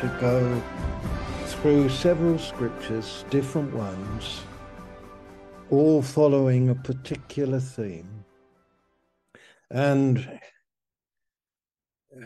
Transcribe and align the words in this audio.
to 0.00 0.08
go 0.18 0.62
through 1.44 1.90
several 1.90 2.38
scriptures, 2.38 3.26
different 3.28 3.70
ones, 3.74 4.40
all 5.68 6.00
following 6.00 6.70
a 6.70 6.74
particular 6.74 7.60
theme. 7.60 8.24
And 9.70 10.40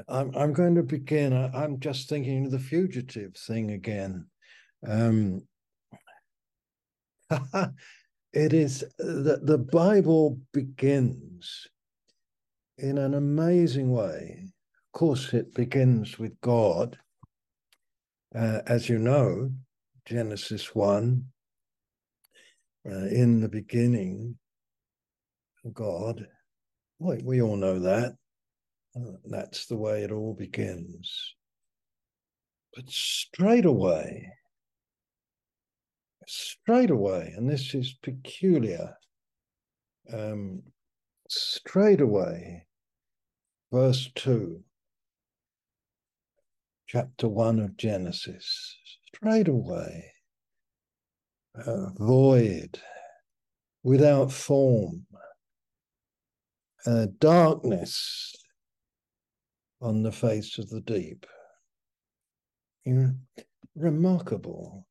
I'm, 0.07 0.33
I'm 0.37 0.53
going 0.53 0.77
to 0.77 0.85
begin. 0.85 1.33
I, 1.33 1.65
am 1.65 1.81
just 1.81 2.09
thinking 2.09 2.47
of 2.47 2.53
the 2.53 2.61
fugitive 2.61 3.35
thing 3.35 3.73
again. 3.73 4.27
Um, 4.87 5.43
it 8.33 8.53
is 8.53 8.85
that 8.99 9.41
the 9.43 9.59
Bible 9.59 10.39
begins 10.53 11.67
in 12.79 12.99
an 12.99 13.15
amazing 13.15 13.91
way. 13.91 14.45
Of 14.47 14.99
course, 14.99 15.35
it 15.35 15.55
begins 15.55 16.21
with 16.21 16.41
God. 16.41 16.99
Uh, 18.37 18.61
as 18.67 18.89
you 18.89 18.99
know, 18.99 19.49
Genesis 20.07 20.75
1, 20.75 21.25
uh, 22.87 22.91
in 22.91 23.41
the 23.41 23.49
beginning, 23.49 24.37
God, 25.73 26.27
we, 26.99 27.19
we 27.23 27.43
all 27.43 27.57
know 27.57 27.79
that. 27.79 28.17
Uh, 28.97 29.13
that's 29.25 29.67
the 29.67 29.77
way 29.77 30.03
it 30.03 30.11
all 30.11 30.35
begins. 30.35 31.35
But 32.75 32.91
straight 32.91 33.67
away, 33.67 34.29
straight 36.27 36.91
away, 36.91 37.33
and 37.37 37.49
this 37.49 37.73
is 37.73 37.97
peculiar, 38.03 38.97
um, 40.13 40.61
straight 41.29 42.01
away, 42.01 42.67
verse 43.73 44.11
2, 44.17 44.61
chapter 46.95 47.27
1 47.27 47.59
of 47.59 47.77
Genesis, 47.77 48.77
straight 49.13 49.49
away, 49.49 50.13
uh, 51.67 51.89
void, 51.99 52.79
without 53.83 54.31
form, 54.31 55.05
uh, 56.87 57.07
darkness 57.19 58.33
on 59.81 60.05
the 60.05 60.13
face 60.13 60.57
of 60.57 60.71
the 60.71 60.81
deep. 60.83 61.27
You 62.85 62.95
know, 62.95 63.45
remarkable. 63.75 64.87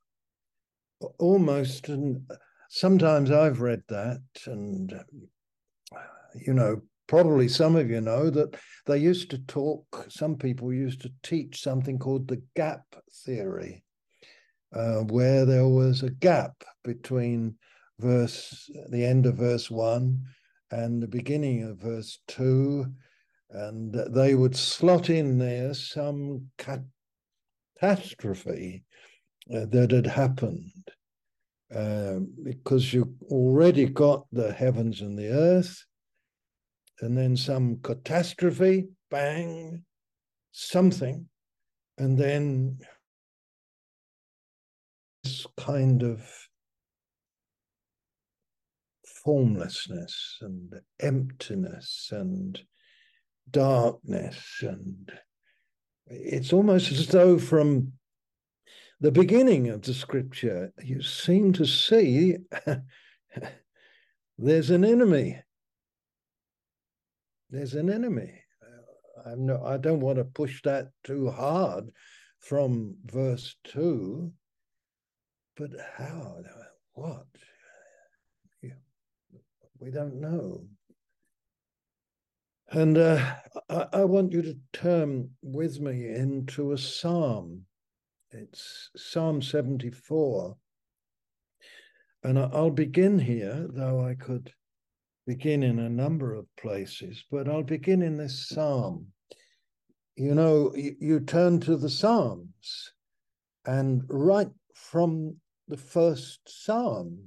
Almost, 1.20 1.88
and 1.88 2.30
sometimes 2.70 3.32
I've 3.32 3.62
read 3.62 3.84
that, 3.88 4.24
and 4.46 4.94
you 6.36 6.54
know, 6.54 6.82
probably 7.08 7.48
some 7.48 7.76
of 7.76 7.90
you 7.90 8.02
know 8.02 8.30
that 8.30 8.56
they 8.86 8.98
used 8.98 9.30
to 9.32 9.38
talk, 9.40 10.06
some 10.10 10.36
people 10.36 10.74
used 10.74 11.02
to 11.02 11.12
teach 11.24 11.62
something 11.62 12.00
called 12.00 12.28
the 12.28 12.42
gap 12.56 12.84
theory, 13.26 13.84
uh, 14.74 15.02
where 15.02 15.46
there 15.46 15.68
was 15.68 16.04
a 16.04 16.10
gap 16.10 16.64
between 16.84 17.56
verse, 18.00 18.70
the 18.90 19.06
end 19.06 19.26
of 19.26 19.36
verse 19.36 19.70
one 19.70 20.24
and 20.72 21.02
the 21.02 21.08
beginning 21.08 21.64
of 21.64 21.78
verse 21.78 22.20
two 22.28 22.86
and 23.54 23.94
they 24.10 24.34
would 24.34 24.56
slot 24.56 25.10
in 25.10 25.38
there 25.38 25.74
some 25.74 26.50
catastrophe 27.80 28.84
uh, 29.54 29.66
that 29.70 29.92
had 29.92 30.08
happened 30.08 30.72
uh, 31.74 32.20
because 32.44 32.94
you 32.94 33.16
already 33.24 33.86
got 33.86 34.26
the 34.32 34.52
heavens 34.52 35.02
and 35.02 35.18
the 35.18 35.30
earth, 35.30 35.86
and 37.04 37.18
then 37.18 37.36
some 37.36 37.80
catastrophe, 37.84 38.88
bang, 39.12 39.84
something, 40.54 41.28
and 41.98 42.18
then 42.18 42.80
this 45.24 45.46
kind 45.58 46.02
of 46.02 46.26
formlessness 49.26 50.38
and 50.42 50.80
emptiness 51.02 52.10
and 52.12 52.62
darkness 53.52 54.60
and 54.62 55.12
it's 56.08 56.54
almost 56.54 56.92
as 56.92 57.08
though 57.08 57.38
from 57.38 57.92
the 59.02 59.12
beginning 59.12 59.70
of 59.70 59.82
the 59.82 59.94
scripture 59.94 60.72
you 60.82 61.02
seem 61.02 61.54
to 61.54 61.66
see 61.66 62.38
there's 64.38 64.70
an 64.70 64.84
enemy 64.84 65.42
there's 67.54 67.76
an 67.76 67.90
enemy 67.90 68.34
i'm 69.28 69.46
no 69.46 69.64
i 69.64 69.78
don't 69.78 70.00
want 70.00 70.18
to 70.18 70.24
push 70.24 70.62
that 70.64 70.90
too 71.04 71.30
hard 71.30 71.92
from 72.40 72.96
verse 73.06 73.56
2 73.66 74.32
but 75.56 75.70
how 75.96 76.38
what 76.94 77.28
we 79.80 79.92
don't 79.92 80.20
know 80.20 80.66
and 82.72 82.98
uh, 82.98 83.36
I, 83.70 83.86
I, 83.94 84.04
want 84.06 84.32
you 84.32 84.42
to 84.42 84.58
turn 84.72 85.30
with 85.44 85.80
me 85.80 86.08
into 86.08 86.72
a 86.72 86.78
psalm. 86.78 87.66
It's 88.32 88.90
Psalm 88.96 89.44
74. 89.44 90.58
And 92.24 92.40
I'll 92.40 92.72
begin 92.72 93.20
here, 93.20 93.68
though 93.70 94.04
I 94.04 94.16
could 94.16 94.54
begin 95.26 95.64
in 95.64 95.80
a 95.80 95.90
number 95.90 96.34
of 96.34 96.46
places, 96.58 97.24
but 97.32 97.48
I'll 97.48 97.64
begin 97.64 98.02
in 98.02 98.18
this 98.18 98.48
psalm. 98.48 99.08
You 100.16 100.36
know, 100.36 100.74
you, 100.76 100.96
you 101.00 101.20
turn 101.22 101.60
to 101.62 101.76
the 101.76 101.90
Psalms, 101.90 102.92
and 103.66 104.04
right 104.10 104.50
from 104.76 105.38
the 105.68 105.78
first 105.78 106.42
psalm, 106.46 107.18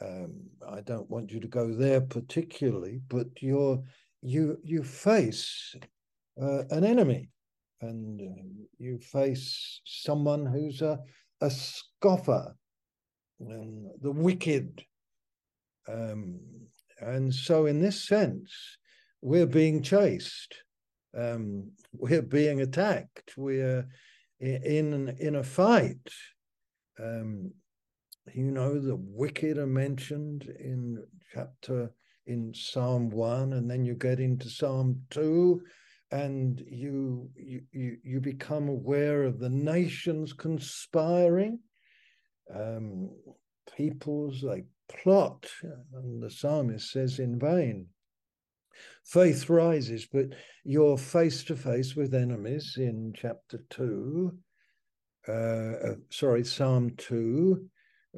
um, 0.00 0.34
I 0.68 0.80
don't 0.82 1.10
want 1.10 1.32
you 1.32 1.40
to 1.40 1.48
go 1.48 1.72
there 1.72 2.00
particularly, 2.00 3.00
but 3.08 3.26
you're 3.40 3.82
you 4.22 4.58
you 4.62 4.82
face 4.82 5.74
uh, 6.40 6.64
an 6.70 6.84
enemy 6.84 7.28
and 7.80 8.20
uh, 8.20 8.64
you 8.78 8.98
face 8.98 9.80
someone 9.84 10.46
who's 10.46 10.82
a, 10.82 10.98
a 11.40 11.50
scoffer 11.50 12.54
and 13.40 13.90
the 14.00 14.10
wicked 14.10 14.82
um, 15.88 16.40
and 17.04 17.34
so 17.34 17.66
in 17.66 17.80
this 17.80 18.02
sense 18.02 18.52
we're 19.24 19.46
being 19.46 19.82
chased. 19.82 20.54
Um, 21.16 21.70
we're 21.92 22.22
being 22.22 22.60
attacked. 22.60 23.32
We're 23.36 23.88
in 24.38 25.16
in 25.18 25.36
a 25.36 25.42
fight. 25.42 26.08
Um, 27.02 27.52
you 28.32 28.50
know 28.50 28.78
the 28.78 28.96
wicked 28.96 29.58
are 29.58 29.66
mentioned 29.66 30.44
in 30.58 31.02
chapter 31.32 31.90
in 32.26 32.52
Psalm 32.54 33.10
1, 33.10 33.52
and 33.52 33.70
then 33.70 33.84
you 33.84 33.94
get 33.94 34.20
into 34.20 34.48
Psalm 34.48 35.02
2, 35.10 35.62
and 36.10 36.62
you 36.66 37.30
you 37.36 37.96
you 38.02 38.20
become 38.20 38.68
aware 38.68 39.24
of 39.24 39.38
the 39.38 39.50
nations 39.50 40.32
conspiring, 40.32 41.58
um, 42.54 43.10
peoples 43.74 44.42
they 44.42 44.64
plot, 44.88 45.46
and 45.92 46.22
the 46.22 46.30
psalmist 46.30 46.90
says 46.90 47.18
in 47.18 47.38
vain. 47.38 47.88
Faith 49.04 49.48
rises, 49.48 50.06
but 50.06 50.26
you're 50.64 50.98
face 50.98 51.44
to 51.44 51.56
face 51.56 51.94
with 51.94 52.14
enemies 52.14 52.74
in 52.76 53.12
chapter 53.16 53.60
2. 53.70 54.36
Uh, 55.28 55.32
uh, 55.32 55.94
sorry, 56.10 56.44
Psalm 56.44 56.90
2. 56.96 57.68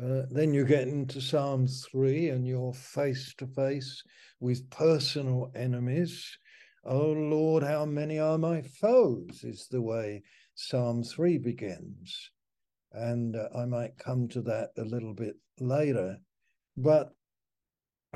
Uh, 0.02 0.22
then 0.30 0.52
you 0.52 0.64
get 0.64 0.88
into 0.88 1.20
Psalm 1.20 1.66
3 1.66 2.28
and 2.30 2.46
you're 2.46 2.72
face 2.72 3.34
to 3.38 3.46
face 3.46 4.02
with 4.40 4.68
personal 4.70 5.50
enemies. 5.54 6.38
Oh 6.84 7.12
Lord, 7.12 7.62
how 7.62 7.84
many 7.84 8.18
are 8.18 8.38
my 8.38 8.62
foes, 8.62 9.42
is 9.42 9.66
the 9.70 9.82
way 9.82 10.22
Psalm 10.54 11.02
3 11.02 11.38
begins. 11.38 12.30
And 12.92 13.36
uh, 13.36 13.48
I 13.56 13.64
might 13.64 13.98
come 13.98 14.28
to 14.28 14.42
that 14.42 14.70
a 14.78 14.82
little 14.82 15.14
bit 15.14 15.36
later. 15.60 16.18
But 16.76 17.12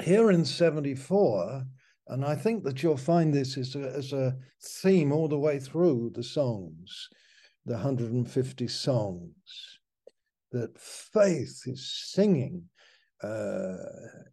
here 0.00 0.30
in 0.30 0.44
74, 0.44 1.64
and 2.08 2.24
I 2.24 2.34
think 2.34 2.64
that 2.64 2.82
you'll 2.82 2.96
find 2.96 3.32
this 3.32 3.56
as 3.56 3.74
a, 3.76 3.92
as 3.96 4.12
a 4.12 4.36
theme 4.62 5.12
all 5.12 5.28
the 5.28 5.38
way 5.38 5.58
through 5.58 6.12
the 6.14 6.22
songs, 6.22 7.08
the 7.64 7.74
150 7.74 8.68
songs 8.68 9.34
that 10.52 10.78
faith 10.78 11.62
is 11.66 12.10
singing 12.12 12.64
uh, 13.22 13.76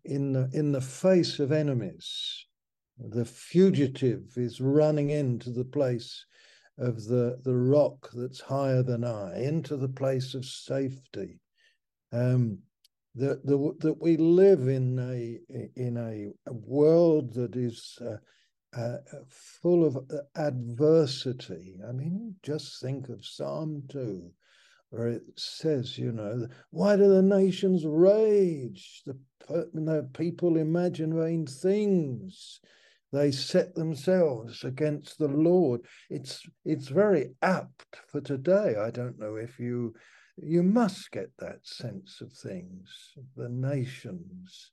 in 0.06 0.33
the 0.33 0.50
in 0.53 0.71
the 0.71 0.81
face 0.81 1.39
of 1.39 1.51
enemies. 1.51 2.45
The 2.97 3.25
fugitive 3.25 4.25
is 4.38 4.59
running 4.59 5.12
into 5.12 5.51
the 5.51 5.65
place 5.65 6.25
of 6.79 7.03
the 7.06 7.39
the 7.44 7.56
rock 7.56 8.09
that's 8.13 8.39
higher 8.39 8.81
than 8.81 9.03
I, 9.03 9.39
into 9.39 9.77
the 9.77 9.89
place 9.89 10.33
of 10.33 10.45
safety. 10.45 11.39
Um, 12.12 12.59
that 13.18 13.46
that 13.46 13.98
we 14.00 14.18
live 14.18 14.68
in 14.68 15.00
a 15.00 15.40
in 15.75 15.98
a, 15.98 16.52
world 16.52 17.34
that 17.34 17.56
is 17.56 17.98
uh, 18.02 18.18
uh, 18.80 18.98
full 19.62 19.86
of 19.86 19.98
uh, 19.98 20.18
adversity. 20.36 21.75
I 21.88 21.92
mean, 21.94 22.36
just 22.44 22.81
think 22.81 23.10
of 23.10 23.25
Psalm 23.25 23.84
2, 23.90 24.30
where 24.90 25.08
it 25.08 25.24
says, 25.36 25.98
you 25.98 26.12
know, 26.12 26.48
why 26.69 26.96
do 26.96 27.08
the 27.08 27.24
nations 27.24 27.86
rage? 27.86 29.02
The, 29.06 29.18
the 29.74 30.10
people 30.13 30.58
imagine 30.58 31.18
vain 31.18 31.48
things. 31.48 32.60
They 33.13 33.31
set 33.31 33.74
themselves 33.74 34.63
against 34.63 35.18
the 35.18 35.30
Lord. 35.30 35.81
It's 36.10 36.46
it's 36.66 36.90
very 36.90 37.31
apt 37.42 38.02
for 38.10 38.20
today. 38.20 38.75
I 38.75 38.92
don't 38.92 39.18
know 39.18 39.38
if 39.38 39.60
you 39.60 39.96
you 40.38 40.62
must 40.62 41.12
get 41.12 41.31
that 41.39 41.66
sense 41.66 42.22
of 42.22 42.31
things. 42.31 43.13
The 43.36 43.50
nations 43.50 44.72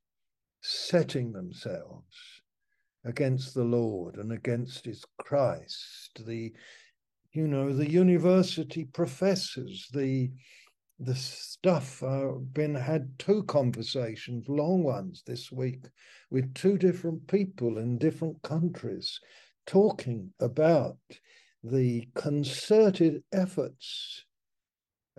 setting 0.61 1.33
themselves 1.33 2.43
against 3.05 3.55
the 3.55 3.65
Lord 3.65 4.17
and 4.17 4.33
against 4.33 4.85
his 4.85 5.05
Christ, 5.19 6.23
the 6.27 6.53
you 7.33 7.49
know, 7.49 7.73
the 7.73 7.91
university 7.91 8.85
professors, 8.85 9.89
the 9.93 10.31
the 11.01 11.17
stuff. 11.17 12.03
I've 12.03 12.55
been 12.55 12.75
had 12.75 13.19
two 13.19 13.43
conversations, 13.45 14.49
long 14.49 14.85
ones 14.85 15.23
this 15.27 15.51
week, 15.51 15.85
with 16.31 16.55
two 16.55 16.79
different 16.79 17.27
people 17.27 17.79
in 17.79 17.99
different 17.99 18.41
countries, 18.43 19.19
talking 19.67 20.33
about 20.41 20.99
the 21.65 22.07
concerted 22.15 23.25
efforts 23.33 24.25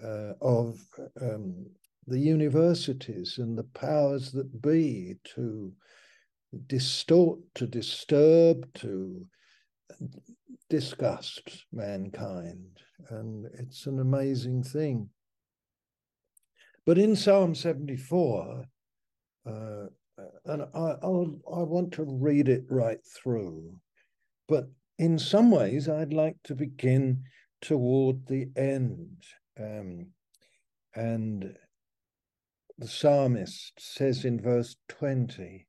uh, 0.04 0.34
of 0.42 0.80
um, 1.22 1.66
the 2.08 2.20
universities 2.20 3.38
and 3.38 3.58
the 3.58 3.64
powers 3.64 4.32
that 4.32 4.62
be 4.62 5.16
to 5.36 5.72
distort, 6.68 7.40
to 7.56 7.68
disturb, 7.68 8.72
to 8.76 9.26
disgust 10.70 11.66
mankind. 11.72 12.80
And 13.10 13.46
it's 13.60 13.86
an 13.88 14.00
amazing 14.00 14.64
thing. 14.64 15.10
But 16.86 16.98
in 16.98 17.16
Psalm 17.16 17.56
74, 17.56 18.66
uh, 19.48 19.86
and 20.46 20.62
I, 20.62 20.96
I'll, 21.02 21.40
I 21.52 21.64
want 21.64 21.92
to 21.94 22.04
read 22.04 22.48
it 22.48 22.66
right 22.70 23.00
through, 23.06 23.76
but 24.48 24.70
in 24.98 25.20
some 25.20 25.52
ways, 25.52 25.90
I'd 25.90 26.14
like 26.14 26.38
to 26.44 26.56
begin 26.56 27.24
toward 27.62 28.28
the 28.28 28.50
end. 28.56 29.24
Um, 29.60 30.08
and 30.96 31.56
the 32.78 32.88
psalmist 32.88 33.74
says 33.78 34.26
in 34.26 34.42
verse 34.42 34.76
20, 34.90 35.68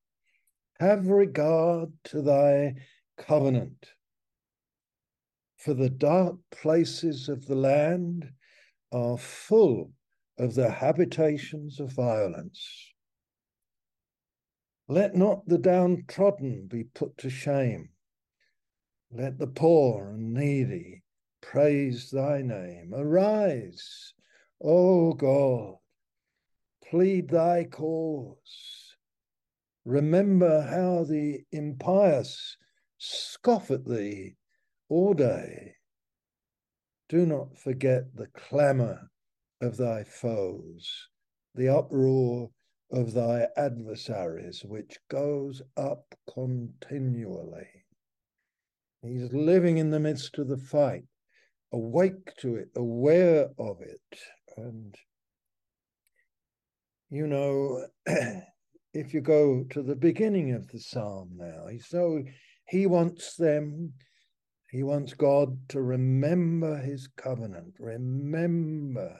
Have 0.80 1.06
regard 1.06 1.92
to 2.04 2.22
thy 2.22 2.74
covenant, 3.16 3.92
for 5.56 5.74
the 5.74 5.90
dark 5.90 6.36
places 6.50 7.28
of 7.28 7.46
the 7.46 7.54
land 7.54 8.32
are 8.92 9.18
full 9.18 9.92
of 10.38 10.54
the 10.54 10.70
habitations 10.70 11.80
of 11.80 11.92
violence. 11.92 12.92
Let 14.88 15.16
not 15.16 15.46
the 15.46 15.58
downtrodden 15.58 16.66
be 16.68 16.84
put 16.84 17.18
to 17.18 17.30
shame. 17.30 17.90
Let 19.10 19.38
the 19.38 19.46
poor 19.46 20.10
and 20.10 20.34
needy 20.34 21.02
praise 21.50 22.10
thy 22.10 22.42
name. 22.42 22.92
Arise, 22.92 24.12
O 24.60 25.12
God, 25.12 25.76
plead 26.90 27.30
thy 27.30 27.64
cause. 27.64 28.96
Remember 29.84 30.62
how 30.62 31.04
the 31.04 31.44
impious 31.52 32.56
scoff 32.98 33.70
at 33.70 33.84
thee 33.84 34.34
all 34.88 35.14
day. 35.14 35.74
Do 37.08 37.24
not 37.24 37.56
forget 37.56 38.16
the 38.16 38.26
clamor 38.36 39.08
of 39.60 39.76
thy 39.76 40.02
foes, 40.02 41.08
the 41.54 41.68
uproar 41.68 42.50
of 42.90 43.12
thy 43.14 43.46
adversaries, 43.56 44.64
which 44.64 44.98
goes 45.08 45.62
up 45.76 46.14
continually. 46.32 47.84
He's 49.02 49.32
living 49.32 49.78
in 49.78 49.90
the 49.90 50.00
midst 50.00 50.38
of 50.38 50.48
the 50.48 50.56
fight, 50.56 51.04
awake 51.72 52.34
to 52.38 52.56
it, 52.56 52.68
aware 52.76 53.48
of 53.58 53.80
it. 53.80 54.20
And, 54.56 54.94
you 57.10 57.26
know, 57.26 57.86
if 58.94 59.12
you 59.12 59.20
go 59.20 59.64
to 59.70 59.82
the 59.82 59.96
beginning 59.96 60.52
of 60.52 60.68
the 60.68 60.80
psalm 60.80 61.30
now, 61.36 61.66
so 61.86 62.22
he 62.68 62.86
wants 62.86 63.36
them, 63.36 63.92
he 64.70 64.82
wants 64.82 65.14
God 65.14 65.68
to 65.68 65.80
remember 65.80 66.78
his 66.78 67.08
covenant, 67.16 67.74
remember 67.78 69.16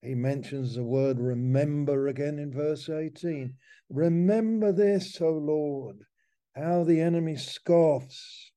he 0.00 0.14
mentions 0.14 0.76
the 0.76 0.84
word 0.84 1.18
remember 1.18 2.06
again 2.06 2.38
in 2.38 2.52
verse 2.52 2.88
18. 2.88 3.56
Remember 3.90 4.70
this, 4.70 5.20
O 5.20 5.30
Lord, 5.32 6.04
how 6.54 6.84
the 6.84 7.00
enemy 7.00 7.36
scoffs 7.36 8.47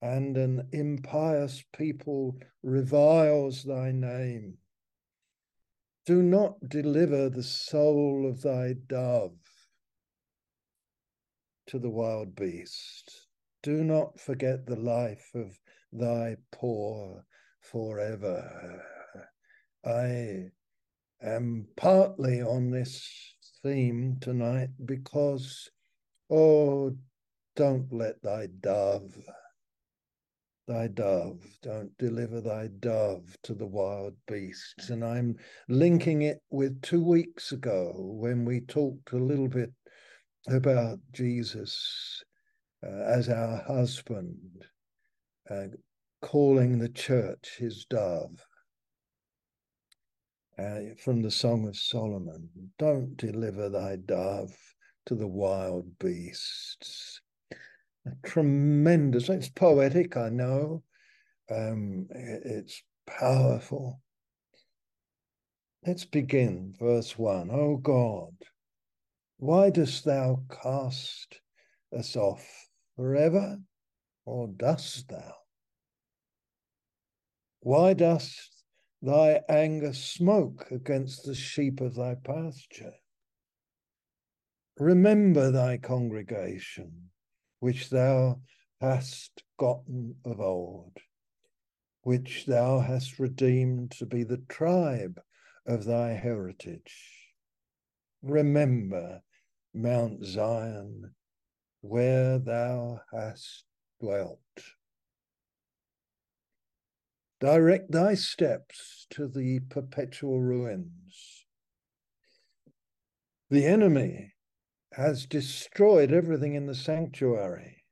and 0.00 0.36
an 0.36 0.68
impious 0.72 1.64
people 1.72 2.36
reviles 2.62 3.64
thy 3.64 3.90
name. 3.90 4.58
Do 6.06 6.22
not 6.22 6.68
deliver 6.68 7.28
the 7.28 7.42
soul 7.42 8.26
of 8.28 8.42
thy 8.42 8.74
dove 8.86 9.36
to 11.66 11.78
the 11.78 11.90
wild 11.90 12.34
beast. 12.34 13.26
Do 13.62 13.84
not 13.84 14.18
forget 14.18 14.66
the 14.66 14.76
life 14.76 15.30
of 15.34 15.58
thy 15.92 16.36
poor 16.52 17.24
forever. 17.60 18.82
I 19.84 20.50
am 21.22 21.66
partly 21.76 22.40
on 22.40 22.70
this 22.70 23.34
theme 23.62 24.16
tonight 24.20 24.70
because, 24.84 25.70
oh, 26.30 26.96
don't 27.56 27.92
let 27.92 28.22
thy 28.22 28.46
dove, 28.60 29.16
thy 30.68 30.86
dove, 30.86 31.40
don't 31.62 31.96
deliver 31.98 32.40
thy 32.40 32.68
dove 32.78 33.36
to 33.42 33.54
the 33.54 33.66
wild 33.66 34.14
beasts. 34.28 34.90
And 34.90 35.04
I'm 35.04 35.36
linking 35.68 36.22
it 36.22 36.40
with 36.50 36.80
two 36.82 37.02
weeks 37.02 37.52
ago 37.52 37.94
when 37.96 38.44
we 38.44 38.60
talked 38.60 39.12
a 39.12 39.16
little 39.16 39.48
bit 39.48 39.72
about 40.48 40.98
Jesus 41.12 42.22
uh, 42.86 42.90
as 42.90 43.28
our 43.28 43.56
husband, 43.66 44.66
uh, 45.50 45.68
calling 46.20 46.78
the 46.78 46.90
church 46.90 47.56
his 47.58 47.84
dove 47.86 48.44
uh, 50.58 50.80
from 51.02 51.22
the 51.22 51.30
Song 51.30 51.66
of 51.66 51.76
Solomon 51.76 52.48
Don't 52.78 53.16
deliver 53.16 53.68
thy 53.68 53.96
dove 53.96 54.56
to 55.06 55.14
the 55.14 55.26
wild 55.26 55.98
beasts. 55.98 57.20
Tremendous, 58.24 59.28
it's 59.28 59.48
poetic, 59.48 60.16
I 60.16 60.28
know. 60.28 60.82
Um, 61.50 62.06
it's 62.10 62.82
powerful. 63.06 64.00
Let's 65.86 66.04
begin, 66.04 66.74
verse 66.78 67.18
1. 67.18 67.50
O 67.50 67.76
God, 67.76 68.34
why 69.38 69.70
dost 69.70 70.04
thou 70.04 70.42
cast 70.50 71.40
us 71.96 72.16
off 72.16 72.46
forever, 72.96 73.58
or 74.24 74.48
dost 74.48 75.08
thou? 75.08 75.34
Why 77.60 77.94
dost 77.94 78.58
thy 79.00 79.40
anger 79.48 79.92
smoke 79.92 80.66
against 80.70 81.24
the 81.24 81.34
sheep 81.34 81.80
of 81.80 81.94
thy 81.94 82.14
pasture. 82.14 82.94
Remember 84.78 85.50
thy 85.50 85.76
congregation, 85.76 87.10
which 87.60 87.90
thou 87.90 88.40
hast 88.80 89.42
gotten 89.58 90.16
of 90.24 90.40
old, 90.40 90.96
which 92.02 92.46
thou 92.46 92.78
hast 92.80 93.18
redeemed 93.18 93.90
to 93.90 94.06
be 94.06 94.24
the 94.24 94.42
tribe 94.48 95.20
of 95.66 95.84
thy 95.84 96.10
heritage. 96.10 97.34
Remember 98.22 99.22
Mount 99.74 100.24
Zion, 100.24 101.14
where 101.80 102.38
thou 102.38 103.00
hast 103.12 103.64
dwelt. 104.00 104.38
Direct 107.40 107.92
thy 107.92 108.14
steps 108.14 109.06
to 109.10 109.28
the 109.28 109.60
perpetual 109.60 110.40
ruins. 110.40 111.44
The 113.50 113.64
enemy 113.64 114.34
has 114.92 115.26
destroyed 115.26 116.12
everything 116.12 116.54
in 116.54 116.66
the 116.66 116.74
sanctuary. 116.74 117.84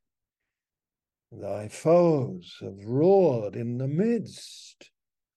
Thy 1.31 1.69
foes 1.69 2.57
have 2.61 2.85
roared 2.85 3.57
in 3.57 3.79
the 3.79 3.89
midst 3.89 4.91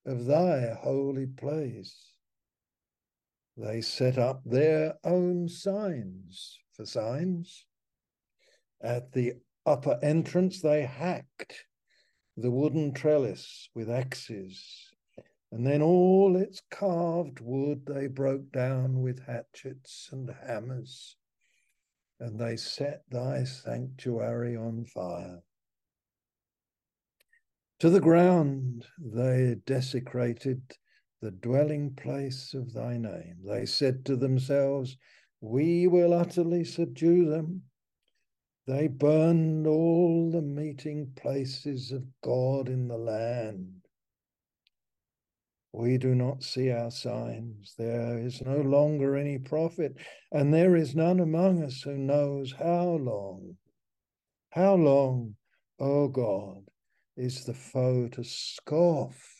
of 0.05 0.25
thy 0.25 0.73
holy 0.73 1.27
place. 1.27 2.13
They 3.57 3.81
set 3.81 4.17
up 4.17 4.41
their 4.45 4.95
own 5.03 5.49
signs 5.49 6.57
for 6.73 6.85
signs 6.85 7.65
at 8.81 9.11
the 9.11 9.33
upper 9.65 9.99
entrance 10.01 10.61
they 10.61 10.83
hacked 10.83 11.65
the 12.37 12.51
wooden 12.51 12.93
trellis 12.93 13.69
with 13.75 13.89
axes, 13.89 14.89
and 15.51 15.67
then 15.67 15.81
all 15.81 16.37
its 16.37 16.61
carved 16.71 17.41
wood 17.41 17.85
they 17.85 18.07
broke 18.07 18.51
down 18.51 19.01
with 19.01 19.25
hatchets 19.25 20.07
and 20.11 20.29
hammers, 20.47 21.17
and 22.19 22.39
they 22.39 22.55
set 22.55 23.03
thy 23.09 23.43
sanctuary 23.43 24.55
on 24.55 24.85
fire. 24.85 25.41
To 27.79 27.89
the 27.89 28.01
ground 28.01 28.85
they 28.99 29.55
desecrated 29.65 30.61
the 31.21 31.31
dwelling 31.31 31.95
place 31.95 32.53
of 32.53 32.73
thy 32.73 32.97
name. 32.97 33.37
They 33.45 33.65
said 33.65 34.05
to 34.05 34.15
themselves, 34.15 34.97
We 35.41 35.87
will 35.87 36.13
utterly 36.13 36.63
subdue 36.65 37.29
them. 37.29 37.63
They 38.67 38.87
burned 38.87 39.65
all 39.65 40.29
the 40.29 40.41
meeting 40.41 41.11
places 41.15 41.91
of 41.91 42.03
God 42.21 42.69
in 42.69 42.87
the 42.87 42.97
land. 42.97 43.78
We 45.71 45.97
do 45.97 46.15
not 46.15 46.43
see 46.43 46.71
our 46.71 46.91
signs. 46.91 47.75
There 47.77 48.17
is 48.17 48.41
no 48.41 48.57
longer 48.57 49.15
any 49.15 49.37
prophet, 49.37 49.95
and 50.31 50.53
there 50.53 50.75
is 50.75 50.95
none 50.95 51.19
among 51.19 51.63
us 51.63 51.81
who 51.81 51.97
knows 51.97 52.53
how 52.53 52.85
long. 52.85 53.57
How 54.49 54.75
long, 54.75 55.35
O 55.79 56.07
God, 56.07 56.63
is 57.15 57.45
the 57.45 57.53
foe 57.53 58.07
to 58.09 58.23
scoff? 58.23 59.39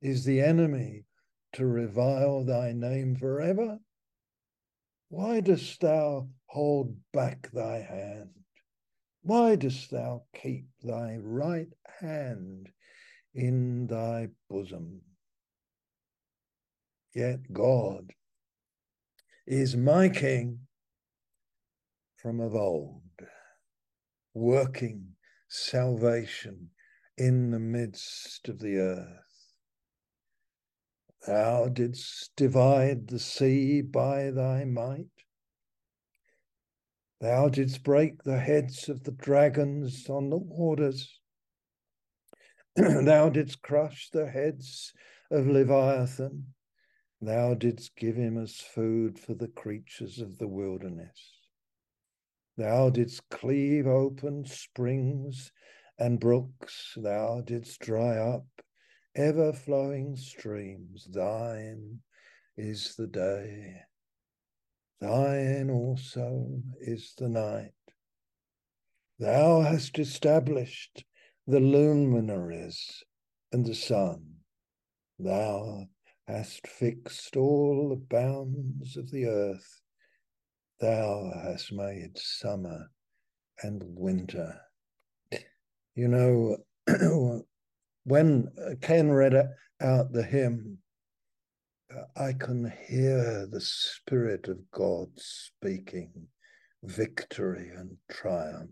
is 0.00 0.24
the 0.24 0.40
enemy 0.40 1.04
to 1.52 1.66
revile 1.66 2.44
thy 2.44 2.72
name 2.72 3.14
forever? 3.14 3.78
Why 5.08 5.40
dost 5.40 5.80
thou 5.80 6.28
hold 6.46 6.96
back 7.12 7.50
thy 7.52 7.78
hand? 7.78 8.30
Why 9.22 9.56
dost 9.56 9.90
thou 9.90 10.22
keep 10.34 10.66
thy 10.82 11.16
right 11.16 11.68
hand 12.00 12.70
in 13.34 13.86
thy 13.86 14.28
bosom? 14.48 15.02
Yet 17.14 17.52
God 17.52 18.12
is 19.46 19.76
my 19.76 20.08
King 20.08 20.60
from 22.16 22.40
of 22.40 22.54
old, 22.54 23.02
working 24.34 25.16
salvation 25.48 26.70
in 27.16 27.50
the 27.50 27.58
midst 27.58 28.48
of 28.48 28.60
the 28.60 28.76
earth. 28.76 29.54
Thou 31.26 31.68
didst 31.68 32.30
divide 32.36 33.08
the 33.08 33.18
sea 33.18 33.82
by 33.82 34.30
thy 34.30 34.64
might. 34.64 35.06
Thou 37.20 37.48
didst 37.50 37.82
break 37.82 38.22
the 38.22 38.38
heads 38.38 38.88
of 38.88 39.04
the 39.04 39.12
dragons 39.12 40.08
on 40.08 40.30
the 40.30 40.38
waters. 40.38 41.19
Thou 42.76 43.28
didst 43.30 43.62
crush 43.62 44.10
the 44.10 44.28
heads 44.28 44.92
of 45.30 45.46
Leviathan. 45.46 46.54
Thou 47.20 47.54
didst 47.54 47.96
give 47.96 48.16
him 48.16 48.38
as 48.38 48.56
food 48.56 49.18
for 49.18 49.34
the 49.34 49.48
creatures 49.48 50.20
of 50.20 50.38
the 50.38 50.48
wilderness. 50.48 51.40
Thou 52.56 52.90
didst 52.90 53.28
cleave 53.28 53.86
open 53.86 54.44
springs 54.44 55.50
and 55.98 56.20
brooks. 56.20 56.96
Thou 56.96 57.40
didst 57.40 57.80
dry 57.80 58.16
up 58.16 58.46
ever 59.14 59.52
flowing 59.52 60.16
streams. 60.16 61.08
Thine 61.12 61.98
is 62.56 62.94
the 62.96 63.06
day, 63.06 63.82
thine 65.00 65.70
also 65.70 66.62
is 66.80 67.14
the 67.18 67.28
night. 67.28 67.72
Thou 69.18 69.62
hast 69.62 69.98
established 69.98 71.04
the 71.46 71.60
luminaries 71.60 73.02
and 73.52 73.66
the 73.66 73.74
sun. 73.74 74.24
Thou 75.18 75.86
hast 76.26 76.66
fixed 76.66 77.36
all 77.36 77.88
the 77.88 78.16
bounds 78.16 78.96
of 78.96 79.10
the 79.10 79.26
earth. 79.26 79.80
Thou 80.80 81.32
hast 81.42 81.72
made 81.72 82.16
summer 82.16 82.90
and 83.62 83.82
winter. 83.84 84.60
You 85.94 86.08
know, 86.08 86.56
when 88.04 88.48
Ken 88.80 89.10
read 89.10 89.34
out 89.80 90.12
the 90.12 90.22
hymn, 90.22 90.78
uh, 91.94 92.04
I 92.16 92.32
can 92.32 92.72
hear 92.88 93.46
the 93.50 93.60
Spirit 93.60 94.48
of 94.48 94.58
God 94.70 95.08
speaking 95.16 96.28
victory 96.82 97.70
and 97.76 97.96
triumph. 98.10 98.70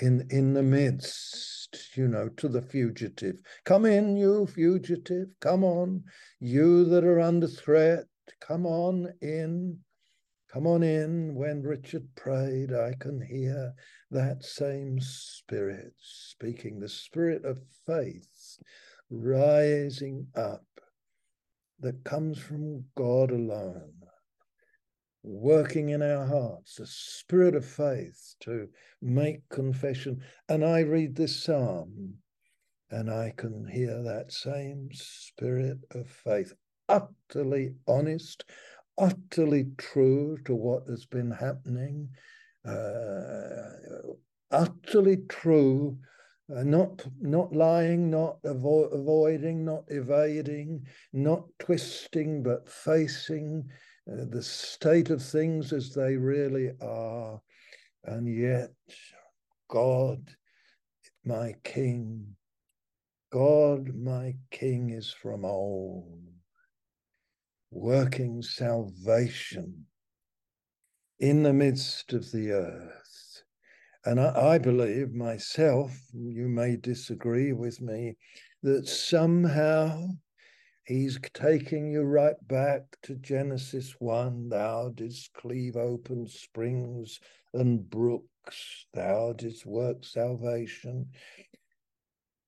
In, 0.00 0.26
in 0.30 0.54
the 0.54 0.62
midst, 0.62 1.96
you 1.96 2.08
know, 2.08 2.28
to 2.38 2.48
the 2.48 2.62
fugitive. 2.62 3.36
Come 3.64 3.84
in, 3.84 4.16
you 4.16 4.46
fugitive. 4.46 5.28
Come 5.40 5.64
on, 5.64 6.04
you 6.40 6.84
that 6.86 7.04
are 7.04 7.20
under 7.20 7.46
threat. 7.46 8.04
Come 8.40 8.66
on 8.66 9.12
in. 9.20 9.78
Come 10.52 10.66
on 10.66 10.82
in. 10.82 11.34
When 11.34 11.62
Richard 11.62 12.08
prayed, 12.16 12.72
I 12.72 12.94
can 12.98 13.20
hear 13.20 13.74
that 14.10 14.44
same 14.44 14.98
spirit 15.00 15.92
speaking, 16.00 16.80
the 16.80 16.88
spirit 16.88 17.44
of 17.44 17.58
faith 17.86 18.58
rising 19.10 20.26
up 20.36 20.64
that 21.80 22.04
comes 22.04 22.38
from 22.38 22.84
God 22.96 23.30
alone, 23.30 23.92
working 25.22 25.90
in 25.90 26.02
our 26.02 26.26
hearts, 26.26 26.78
a 26.78 26.86
spirit 26.86 27.54
of 27.54 27.64
faith 27.64 28.34
to 28.40 28.68
make 29.02 29.48
confession. 29.48 30.22
And 30.48 30.64
I 30.64 30.80
read 30.80 31.16
this 31.16 31.42
psalm 31.42 32.14
and 32.90 33.10
I 33.10 33.32
can 33.36 33.66
hear 33.68 34.02
that 34.02 34.32
same 34.32 34.88
spirit 34.92 35.78
of 35.92 36.08
faith, 36.08 36.52
utterly 36.88 37.74
honest, 37.86 38.44
utterly 38.98 39.66
true 39.78 40.38
to 40.44 40.54
what 40.54 40.88
has 40.88 41.06
been 41.06 41.30
happening, 41.30 42.08
uh, 42.66 43.70
utterly 44.50 45.18
true, 45.28 45.98
uh, 46.54 46.64
not 46.64 47.06
not 47.20 47.52
lying, 47.54 48.10
not 48.10 48.42
avo- 48.42 48.92
avoiding, 48.92 49.64
not 49.64 49.84
evading, 49.88 50.84
not 51.12 51.44
twisting, 51.60 52.42
but 52.42 52.68
facing 52.68 53.68
uh, 54.10 54.24
the 54.28 54.42
state 54.42 55.10
of 55.10 55.22
things 55.22 55.72
as 55.72 55.94
they 55.94 56.16
really 56.16 56.70
are, 56.80 57.40
and 58.04 58.28
yet 58.28 58.70
God, 59.68 60.30
my 61.24 61.54
King, 61.62 62.36
God, 63.30 63.94
my 63.94 64.34
King, 64.50 64.90
is 64.90 65.12
from 65.12 65.44
old 65.44 66.20
working 67.70 68.42
salvation 68.42 69.86
in 71.20 71.42
the 71.42 71.52
midst 71.52 72.12
of 72.12 72.32
the 72.32 72.50
earth. 72.50 73.42
And 74.04 74.18
I, 74.18 74.54
I, 74.54 74.58
believe 74.58 75.12
myself, 75.12 75.92
you 76.14 76.48
may 76.48 76.76
disagree 76.76 77.52
with 77.52 77.80
me, 77.80 78.16
that 78.62 78.88
somehow 78.88 80.08
he's 80.84 81.18
taking 81.34 81.90
you 81.92 82.02
right 82.02 82.36
back 82.48 82.82
to 83.02 83.14
Genesis 83.16 83.94
1. 83.98 84.48
Thou 84.48 84.90
didst 84.90 85.32
cleave 85.34 85.76
open 85.76 86.26
springs 86.26 87.20
and 87.54 87.88
brooks, 87.88 88.86
thou 88.94 89.32
didst 89.32 89.66
work 89.66 90.04
salvation. 90.04 91.10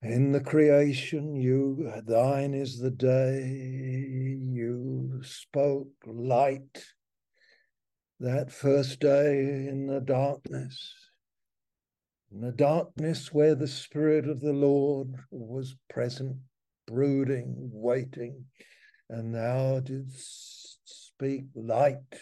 In 0.02 0.32
the 0.32 0.40
creation, 0.40 1.36
you 1.36 1.92
thine 2.04 2.54
is 2.54 2.78
the 2.78 2.90
day 2.90 3.46
you 3.46 5.20
spoke 5.22 5.92
light. 6.04 6.84
That 8.18 8.52
first 8.52 9.00
day 9.00 9.66
in 9.68 9.86
the 9.86 10.00
darkness, 10.00 10.94
in 12.32 12.40
the 12.40 12.52
darkness 12.52 13.32
where 13.32 13.54
the 13.54 13.68
Spirit 13.68 14.28
of 14.28 14.40
the 14.40 14.52
Lord 14.52 15.14
was 15.30 15.76
present, 15.88 16.36
brooding, 16.92 17.70
waiting, 17.72 18.44
and 19.08 19.34
thou 19.34 19.80
didst 19.80 20.78
speak 20.84 21.44
light. 21.54 22.20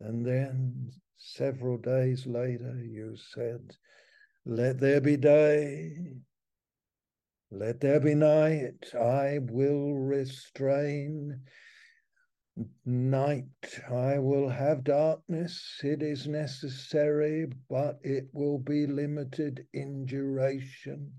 And 0.00 0.26
then 0.26 0.90
several 1.16 1.78
days 1.78 2.26
later, 2.26 2.82
you 2.82 3.16
said, 3.32 3.76
Let 4.44 4.80
there 4.80 5.00
be 5.00 5.16
day 5.16 6.16
let 7.52 7.80
there 7.80 8.00
be 8.00 8.16
night, 8.16 8.92
I 8.92 9.38
will 9.38 9.94
restrain. 9.94 11.42
Night, 12.84 13.80
I 13.88 14.18
will 14.18 14.48
have 14.48 14.82
darkness, 14.82 15.78
it 15.84 16.02
is 16.02 16.26
necessary, 16.26 17.46
but 17.70 18.00
it 18.02 18.28
will 18.32 18.58
be 18.58 18.86
limited 18.88 19.64
in 19.72 20.06
duration. 20.06 21.12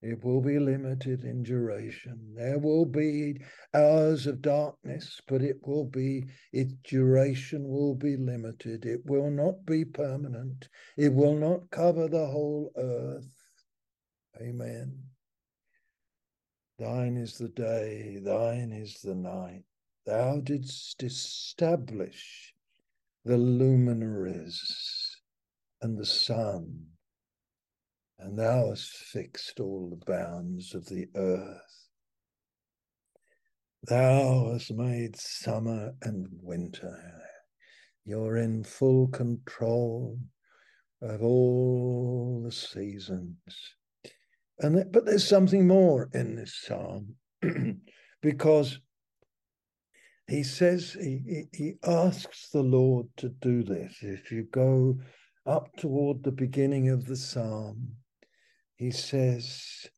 It 0.00 0.22
will 0.22 0.40
be 0.40 0.60
limited 0.60 1.24
in 1.24 1.42
duration. 1.42 2.34
There 2.36 2.58
will 2.58 2.84
be 2.84 3.40
hours 3.74 4.28
of 4.28 4.40
darkness, 4.40 5.20
but 5.26 5.42
it 5.42 5.56
will 5.66 5.86
be, 5.86 6.26
its 6.52 6.72
duration 6.84 7.68
will 7.68 7.96
be 7.96 8.16
limited. 8.16 8.86
It 8.86 9.04
will 9.06 9.30
not 9.30 9.66
be 9.66 9.84
permanent. 9.84 10.68
It 10.96 11.12
will 11.12 11.34
not 11.34 11.70
cover 11.70 12.06
the 12.08 12.26
whole 12.26 12.70
earth. 12.76 13.34
Amen. 14.40 15.02
Thine 16.78 17.16
is 17.16 17.36
the 17.38 17.48
day, 17.48 18.20
thine 18.22 18.70
is 18.70 19.00
the 19.02 19.16
night. 19.16 19.64
Thou 20.06 20.40
didst 20.40 21.02
establish 21.02 22.54
the 23.24 23.36
luminaries 23.36 25.16
and 25.82 25.98
the 25.98 26.06
sun 26.06 26.87
and 28.18 28.38
thou 28.38 28.70
hast 28.70 28.90
fixed 28.90 29.60
all 29.60 29.90
the 29.90 30.12
bounds 30.12 30.74
of 30.74 30.86
the 30.86 31.06
earth. 31.14 31.88
Thou 33.84 34.50
hast 34.52 34.72
made 34.72 35.16
summer 35.16 35.94
and 36.02 36.26
winter. 36.42 36.98
You're 38.04 38.36
in 38.36 38.64
full 38.64 39.08
control 39.08 40.18
of 41.00 41.22
all 41.22 42.42
the 42.44 42.52
seasons. 42.52 43.38
And 44.58 44.90
but 44.90 45.06
there's 45.06 45.26
something 45.26 45.66
more 45.66 46.08
in 46.12 46.34
this 46.34 46.54
psalm 46.64 47.14
because 48.22 48.80
he 50.26 50.42
says 50.42 50.92
he, 50.92 51.44
he 51.52 51.74
asks 51.84 52.50
the 52.50 52.62
Lord 52.62 53.06
to 53.18 53.28
do 53.28 53.62
this. 53.62 53.98
If 54.02 54.32
you 54.32 54.44
go 54.50 54.98
up 55.46 55.68
toward 55.76 56.22
the 56.22 56.32
beginning 56.32 56.90
of 56.90 57.06
the 57.06 57.16
psalm, 57.16 57.92
he 58.78 58.92
says, 58.92 59.88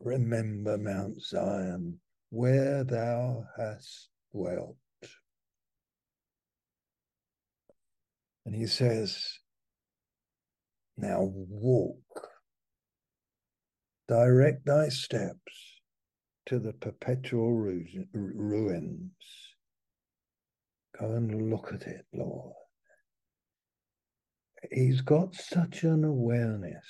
Remember 0.00 0.76
Mount 0.76 1.20
Zion, 1.22 1.98
where 2.28 2.84
thou 2.84 3.44
hast 3.56 4.08
dwelt. 4.32 4.76
And 8.44 8.54
he 8.54 8.66
says, 8.66 9.38
Now 10.98 11.22
walk, 11.22 12.28
direct 14.08 14.66
thy 14.66 14.90
steps 14.90 15.80
to 16.46 16.58
the 16.58 16.74
perpetual 16.74 17.52
ruins. 18.12 19.12
Go 20.98 21.12
and 21.12 21.50
look 21.50 21.72
at 21.72 21.82
it, 21.82 22.04
Lord. 22.12 22.54
He's 24.70 25.00
got 25.00 25.34
such 25.34 25.84
an 25.84 26.04
awareness 26.04 26.84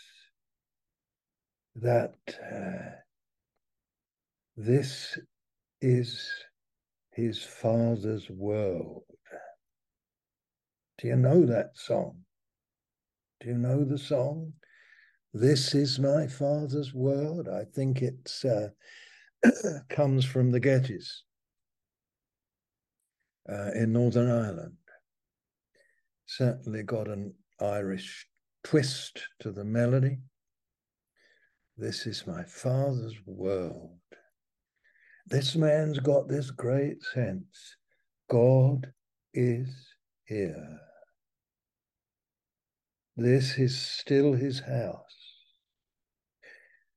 that 1.77 2.15
uh, 2.53 2.97
this 4.57 5.19
is 5.81 6.29
his 7.13 7.43
father's 7.43 8.29
world. 8.31 9.05
Do 10.99 11.09
you 11.09 11.17
know 11.17 11.47
that 11.47 11.71
song? 11.75 12.17
Do 13.41 13.49
you 13.49 13.59
know 13.59 13.85
the 13.85 13.99
song? 13.99 14.53
This 15.33 15.75
is 15.75 15.99
my 15.99 16.27
father's 16.27 16.93
world. 16.93 17.49
I 17.49 17.65
think 17.65 18.03
it 18.03 18.33
uh, 18.45 18.69
comes 19.89 20.25
from 20.25 20.51
the 20.51 20.61
Gettys 20.61 21.09
uh, 23.49 23.71
in 23.75 23.93
Northern 23.93 24.31
Ireland. 24.31 24.77
Certainly 26.27 26.83
got 26.83 27.09
an 27.09 27.35
Irish 27.61 28.27
twist 28.65 29.21
to 29.41 29.53
the 29.53 29.65
melody. 29.65 30.19
This 31.81 32.07
is 32.07 32.27
my 32.27 32.45
father's 32.45 33.17
world. 33.25 33.97
This 35.27 35.57
man's 35.57 35.99
got 35.99 36.29
this 36.29 36.51
great 36.51 37.03
sense 37.15 37.77
God 38.29 38.93
is 39.33 39.71
here. 40.27 40.79
This 43.17 43.57
is 43.57 43.81
still 43.81 44.35
his 44.35 44.61
house. 44.61 45.47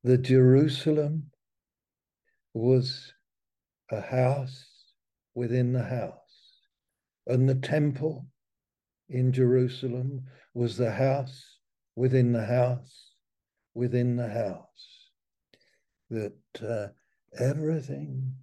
The 0.03 0.17
Jerusalem 0.17 1.31
was 2.53 3.13
a 3.89 4.01
house 4.01 4.65
within 5.33 5.71
the 5.71 5.85
house, 5.85 6.57
and 7.25 7.47
the 7.47 7.55
temple 7.55 8.27
in 9.07 9.31
Jerusalem 9.31 10.25
was 10.53 10.75
the 10.75 10.91
house 10.91 11.41
within 11.95 12.33
the 12.33 12.45
house 12.45 13.12
within 13.73 14.15
the 14.15 14.29
house, 14.29 15.09
that 16.09 16.61
uh, 16.61 16.87
everything 17.39 18.33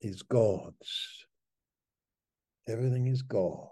is 0.00 0.22
God's. 0.22 1.24
Everything 2.68 3.06
is 3.06 3.22
God. 3.22 3.68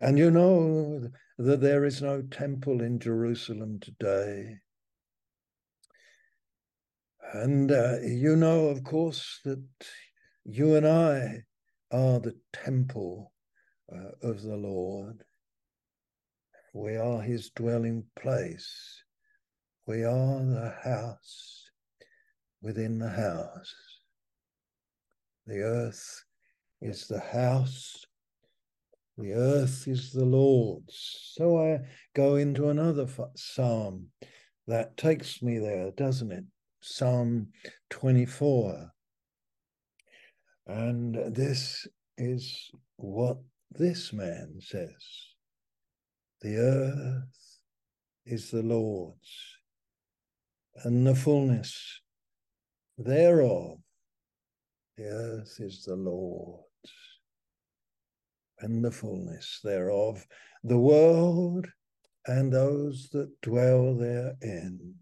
And 0.00 0.18
you 0.18 0.30
know 0.30 1.10
that 1.38 1.60
there 1.60 1.84
is 1.84 2.02
no 2.02 2.22
temple 2.22 2.80
in 2.82 3.00
Jerusalem 3.00 3.80
today. 3.80 4.58
And 7.32 7.70
uh, 7.70 7.98
you 8.02 8.36
know, 8.36 8.68
of 8.68 8.84
course, 8.84 9.40
that 9.44 9.62
you 10.44 10.76
and 10.76 10.86
I 10.86 11.42
are 11.90 12.20
the 12.20 12.36
temple 12.52 13.32
uh, 13.92 14.28
of 14.28 14.42
the 14.42 14.56
Lord. 14.56 15.24
We 16.74 16.96
are 16.96 17.20
his 17.20 17.50
dwelling 17.50 18.04
place. 18.20 19.02
We 19.86 20.04
are 20.04 20.44
the 20.44 20.74
house 20.82 21.70
within 22.60 22.98
the 22.98 23.08
house. 23.08 23.74
The 25.46 25.60
earth 25.60 26.24
is 26.82 27.08
the 27.08 27.20
house. 27.20 28.04
The 29.16 29.32
earth 29.32 29.88
is 29.88 30.12
the 30.12 30.24
Lord's. 30.24 31.32
So 31.32 31.58
I 31.58 31.80
go 32.14 32.36
into 32.36 32.68
another 32.68 33.08
psalm 33.34 34.08
that 34.66 34.96
takes 34.96 35.42
me 35.42 35.58
there, 35.58 35.90
doesn't 35.92 36.30
it? 36.30 36.44
Psalm 36.82 37.48
24. 37.90 38.92
And 40.66 41.34
this 41.34 41.88
is 42.18 42.70
what 42.96 43.38
this 43.70 44.12
man 44.12 44.56
says. 44.60 44.94
The 46.40 46.56
earth 46.56 47.58
is 48.24 48.50
the 48.52 48.62
Lord's, 48.62 49.58
and 50.84 51.04
the 51.04 51.14
fullness 51.16 52.00
thereof. 52.96 53.78
The 54.96 55.08
earth 55.08 55.56
is 55.58 55.84
the 55.84 55.96
Lord's, 55.96 56.64
and 58.60 58.84
the 58.84 58.92
fullness 58.92 59.58
thereof, 59.64 60.24
the 60.62 60.78
world 60.78 61.66
and 62.26 62.52
those 62.52 63.08
that 63.10 63.40
dwell 63.40 63.96
therein. 63.96 64.94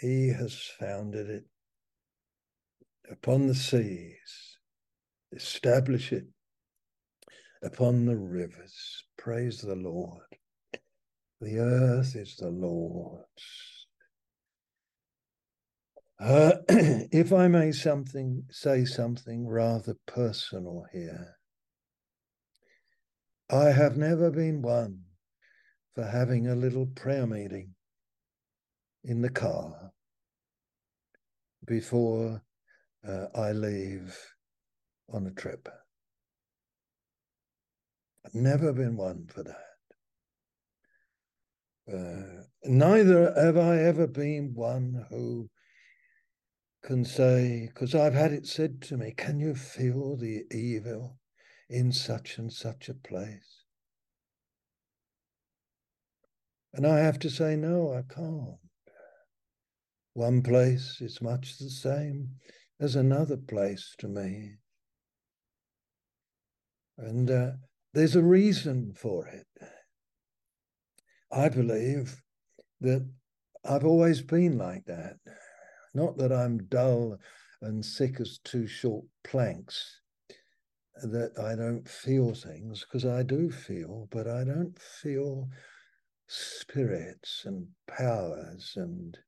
He 0.00 0.28
has 0.28 0.54
founded 0.78 1.28
it 1.28 1.44
upon 3.10 3.46
the 3.46 3.54
seas, 3.54 4.58
establish 5.32 6.12
it 6.12 6.26
upon 7.62 8.06
the 8.06 8.16
rivers. 8.16 9.04
Praise 9.18 9.60
the 9.60 9.74
Lord. 9.74 10.22
The 11.40 11.58
earth 11.58 12.14
is 12.14 12.36
the 12.36 12.50
Lord's. 12.50 13.86
Uh, 16.20 16.52
if 16.68 17.32
I 17.32 17.48
may 17.48 17.72
something 17.72 18.44
say 18.50 18.84
something 18.84 19.46
rather 19.46 19.96
personal 20.06 20.86
here, 20.92 21.36
I 23.50 23.66
have 23.66 23.96
never 23.96 24.30
been 24.30 24.62
one 24.62 25.00
for 25.94 26.04
having 26.04 26.46
a 26.46 26.54
little 26.54 26.86
prayer 26.86 27.26
meeting 27.26 27.74
in 29.02 29.20
the 29.20 29.30
car 29.30 29.90
before 31.66 32.40
uh, 33.06 33.26
I 33.34 33.50
leave 33.50 34.16
on 35.12 35.26
a 35.26 35.32
trip. 35.32 35.68
Never 38.34 38.72
been 38.72 38.96
one 38.96 39.26
for 39.26 39.42
that. 39.42 39.64
Uh, 41.92 42.42
neither 42.64 43.32
have 43.34 43.56
I 43.56 43.78
ever 43.78 44.06
been 44.06 44.52
one 44.54 45.06
who 45.08 45.48
can 46.84 47.04
say, 47.04 47.68
because 47.72 47.94
I've 47.94 48.14
had 48.14 48.32
it 48.32 48.46
said 48.46 48.82
to 48.82 48.96
me, 48.96 49.14
can 49.16 49.40
you 49.40 49.54
feel 49.54 50.16
the 50.16 50.44
evil 50.50 51.18
in 51.68 51.92
such 51.92 52.38
and 52.38 52.52
such 52.52 52.88
a 52.88 52.94
place? 52.94 53.64
And 56.74 56.86
I 56.86 56.98
have 56.98 57.18
to 57.20 57.30
say, 57.30 57.56
no, 57.56 57.94
I 57.94 58.02
can't. 58.12 58.58
One 60.12 60.42
place 60.42 61.00
is 61.00 61.22
much 61.22 61.58
the 61.58 61.70
same 61.70 62.30
as 62.80 62.96
another 62.96 63.36
place 63.36 63.94
to 63.98 64.08
me. 64.08 64.56
And 66.98 67.30
uh, 67.30 67.52
there's 67.98 68.14
a 68.14 68.22
reason 68.22 68.92
for 68.94 69.26
it. 69.26 69.46
I 71.32 71.48
believe 71.48 72.22
that 72.80 73.04
I've 73.64 73.84
always 73.84 74.22
been 74.22 74.56
like 74.56 74.84
that. 74.84 75.16
Not 75.94 76.16
that 76.18 76.32
I'm 76.32 76.68
dull 76.68 77.18
and 77.60 77.84
sick 77.84 78.20
as 78.20 78.38
two 78.44 78.68
short 78.68 79.04
planks, 79.24 80.00
that 81.02 81.32
I 81.40 81.56
don't 81.56 81.88
feel 81.88 82.34
things, 82.34 82.84
because 82.84 83.04
I 83.04 83.24
do 83.24 83.50
feel, 83.50 84.06
but 84.12 84.28
I 84.28 84.44
don't 84.44 84.78
feel 84.78 85.48
spirits 86.28 87.42
and 87.46 87.66
powers 87.88 88.74
and 88.76 89.18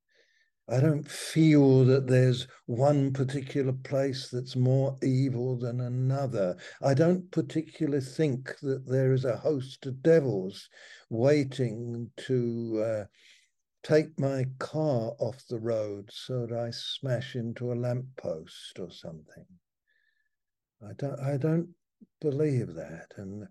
I 0.70 0.78
don't 0.78 1.08
feel 1.08 1.84
that 1.86 2.06
there's 2.06 2.46
one 2.66 3.12
particular 3.12 3.72
place 3.72 4.28
that's 4.28 4.54
more 4.54 4.96
evil 5.02 5.58
than 5.58 5.80
another. 5.80 6.56
I 6.80 6.94
don't 6.94 7.28
particularly 7.32 8.04
think 8.04 8.54
that 8.62 8.86
there 8.86 9.12
is 9.12 9.24
a 9.24 9.36
host 9.36 9.86
of 9.86 10.02
devils 10.02 10.68
waiting 11.08 12.10
to 12.18 12.82
uh, 12.86 13.04
take 13.82 14.18
my 14.18 14.46
car 14.58 15.12
off 15.18 15.42
the 15.48 15.58
road 15.58 16.08
so 16.12 16.46
that 16.46 16.56
I 16.56 16.70
smash 16.70 17.34
into 17.34 17.72
a 17.72 17.74
lamppost 17.74 18.78
or 18.78 18.90
something. 18.90 19.46
I 20.82 20.92
don't 20.96 21.20
I 21.20 21.36
don't 21.36 21.68
believe 22.20 22.74
that. 22.74 23.08
And 23.16 23.46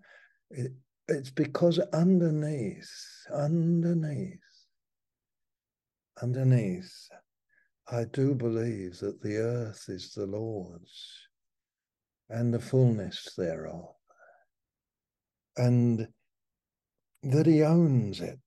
it, 0.50 0.72
it's 1.08 1.30
because 1.30 1.78
underneath, 1.92 2.90
underneath, 3.32 4.38
underneath, 6.22 7.08
I 7.90 8.04
do 8.04 8.34
believe 8.34 8.98
that 9.00 9.20
the 9.22 9.36
earth 9.36 9.84
is 9.88 10.12
the 10.12 10.26
Lord's 10.26 11.28
and 12.28 12.54
the 12.54 12.60
fullness 12.60 13.34
thereof, 13.36 13.94
and 15.56 16.06
that 17.22 17.46
he 17.46 17.62
owns 17.62 18.20
it 18.20 18.38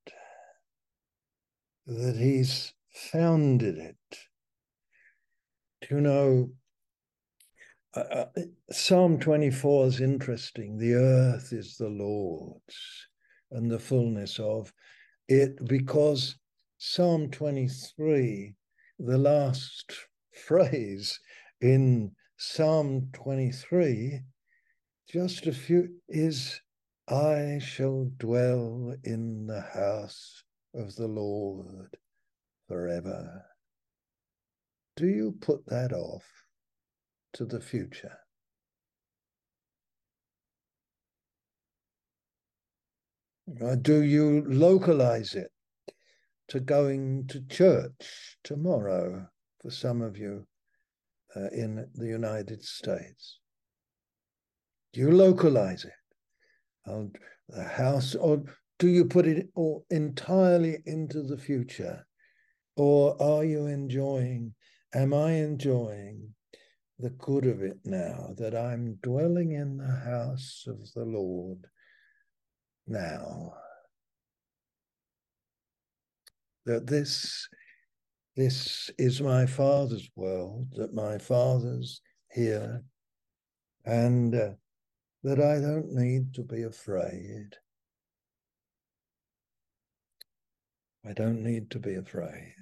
that 1.86 2.16
he's 2.16 2.72
founded 3.12 3.78
it. 3.78 4.18
Do 5.82 5.96
you 5.96 6.00
know, 6.00 6.50
uh, 7.94 8.00
uh 8.00 8.26
Psalm 8.70 9.18
24 9.18 9.86
is 9.86 10.00
interesting. 10.00 10.78
The 10.78 10.94
earth 10.94 11.52
is 11.52 11.76
the 11.76 11.88
Lord's 11.88 13.06
and 13.50 13.70
the 13.70 13.78
fullness 13.78 14.38
of 14.38 14.72
it, 15.28 15.64
because 15.66 16.36
Psalm 16.86 17.30
23, 17.30 18.54
the 18.98 19.16
last 19.16 19.90
phrase 20.32 21.18
in 21.62 22.12
Psalm 22.36 23.08
23, 23.14 24.20
just 25.08 25.46
a 25.46 25.52
few, 25.52 25.88
is 26.10 26.60
I 27.08 27.58
shall 27.58 28.10
dwell 28.18 28.94
in 29.02 29.46
the 29.46 29.62
house 29.62 30.44
of 30.74 30.94
the 30.96 31.08
Lord 31.08 31.96
forever. 32.68 33.46
Do 34.94 35.06
you 35.06 35.32
put 35.40 35.64
that 35.68 35.94
off 35.94 36.26
to 37.32 37.46
the 37.46 37.62
future? 37.62 38.18
Or 43.58 43.74
do 43.74 44.02
you 44.02 44.44
localize 44.46 45.34
it 45.34 45.50
to 46.48 46.60
going 46.60 47.26
to 47.28 47.40
church 47.46 48.36
tomorrow 48.42 49.26
for 49.60 49.70
some 49.70 50.02
of 50.02 50.16
you 50.16 50.46
uh, 51.36 51.48
in 51.52 51.86
the 51.94 52.06
United 52.06 52.62
States? 52.62 53.38
Do 54.92 55.00
you 55.00 55.10
localize 55.10 55.84
it? 55.84 55.92
the 57.48 57.64
house, 57.64 58.14
or 58.14 58.42
do 58.78 58.88
you 58.88 59.04
put 59.04 59.26
it 59.26 59.48
all 59.54 59.84
entirely 59.90 60.78
into 60.86 61.22
the 61.22 61.38
future? 61.38 62.06
Or 62.76 63.20
are 63.22 63.44
you 63.44 63.66
enjoying, 63.66 64.54
am 64.94 65.14
I 65.14 65.32
enjoying 65.32 66.34
the 66.98 67.10
good 67.10 67.46
of 67.46 67.62
it 67.62 67.78
now 67.84 68.34
that 68.36 68.54
I'm 68.54 68.98
dwelling 69.02 69.52
in 69.52 69.78
the 69.78 70.00
house 70.04 70.64
of 70.66 70.92
the 70.94 71.04
Lord 71.04 71.66
now? 72.86 73.54
That 76.66 76.86
this 76.86 77.48
this 78.36 78.90
is 78.98 79.20
my 79.20 79.46
father's 79.46 80.10
world, 80.16 80.68
that 80.76 80.92
my 80.92 81.18
father's 81.18 82.00
here, 82.32 82.82
and 83.84 84.34
uh, 84.34 84.50
that 85.22 85.40
I 85.40 85.60
don't 85.60 85.92
need 85.92 86.34
to 86.34 86.42
be 86.42 86.62
afraid. 86.62 87.56
I 91.06 91.12
don't 91.12 91.42
need 91.42 91.70
to 91.70 91.78
be 91.78 91.94
afraid. 91.94 92.54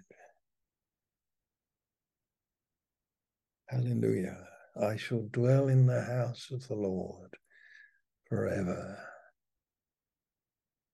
Hallelujah. 3.68 4.36
I 4.80 4.96
shall 4.96 5.26
dwell 5.30 5.68
in 5.68 5.86
the 5.86 6.02
house 6.02 6.50
of 6.50 6.66
the 6.68 6.74
Lord 6.74 7.30
forever. 8.28 8.98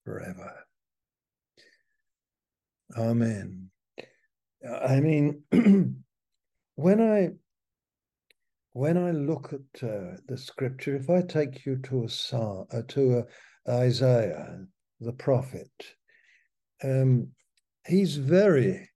Forever. 0.05 0.68
Amen. 2.97 3.71
I 4.87 5.01
mean, 5.01 5.43
when 6.75 7.01
I 7.01 7.31
when 8.73 8.97
I 8.97 9.11
look 9.11 9.53
at 9.53 9.83
uh, 9.83 10.17
the 10.27 10.37
scripture, 10.37 10.97
if 10.97 11.11
I 11.11 11.23
take 11.23 11.67
you 11.67 11.77
to 11.85 12.05
a 12.05 12.09
psalm, 12.09 12.67
uh, 12.73 12.83
to 12.89 13.19
a 13.19 13.71
Isaiah, 13.71 14.61
the 15.01 15.13
prophet, 15.13 15.71
um, 16.85 17.29
he's 17.87 18.17
very 18.17 18.89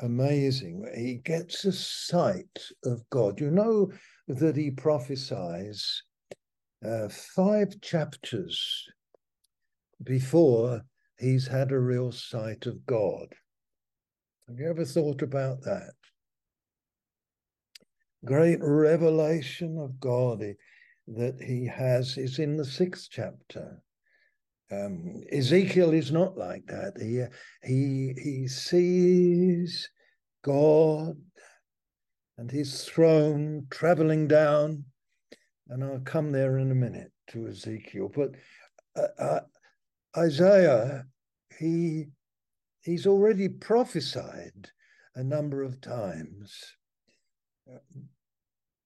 amazing. 0.00 0.90
He 0.96 1.16
gets 1.16 1.64
a 1.64 1.72
sight 1.72 2.58
of 2.84 3.02
God. 3.10 3.40
You 3.40 3.50
know 3.50 3.90
that 4.28 4.56
he 4.56 4.70
prophesies 4.70 6.02
uh, 6.86 7.08
five 7.08 7.80
chapters 7.80 8.84
before 10.02 10.82
he's 11.18 11.46
had 11.46 11.72
a 11.72 11.78
real 11.78 12.12
sight 12.12 12.66
of 12.66 12.84
God. 12.86 13.28
Have 14.48 14.58
you 14.58 14.68
ever 14.68 14.84
thought 14.84 15.22
about 15.22 15.62
that? 15.62 15.94
Great 18.24 18.58
revelation 18.60 19.78
of 19.78 20.00
God 20.00 20.42
that 21.08 21.40
he 21.40 21.66
has 21.66 22.16
is 22.16 22.38
in 22.38 22.56
the 22.56 22.64
sixth 22.64 23.08
chapter. 23.10 23.82
Um, 24.70 25.22
Ezekiel 25.30 25.92
is 25.92 26.10
not 26.10 26.36
like 26.36 26.66
that. 26.66 26.94
He 27.00 27.22
he 27.62 28.14
he 28.20 28.48
sees 28.48 29.88
God 30.42 31.16
and 32.38 32.50
his 32.50 32.84
throne 32.84 33.66
traveling 33.70 34.26
down, 34.26 34.84
and 35.68 35.84
I'll 35.84 36.00
come 36.00 36.32
there 36.32 36.58
in 36.58 36.72
a 36.72 36.74
minute 36.74 37.12
to 37.28 37.46
Ezekiel. 37.46 38.10
But 38.14 38.30
uh, 38.96 39.22
uh, 39.22 39.40
Isaiah, 40.16 41.06
he 41.58 42.06
he's 42.80 43.06
already 43.06 43.48
prophesied 43.48 44.70
a 45.14 45.22
number 45.22 45.62
of 45.62 45.80
times 45.80 46.76
uh, 47.72 47.78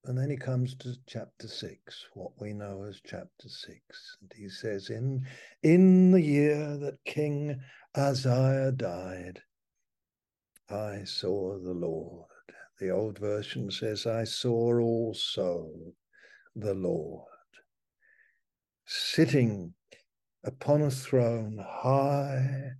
and 0.04 0.16
then 0.16 0.30
he 0.30 0.36
comes 0.36 0.74
to 0.76 0.96
chapter 1.06 1.46
six, 1.46 2.06
what 2.14 2.32
we 2.40 2.54
know 2.54 2.84
as 2.88 3.02
chapter 3.04 3.48
six. 3.48 4.16
And 4.20 4.32
he 4.34 4.48
says, 4.48 4.88
In 4.88 5.26
in 5.62 6.10
the 6.10 6.22
year 6.22 6.78
that 6.78 7.04
King 7.04 7.60
Uzziah 7.94 8.72
died, 8.72 9.42
I 10.70 11.04
saw 11.04 11.58
the 11.58 11.74
Lord. 11.74 12.26
The 12.78 12.90
old 12.90 13.18
version 13.18 13.70
says, 13.70 14.06
I 14.06 14.24
saw 14.24 14.80
also 14.80 15.70
the 16.56 16.74
Lord 16.74 17.26
sitting 18.86 19.74
upon 20.44 20.82
a 20.82 20.90
throne 20.90 21.58
high 21.66 22.70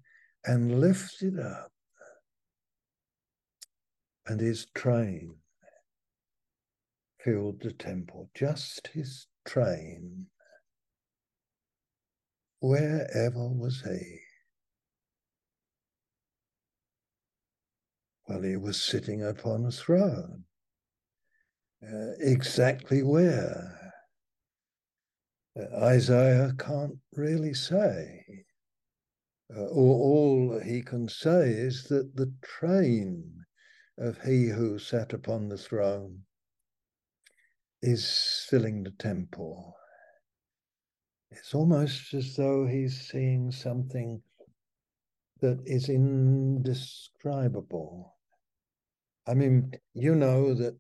and 0.45 0.81
lifted 0.81 1.39
up, 1.39 1.71
and 4.27 4.41
his 4.41 4.67
train 4.75 5.35
filled 7.19 7.61
the 7.61 7.73
temple, 7.73 8.31
just 8.35 8.89
his 8.89 9.27
train. 9.45 10.27
Wherever 12.61 13.49
was 13.49 13.83
he? 13.83 14.21
Well, 18.29 18.43
he 18.43 18.57
was 18.57 18.81
sitting 18.81 19.25
upon 19.25 19.65
a 19.65 19.73
throne. 19.73 20.45
Uh, 21.83 22.13
exactly 22.21 23.03
where? 23.03 23.80
Isaiah 25.83 26.53
can't 26.59 26.99
really 27.15 27.55
say. 27.55 28.25
Uh, 29.55 29.67
all 29.67 30.59
he 30.65 30.83
can 30.83 31.09
say 31.09 31.51
is 31.51 31.85
that 31.85 32.17
the 32.17 32.33
train 32.43 33.45
of 33.99 34.21
he 34.23 34.49
who 34.49 34.79
sat 34.79 35.13
upon 35.13 35.49
the 35.49 35.59
throne 35.59 36.23
is 37.83 38.47
filling 38.49 38.85
the 38.85 38.93
temple. 38.93 39.77
It's 41.31 41.55
almost 41.55 42.15
as 42.15 42.37
though 42.37 42.67
he's 42.67 42.99
seeing 43.01 43.53
something 43.53 44.23
that 45.41 45.61
is 45.65 45.89
indescribable. 45.89 48.17
I 49.27 49.35
mean, 49.35 49.73
you 49.95 50.15
know 50.15 50.55
that 50.55 50.77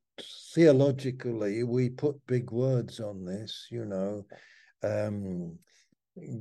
theologically 0.54 1.64
we 1.64 1.88
put 1.88 2.26
big 2.26 2.50
words 2.50 3.00
on 3.00 3.24
this, 3.24 3.68
you 3.70 3.84
know, 3.84 4.26
um, 4.82 5.58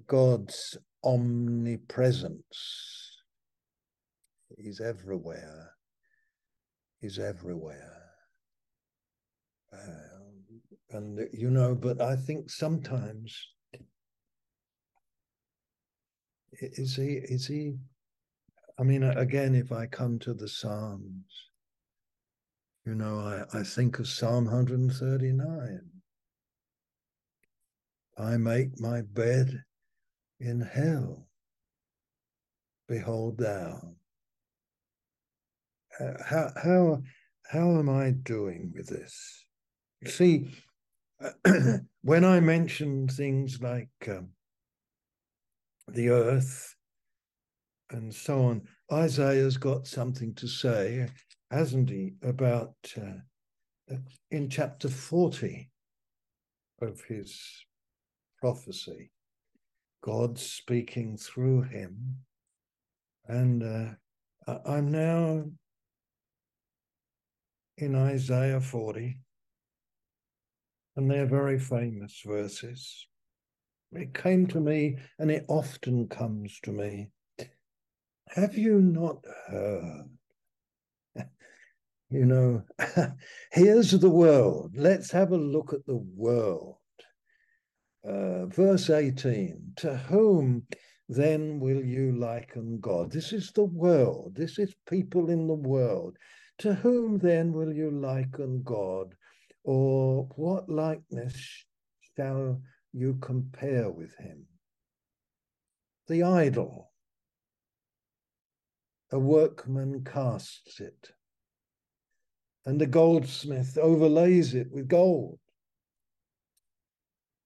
God's 0.08 0.78
omnipresence. 1.04 3.18
He's 4.58 4.82
everywhere. 4.82 5.72
He's 7.02 7.20
everywhere. 7.20 8.02
Uh, 9.72 10.20
and, 10.92 11.28
you 11.32 11.52
know, 11.52 11.76
but 11.76 12.02
I 12.02 12.16
think 12.16 12.50
sometimes 12.50 13.40
is 16.62 16.96
he, 16.96 17.20
is 17.24 17.48
he, 17.48 17.76
I 18.80 18.84
mean, 18.84 19.04
again, 19.04 19.56
if 19.56 19.72
I 19.72 19.86
come 19.86 20.20
to 20.20 20.34
the 20.34 20.48
Psalms, 20.48 21.26
you 22.86 22.96
know, 22.96 23.20
I, 23.20 23.60
I 23.60 23.64
think 23.64 24.00
of 24.00 24.08
Psalm 24.08 24.46
139. 24.46 25.80
I 28.20 28.36
make 28.36 28.80
my 28.82 29.02
bed 29.02 29.64
in 30.42 30.60
hell. 30.60 31.28
Behold 32.88 33.38
thou. 33.38 33.96
Uh, 36.00 36.14
how, 36.26 36.52
how, 36.62 37.02
how 37.48 37.78
am 37.78 37.90
I 37.90 38.12
doing 38.12 38.74
with 38.76 38.88
this? 38.88 39.46
See, 40.06 40.52
when 42.02 42.26
I 42.26 42.40
mention 42.42 43.08
things 43.08 43.62
like 43.62 43.90
um, 44.08 44.30
the 45.88 46.10
earth 46.10 46.76
and 47.90 48.14
so 48.14 48.44
on, 48.46 48.62
Isaiah's 48.92 49.58
got 49.58 49.88
something 49.88 50.34
to 50.36 50.48
say, 50.48 51.08
hasn't 51.52 51.90
he, 51.90 52.14
about 52.22 52.76
uh, 52.98 53.96
in 54.32 54.50
chapter 54.50 54.90
40 54.90 55.70
of 56.82 57.02
his 57.02 57.66
prophecy, 58.40 59.12
God 60.02 60.38
speaking 60.38 61.18
through 61.18 61.64
him. 61.64 62.18
And 63.28 63.64
uh, 63.64 64.58
I'm 64.66 64.92
now 64.92 65.46
in 67.78 67.96
Isaiah 67.96 68.62
40, 68.62 69.20
and 70.96 71.10
they're 71.10 71.26
very 71.26 71.60
famous 71.60 72.22
verses. 72.26 73.08
It 73.92 74.14
came 74.14 74.48
to 74.48 74.60
me, 74.60 74.98
and 75.18 75.32
it 75.32 75.46
often 75.48 76.08
comes 76.08 76.60
to 76.64 76.72
me. 76.72 77.12
Have 78.30 78.58
you 78.58 78.82
not 78.82 79.24
heard? 79.48 80.10
you 82.10 82.26
know, 82.26 82.64
here's 83.52 83.92
the 83.92 84.10
world. 84.10 84.74
Let's 84.76 85.12
have 85.12 85.32
a 85.32 85.38
look 85.38 85.74
at 85.74 85.86
the 85.86 85.98
world. 85.98 86.79
Uh, 88.08 88.46
verse 88.46 88.90
18 88.90 89.74
To 89.78 89.98
whom 89.98 90.66
then 91.10 91.60
will 91.60 91.84
you 91.84 92.14
liken 92.18 92.80
God? 92.80 93.12
This 93.12 93.34
is 93.34 93.52
the 93.52 93.66
world. 93.66 94.36
This 94.36 94.58
is 94.58 94.74
people 94.88 95.30
in 95.30 95.48
the 95.48 95.56
world. 95.56 96.18
To 96.60 96.74
whom 96.74 97.18
then 97.18 97.52
will 97.52 97.74
you 97.74 97.92
liken 97.92 98.64
God? 98.64 99.16
Or 99.64 100.30
what 100.36 100.70
likeness 100.70 101.66
shall 102.16 102.62
you 102.94 103.16
compare 103.22 103.90
with 103.90 104.16
him? 104.18 104.46
The 106.08 106.24
idol. 106.24 106.92
A 109.12 109.20
workman 109.20 110.04
casts 110.04 110.80
it, 110.80 111.10
and 112.66 112.80
a 112.82 112.86
goldsmith 112.86 113.78
overlays 113.78 114.54
it 114.54 114.72
with 114.72 114.88
gold 114.88 115.40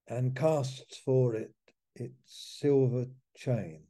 and 0.07 0.35
casts 0.35 0.97
for 0.97 1.35
it 1.35 1.53
its 1.95 2.57
silver 2.59 3.05
chains. 3.35 3.87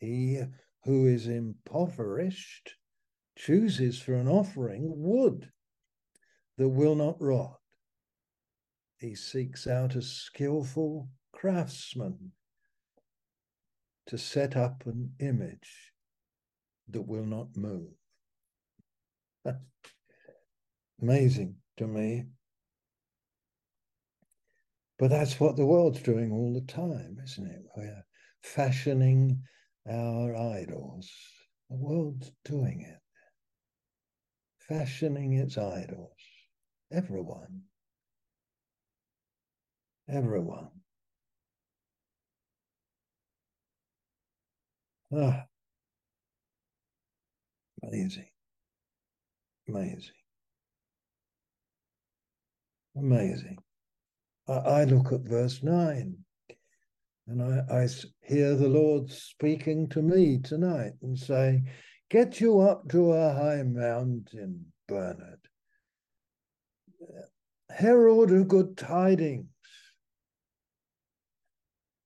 He 0.00 0.40
who 0.84 1.06
is 1.06 1.26
impoverished 1.26 2.74
chooses 3.36 3.98
for 4.00 4.14
an 4.14 4.28
offering 4.28 4.92
wood 4.96 5.50
that 6.56 6.68
will 6.68 6.94
not 6.94 7.20
rot. 7.20 7.58
He 8.98 9.14
seeks 9.14 9.66
out 9.66 9.94
a 9.94 10.02
skillful 10.02 11.08
craftsman 11.32 12.32
to 14.06 14.18
set 14.18 14.56
up 14.56 14.86
an 14.86 15.12
image 15.20 15.92
that 16.88 17.02
will 17.02 17.26
not 17.26 17.56
move. 17.56 17.92
Amazing 21.02 21.56
to 21.76 21.86
me. 21.86 22.24
But 24.98 25.10
that's 25.10 25.38
what 25.38 25.56
the 25.56 25.66
world's 25.66 26.02
doing 26.02 26.32
all 26.32 26.52
the 26.52 26.60
time, 26.72 27.18
isn't 27.22 27.46
it? 27.46 27.62
We're 27.76 28.04
fashioning 28.42 29.42
our 29.88 30.34
idols. 30.36 31.10
The 31.70 31.76
world's 31.76 32.32
doing 32.44 32.80
it, 32.82 33.00
fashioning 34.68 35.34
its 35.34 35.58
idols. 35.58 36.16
Everyone. 36.92 37.62
Everyone. 40.08 40.70
Ah, 45.12 45.46
amazing. 47.82 48.28
Amazing. 49.68 50.14
Amazing. 52.96 53.58
I, 54.48 54.84
look 54.84 55.12
at 55.12 55.20
verse 55.20 55.62
9 55.62 56.16
and 57.28 57.42
I, 57.42 57.82
I 57.82 57.88
hear 58.22 58.54
the 58.54 58.68
Lord 58.68 59.10
speaking 59.10 59.88
to 59.90 60.00
me 60.00 60.38
tonight 60.38 60.92
and 61.02 61.18
saying, 61.18 61.68
Get 62.08 62.40
you 62.40 62.60
up 62.60 62.88
to 62.88 63.12
a 63.12 63.34
high 63.34 63.62
mountain, 63.62 64.72
Bernard. 64.86 65.40
Herald 67.70 68.32
of 68.32 68.48
good 68.48 68.78
tidings. 68.78 69.44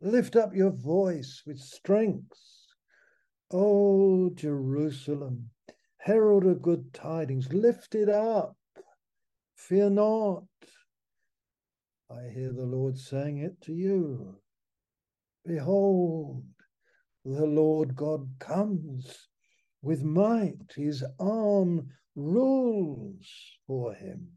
Lift 0.01 0.35
up 0.35 0.53
your 0.55 0.73
voice 0.73 1.43
with 1.47 1.61
strength. 1.61 2.37
O 3.53 4.31
Jerusalem, 4.31 5.51
herald 5.99 6.45
of 6.47 6.63
good 6.63 6.93
tidings, 6.93 7.53
lift 7.53 7.95
it 7.95 8.09
up. 8.09 8.57
Fear 9.55 9.91
not. 9.91 10.45
I 12.13 12.29
hear 12.29 12.53
the 12.53 12.67
Lord 12.67 12.99
saying 12.99 13.39
it 13.39 13.61
to 13.63 13.73
you. 13.73 14.37
Behold, 15.47 16.45
the 17.25 17.47
Lord 17.47 17.97
God 17.97 18.29
comes 18.39 19.29
with 19.81 20.03
might, 20.03 20.73
his 20.77 21.05
arm 21.19 21.89
rules 22.15 23.27
for 23.67 23.95
him. 23.95 24.29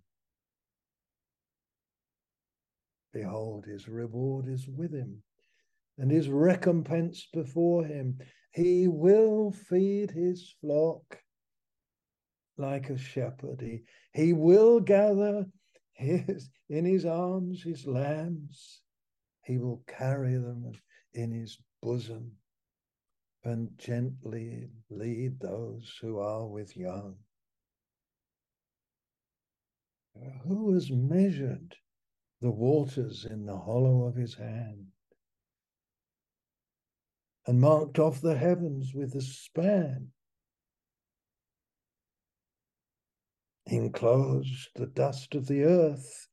Behold, 3.13 3.65
his 3.65 3.88
reward 3.88 4.47
is 4.47 4.67
with 4.67 4.93
him, 4.93 5.21
and 5.97 6.11
his 6.11 6.29
recompense 6.29 7.27
before 7.33 7.85
him. 7.85 8.17
He 8.51 8.88
will 8.88 9.51
feed 9.51 10.11
his 10.11 10.53
flock 10.61 11.19
like 12.57 12.89
a 12.89 12.97
shepherd. 12.97 13.61
He, 13.61 13.83
he 14.13 14.33
will 14.33 14.79
gather 14.79 15.45
his, 15.95 16.49
in 16.69 16.86
his 16.86 17.05
arms 17.05 17.63
his 17.63 17.86
lambs. 17.86 18.81
He 19.43 19.58
will 19.58 19.84
carry 19.88 20.36
them 20.36 20.71
in 21.13 21.31
his 21.31 21.58
bosom 21.81 22.31
and 23.43 23.69
gently 23.77 24.69
lead 24.89 25.39
those 25.39 25.97
who 26.01 26.17
are 26.19 26.47
with 26.47 26.75
young. 26.75 27.15
Uh, 30.15 30.29
who 30.47 30.73
has 30.73 30.89
measured 30.89 31.75
the 32.41 32.49
waters 32.49 33.25
in 33.29 33.45
the 33.45 33.58
hollow 33.58 34.05
of 34.05 34.15
his 34.15 34.34
hand 34.34 34.88
and 37.45 37.62
marked 37.62 37.99
off 37.99 38.21
the 38.21 38.36
heavens 38.36 38.93
with 38.95 39.13
a 39.15 39.21
span? 39.21 40.08
Enclosed 43.67 44.69
the 44.75 44.88
dust 44.88 45.36
of 45.36 45.47
the 45.47 45.63
earth 45.63 46.28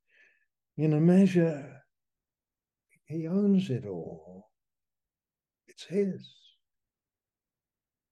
in 0.76 0.92
a 0.92 1.00
measure. 1.00 1.82
He 3.06 3.26
owns 3.26 3.70
it 3.70 3.86
all. 3.86 4.50
It's 5.66 5.84
his. 5.84 6.42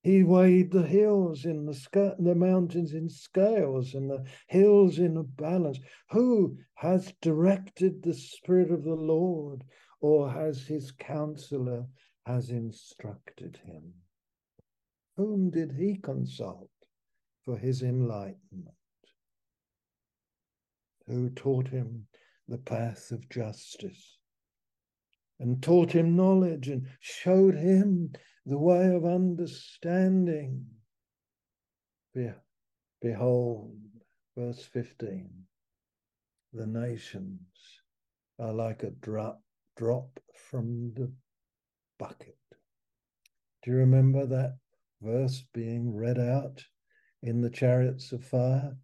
He 0.03 0.25
weighed 0.25 0.71
the 0.71 0.87
hills 0.87 1.45
in 1.45 1.67
the 1.67 1.75
sc- 1.75 2.17
the 2.19 2.35
mountains 2.35 2.95
in 2.95 3.11
scales 3.11 3.95
and 3.95 4.11
the 4.11 4.25
hills 4.49 4.99
in 4.99 5.17
a 5.19 5.23
balance. 5.23 5.79
Who 6.11 6.57
has 6.75 7.13
directed 7.21 8.03
the 8.03 8.15
spirit 8.15 8.71
of 8.71 8.83
the 8.83 8.95
Lord, 8.95 9.63
or 10.01 10.31
has 10.31 10.67
his 10.67 10.91
counselor 10.93 11.87
has 12.25 12.49
instructed 12.49 13.59
him? 13.63 13.93
Whom 15.17 15.51
did 15.51 15.73
he 15.73 15.97
consult 15.97 16.71
for 17.45 17.59
his 17.59 17.83
enlightenment? 17.83 18.80
Who 21.11 21.29
taught 21.31 21.67
him 21.67 22.07
the 22.47 22.59
path 22.59 23.11
of 23.11 23.29
justice 23.29 24.19
and 25.41 25.61
taught 25.61 25.91
him 25.91 26.15
knowledge 26.15 26.69
and 26.69 26.87
showed 27.01 27.57
him 27.57 28.13
the 28.47 28.59
way 28.59 28.95
of 28.95 29.05
understanding? 29.05 30.67
Behold, 33.03 33.77
verse 34.39 34.63
15 34.63 35.29
the 36.53 36.67
nations 36.69 37.81
are 38.39 38.53
like 38.53 38.85
a 38.85 38.91
drop 38.91 39.43
drop 39.77 40.21
from 40.37 40.93
the 40.95 41.13
bucket. 41.99 42.39
Do 43.65 43.73
you 43.73 43.79
remember 43.79 44.27
that 44.27 44.59
verse 45.03 45.45
being 45.53 45.93
read 45.93 46.21
out 46.21 46.65
in 47.21 47.41
the 47.41 47.51
chariots 47.51 48.13
of 48.13 48.25
fire 48.25 48.77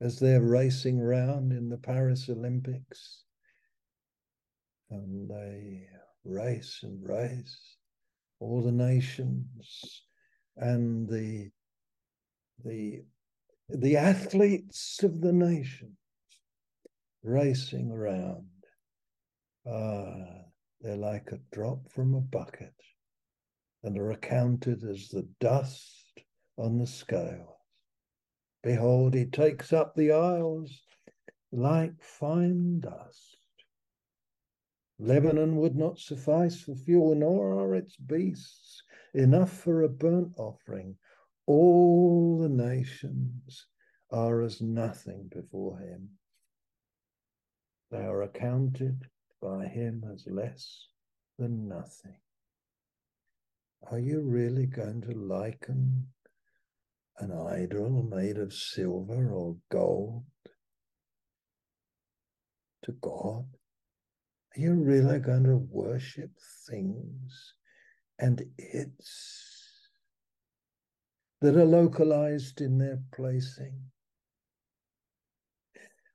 as 0.00 0.18
they're 0.18 0.42
racing 0.42 1.00
round 1.00 1.52
in 1.52 1.68
the 1.68 1.78
Paris 1.78 2.28
Olympics? 2.28 3.24
And 4.90 5.28
they 5.28 5.86
race 6.24 6.80
and 6.82 7.06
race, 7.06 7.76
all 8.40 8.62
the 8.62 8.72
nations 8.72 10.04
and 10.56 11.08
the 11.08 11.50
the 12.64 13.04
the 13.68 13.96
athletes 13.96 15.02
of 15.02 15.20
the 15.20 15.32
nations 15.32 15.92
racing 17.22 17.90
around. 17.90 18.46
Ah, 19.66 20.44
they're 20.80 20.96
like 20.96 21.30
a 21.32 21.40
drop 21.52 21.90
from 21.90 22.14
a 22.14 22.20
bucket 22.20 22.74
and 23.82 23.98
are 23.98 24.12
accounted 24.12 24.82
as 24.84 25.08
the 25.08 25.28
dust 25.40 26.20
on 26.56 26.78
the 26.78 26.86
scales. 26.86 27.57
Behold, 28.62 29.14
he 29.14 29.24
takes 29.24 29.72
up 29.72 29.94
the 29.94 30.10
isles 30.12 30.82
like 31.52 32.02
fine 32.02 32.80
dust. 32.80 33.36
Lebanon 34.98 35.56
would 35.56 35.76
not 35.76 35.98
suffice 35.98 36.60
for 36.60 36.74
fuel, 36.74 37.14
nor 37.14 37.52
are 37.54 37.74
its 37.76 37.96
beasts 37.96 38.82
enough 39.14 39.52
for 39.52 39.82
a 39.82 39.88
burnt 39.88 40.32
offering. 40.36 40.96
All 41.46 42.38
the 42.38 42.48
nations 42.48 43.66
are 44.10 44.42
as 44.42 44.60
nothing 44.60 45.28
before 45.28 45.78
him. 45.78 46.10
They 47.90 48.04
are 48.04 48.22
accounted 48.22 49.08
by 49.40 49.66
him 49.66 50.04
as 50.12 50.26
less 50.26 50.88
than 51.38 51.68
nothing. 51.68 52.18
Are 53.90 54.00
you 54.00 54.20
really 54.20 54.66
going 54.66 55.00
to 55.02 55.12
liken 55.12 56.08
an 57.20 57.32
idol 57.32 58.02
made 58.02 58.38
of 58.38 58.52
silver 58.52 59.32
or 59.32 59.56
gold 59.70 60.24
to 62.84 62.92
God? 63.00 63.44
Are 64.56 64.60
you 64.60 64.74
really 64.74 65.18
going 65.18 65.44
to 65.44 65.56
worship 65.56 66.30
things 66.68 67.54
and 68.18 68.42
its 68.56 69.90
that 71.40 71.56
are 71.56 71.64
localized 71.64 72.60
in 72.60 72.78
their 72.78 73.00
placing? 73.14 73.88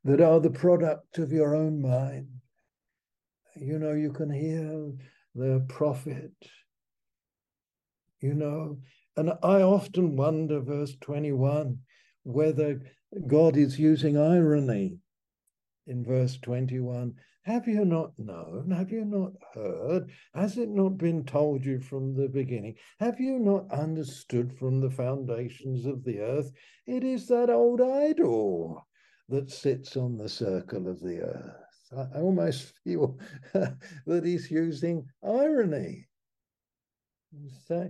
that 0.03 0.21
are 0.21 0.39
the 0.39 0.49
product 0.49 1.17
of 1.17 1.31
your 1.31 1.55
own 1.55 1.81
mind. 1.81 2.27
You 3.55 3.79
know, 3.79 3.93
you 3.93 4.11
can 4.11 4.29
hear 4.29 4.91
the 5.35 5.65
prophet, 5.69 6.33
you 8.19 8.33
know, 8.33 8.79
and 9.15 9.31
I 9.43 9.61
often 9.61 10.15
wonder, 10.15 10.59
verse 10.59 10.95
21, 11.01 11.79
whether 12.23 12.81
God 13.27 13.57
is 13.57 13.79
using 13.79 14.17
irony 14.17 14.99
in 15.87 16.03
verse 16.03 16.37
21. 16.37 17.13
Have 17.43 17.67
you 17.67 17.83
not 17.83 18.17
known? 18.17 18.71
Have 18.71 18.91
you 18.91 19.03
not 19.03 19.33
heard? 19.53 20.09
Has 20.33 20.57
it 20.57 20.69
not 20.69 20.97
been 20.97 21.25
told 21.25 21.65
you 21.65 21.79
from 21.79 22.15
the 22.15 22.29
beginning? 22.29 22.75
Have 23.01 23.19
you 23.19 23.37
not 23.37 23.69
understood 23.69 24.57
from 24.57 24.79
the 24.79 24.89
foundations 24.89 25.85
of 25.85 26.05
the 26.05 26.19
earth? 26.19 26.51
It 26.87 27.03
is 27.03 27.27
that 27.27 27.49
old 27.49 27.81
idol 27.81 28.87
that 29.27 29.51
sits 29.51 29.97
on 29.97 30.17
the 30.17 30.29
circle 30.29 30.87
of 30.87 31.01
the 31.01 31.19
earth. 31.19 31.63
I, 32.15 32.19
almost 32.19 32.73
feel 32.83 33.19
that 33.53 34.23
he's 34.23 34.49
using 34.49 35.05
irony. 35.21 36.07
So, 37.67 37.89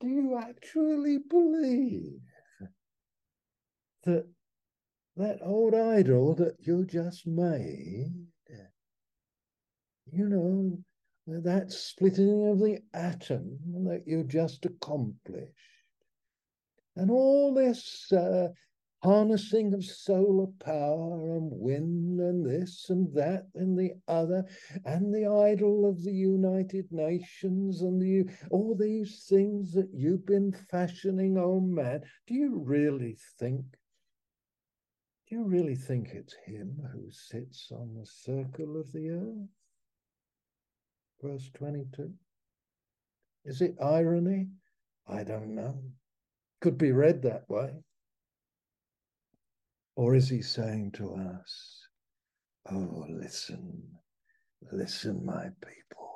do 0.00 0.08
you 0.08 0.38
actually 0.38 1.18
believe 1.18 2.20
that 4.04 4.26
that 5.16 5.38
old 5.42 5.74
idol 5.74 6.34
that 6.36 6.54
you 6.60 6.84
just 6.84 7.26
made, 7.26 8.12
you 10.12 10.28
know, 10.28 10.78
that 11.26 11.72
splitting 11.72 12.48
of 12.48 12.60
the 12.60 12.78
atom 12.94 13.58
that 13.84 14.04
you 14.06 14.24
just 14.24 14.64
accomplished, 14.64 15.52
and 16.96 17.10
all 17.10 17.52
this 17.52 18.10
uh, 18.12 18.48
harnessing 19.02 19.72
of 19.74 19.84
solar 19.84 20.48
power 20.58 21.36
and 21.36 21.50
wind 21.52 22.18
and 22.18 22.44
this 22.44 22.86
and 22.90 23.14
that 23.14 23.46
and 23.54 23.78
the 23.78 23.92
other 24.08 24.44
and 24.84 25.14
the 25.14 25.26
idol 25.26 25.88
of 25.88 26.02
the 26.02 26.12
United 26.12 26.86
Nations 26.90 27.82
and 27.82 28.00
the 28.00 28.24
all 28.50 28.74
these 28.74 29.26
things 29.28 29.72
that 29.72 29.88
you've 29.94 30.26
been 30.26 30.52
fashioning, 30.70 31.38
oh 31.38 31.60
man, 31.60 32.00
do 32.26 32.34
you 32.34 32.60
really 32.64 33.16
think? 33.38 33.62
Do 35.28 35.36
you 35.36 35.44
really 35.44 35.76
think 35.76 36.08
it's 36.12 36.34
him 36.46 36.76
who 36.92 37.10
sits 37.10 37.70
on 37.70 37.94
the 37.94 38.06
circle 38.06 38.80
of 38.80 38.90
the 38.92 39.10
earth? 39.10 39.48
Verse 41.22 41.50
22. 41.54 42.12
Is 43.44 43.60
it 43.60 43.76
irony? 43.80 44.48
I 45.06 45.24
don't 45.24 45.54
know. 45.54 45.82
Could 46.60 46.78
be 46.78 46.92
read 46.92 47.22
that 47.22 47.48
way. 47.48 47.70
Or 49.98 50.14
is 50.14 50.28
he 50.28 50.42
saying 50.42 50.92
to 50.92 51.12
us, 51.12 51.88
Oh, 52.70 53.04
listen, 53.08 53.82
listen, 54.70 55.26
my 55.26 55.46
people. 55.60 56.10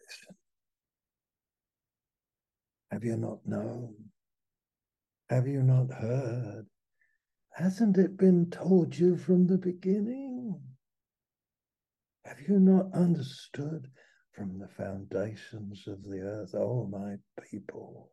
Listen. 0.00 0.36
Have 2.92 3.02
you 3.02 3.16
not 3.16 3.38
known? 3.44 3.96
Have 5.28 5.48
you 5.48 5.64
not 5.64 5.92
heard? 5.92 6.66
Hasn't 7.54 7.98
it 7.98 8.16
been 8.16 8.48
told 8.48 8.96
you 8.96 9.16
from 9.16 9.48
the 9.48 9.58
beginning? 9.58 10.60
Have 12.24 12.38
you 12.48 12.60
not 12.60 12.94
understood 12.94 13.88
from 14.30 14.60
the 14.60 14.68
foundations 14.68 15.88
of 15.88 16.04
the 16.04 16.20
earth, 16.20 16.54
oh, 16.54 16.86
my 16.86 17.16
people? 17.50 18.12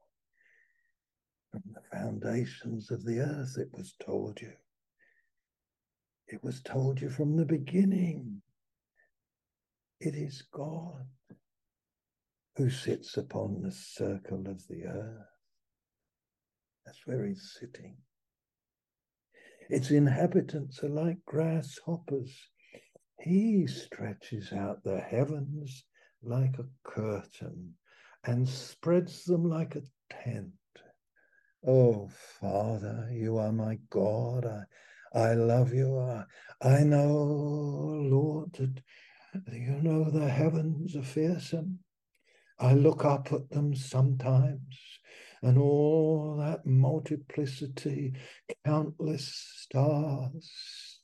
From 1.53 1.61
the 1.71 1.95
foundations 1.95 2.89
of 2.89 3.05
the 3.05 3.19
earth, 3.19 3.59
it 3.59 3.69
was 3.77 3.93
told 4.03 4.41
you. 4.41 4.53
It 6.27 6.43
was 6.43 6.63
told 6.63 6.99
you 6.99 7.11
from 7.11 7.37
the 7.37 7.45
beginning. 7.45 8.41
It 9.99 10.15
is 10.15 10.41
God 10.51 11.05
who 12.55 12.71
sits 12.71 13.17
upon 13.17 13.61
the 13.61 13.71
circle 13.71 14.47
of 14.47 14.67
the 14.67 14.85
earth. 14.85 15.27
That's 16.87 17.05
where 17.05 17.23
he's 17.27 17.55
sitting. 17.59 17.97
Its 19.69 19.91
inhabitants 19.91 20.83
are 20.83 20.89
like 20.89 21.23
grasshoppers. 21.27 22.35
He 23.19 23.67
stretches 23.67 24.51
out 24.51 24.83
the 24.83 24.99
heavens 24.99 25.83
like 26.23 26.57
a 26.57 26.65
curtain 26.83 27.75
and 28.23 28.49
spreads 28.49 29.23
them 29.25 29.47
like 29.47 29.75
a 29.75 29.83
tent. 30.09 30.49
Oh, 31.65 32.09
Father, 32.41 33.07
you 33.13 33.37
are 33.37 33.51
my 33.53 33.77
God. 33.89 34.45
I, 34.45 34.63
I 35.17 35.33
love 35.33 35.73
you. 35.73 35.97
I, 35.97 36.25
I 36.61 36.83
know, 36.83 37.09
Lord, 38.09 38.53
that 38.53 38.81
you 39.53 39.79
know 39.81 40.09
the 40.09 40.27
heavens 40.29 40.95
are 40.97 41.03
fearsome. 41.03 41.79
I 42.59 42.73
look 42.73 43.05
up 43.05 43.31
at 43.31 43.49
them 43.49 43.75
sometimes, 43.75 44.99
and 45.41 45.57
all 45.57 46.37
that 46.39 46.65
multiplicity, 46.65 48.13
countless 48.65 49.27
stars. 49.57 50.99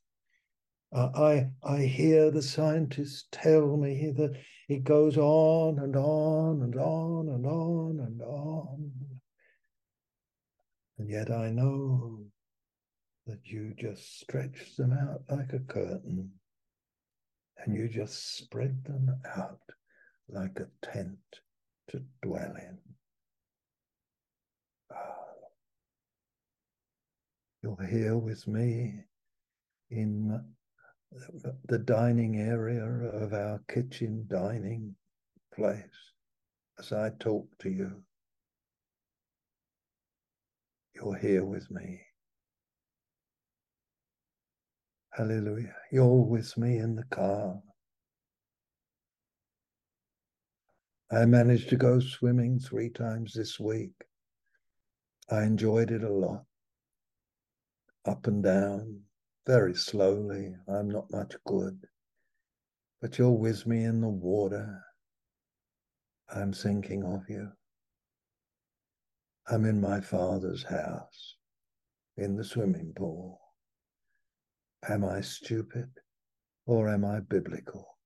Uh, 0.91 1.09
I, 1.15 1.49
I 1.63 1.83
hear 1.83 2.31
the 2.31 2.41
scientists 2.41 3.27
tell 3.31 3.77
me 3.77 4.11
that 4.17 4.35
it 4.67 4.83
goes 4.83 5.17
on 5.17 5.79
and 5.79 5.95
on 5.95 6.63
and 6.63 6.75
on 6.75 7.29
and 7.29 7.45
on 7.45 7.99
and 7.99 8.21
on. 8.21 9.08
And 10.99 11.09
yet 11.09 11.31
I 11.31 11.49
know 11.49 12.19
that 13.25 13.39
you 13.45 13.73
just 13.77 14.19
stretch 14.19 14.75
them 14.75 14.91
out 14.91 15.21
like 15.29 15.53
a 15.53 15.59
curtain 15.59 16.29
and 17.57 17.75
you 17.75 17.87
just 17.87 18.37
spread 18.37 18.83
them 18.83 19.09
out 19.25 19.61
like 20.27 20.59
a 20.59 20.67
tent 20.85 21.17
to 21.89 22.03
dwell 22.21 22.53
in. 22.57 22.77
Ah. 24.91 25.15
You're 27.63 27.87
here 27.87 28.17
with 28.17 28.45
me 28.45 29.05
in 29.89 30.43
the 31.65 31.79
dining 31.79 32.41
area 32.41 32.83
of 32.83 33.33
our 33.33 33.61
kitchen 33.69 34.25
dining 34.27 34.95
place 35.55 36.13
as 36.77 36.91
I 36.91 37.11
talk 37.19 37.47
to 37.59 37.69
you. 37.69 38.03
You're 40.99 41.15
here 41.15 41.45
with 41.45 41.69
me. 41.71 42.01
Hallelujah. 45.13 45.75
You're 45.91 46.25
with 46.25 46.57
me 46.57 46.77
in 46.77 46.95
the 46.95 47.03
car. 47.05 47.61
I 51.11 51.25
managed 51.25 51.69
to 51.69 51.77
go 51.77 51.99
swimming 51.99 52.59
three 52.59 52.89
times 52.89 53.33
this 53.33 53.59
week. 53.59 53.93
I 55.31 55.43
enjoyed 55.43 55.91
it 55.91 56.03
a 56.03 56.11
lot. 56.11 56.43
Up 58.05 58.27
and 58.27 58.43
down, 58.43 58.99
very 59.47 59.75
slowly. 59.75 60.53
I'm 60.67 60.89
not 60.89 61.11
much 61.11 61.33
good. 61.47 61.79
But 63.01 63.17
you're 63.17 63.31
with 63.31 63.65
me 63.65 63.85
in 63.85 64.01
the 64.01 64.09
water. 64.09 64.81
I'm 66.33 66.51
thinking 66.51 67.03
of 67.05 67.21
you. 67.29 67.51
I'm 69.51 69.65
in 69.65 69.81
my 69.81 69.99
father's 69.99 70.63
house, 70.63 71.35
in 72.17 72.35
the 72.35 72.43
swimming 72.43 72.93
pool. 72.95 73.39
Am 74.87 75.03
I 75.03 75.21
stupid 75.21 75.89
or 76.67 76.87
am 76.87 77.03
I 77.03 77.21
biblical? 77.21 77.97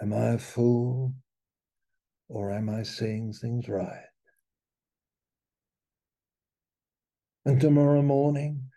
Am 0.00 0.14
I 0.14 0.28
a 0.28 0.38
fool 0.38 1.12
or 2.28 2.50
am 2.50 2.70
I 2.70 2.82
seeing 2.82 3.34
things 3.34 3.68
right? 3.68 4.06
And 7.44 7.60
tomorrow 7.60 8.00
morning, 8.00 8.70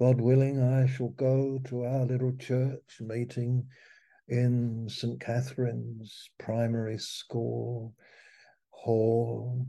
God 0.00 0.20
willing, 0.20 0.60
I 0.60 0.88
shall 0.88 1.10
go 1.10 1.60
to 1.66 1.84
our 1.84 2.04
little 2.04 2.34
church 2.36 2.98
meeting 3.00 3.68
in 4.28 4.88
St. 4.88 5.20
Catherine's 5.20 6.30
Primary 6.38 6.98
School 6.98 7.94
Hall. 8.70 9.66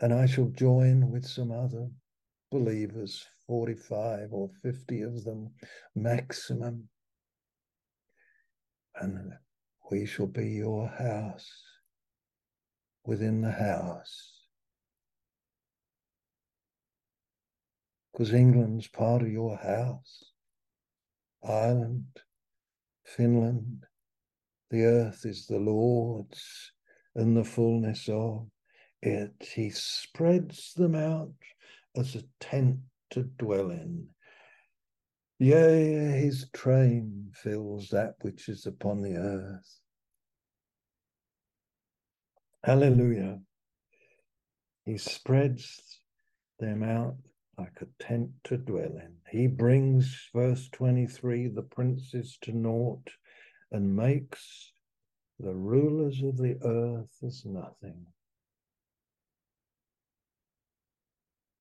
And 0.00 0.12
I 0.12 0.26
shall 0.26 0.48
join 0.48 1.10
with 1.10 1.24
some 1.24 1.52
other 1.52 1.88
believers, 2.50 3.24
45 3.46 4.32
or 4.32 4.50
50 4.62 5.02
of 5.02 5.24
them 5.24 5.50
maximum, 5.94 6.88
and 8.96 9.32
we 9.90 10.06
shall 10.06 10.26
be 10.26 10.48
your 10.48 10.88
house 10.88 11.50
within 13.04 13.40
the 13.40 13.50
house. 13.52 14.40
Because 18.12 18.34
England's 18.34 18.88
part 18.88 19.22
of 19.22 19.28
your 19.28 19.56
house. 19.56 20.32
Ireland, 21.42 22.04
Finland, 23.16 23.84
the 24.70 24.84
earth 24.84 25.26
is 25.26 25.46
the 25.46 25.58
Lord's 25.58 26.72
and 27.14 27.36
the 27.36 27.44
fullness 27.44 28.08
of 28.08 28.48
it. 29.02 29.34
He 29.54 29.68
spreads 29.70 30.72
them 30.74 30.94
out 30.94 31.34
as 31.94 32.14
a 32.14 32.22
tent 32.40 32.78
to 33.10 33.24
dwell 33.24 33.70
in. 33.70 34.08
Yea, 35.38 36.20
his 36.22 36.48
train 36.54 37.30
fills 37.34 37.88
that 37.88 38.14
which 38.22 38.48
is 38.48 38.64
upon 38.64 39.02
the 39.02 39.16
earth. 39.16 39.80
Hallelujah. 42.64 43.40
He 44.86 44.96
spreads 44.96 46.00
them 46.58 46.82
out 46.82 47.16
like 47.58 47.78
a 47.80 48.02
tent 48.02 48.30
to 48.44 48.56
dwell 48.56 48.96
in. 48.96 49.14
He 49.30 49.46
brings, 49.46 50.30
verse 50.34 50.68
23, 50.72 51.48
the 51.48 51.62
princes 51.62 52.38
to 52.42 52.52
naught 52.52 53.10
and 53.70 53.94
makes 53.94 54.72
the 55.38 55.54
rulers 55.54 56.22
of 56.22 56.36
the 56.36 56.56
earth 56.64 57.16
as 57.24 57.44
nothing. 57.44 58.06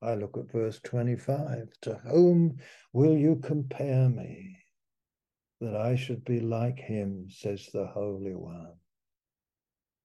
I 0.02 0.16
look 0.16 0.38
at 0.38 0.52
verse 0.52 0.80
25. 0.84 1.68
To 1.82 1.96
whom 2.06 2.58
will 2.94 3.16
you 3.16 3.36
compare 3.36 4.10
me 4.10 4.58
that 5.60 5.76
I 5.76 5.96
should 5.96 6.26
be 6.26 6.40
like 6.40 6.80
him, 6.80 7.28
says 7.30 7.70
the 7.72 7.86
Holy 7.88 8.34
One? 8.34 8.74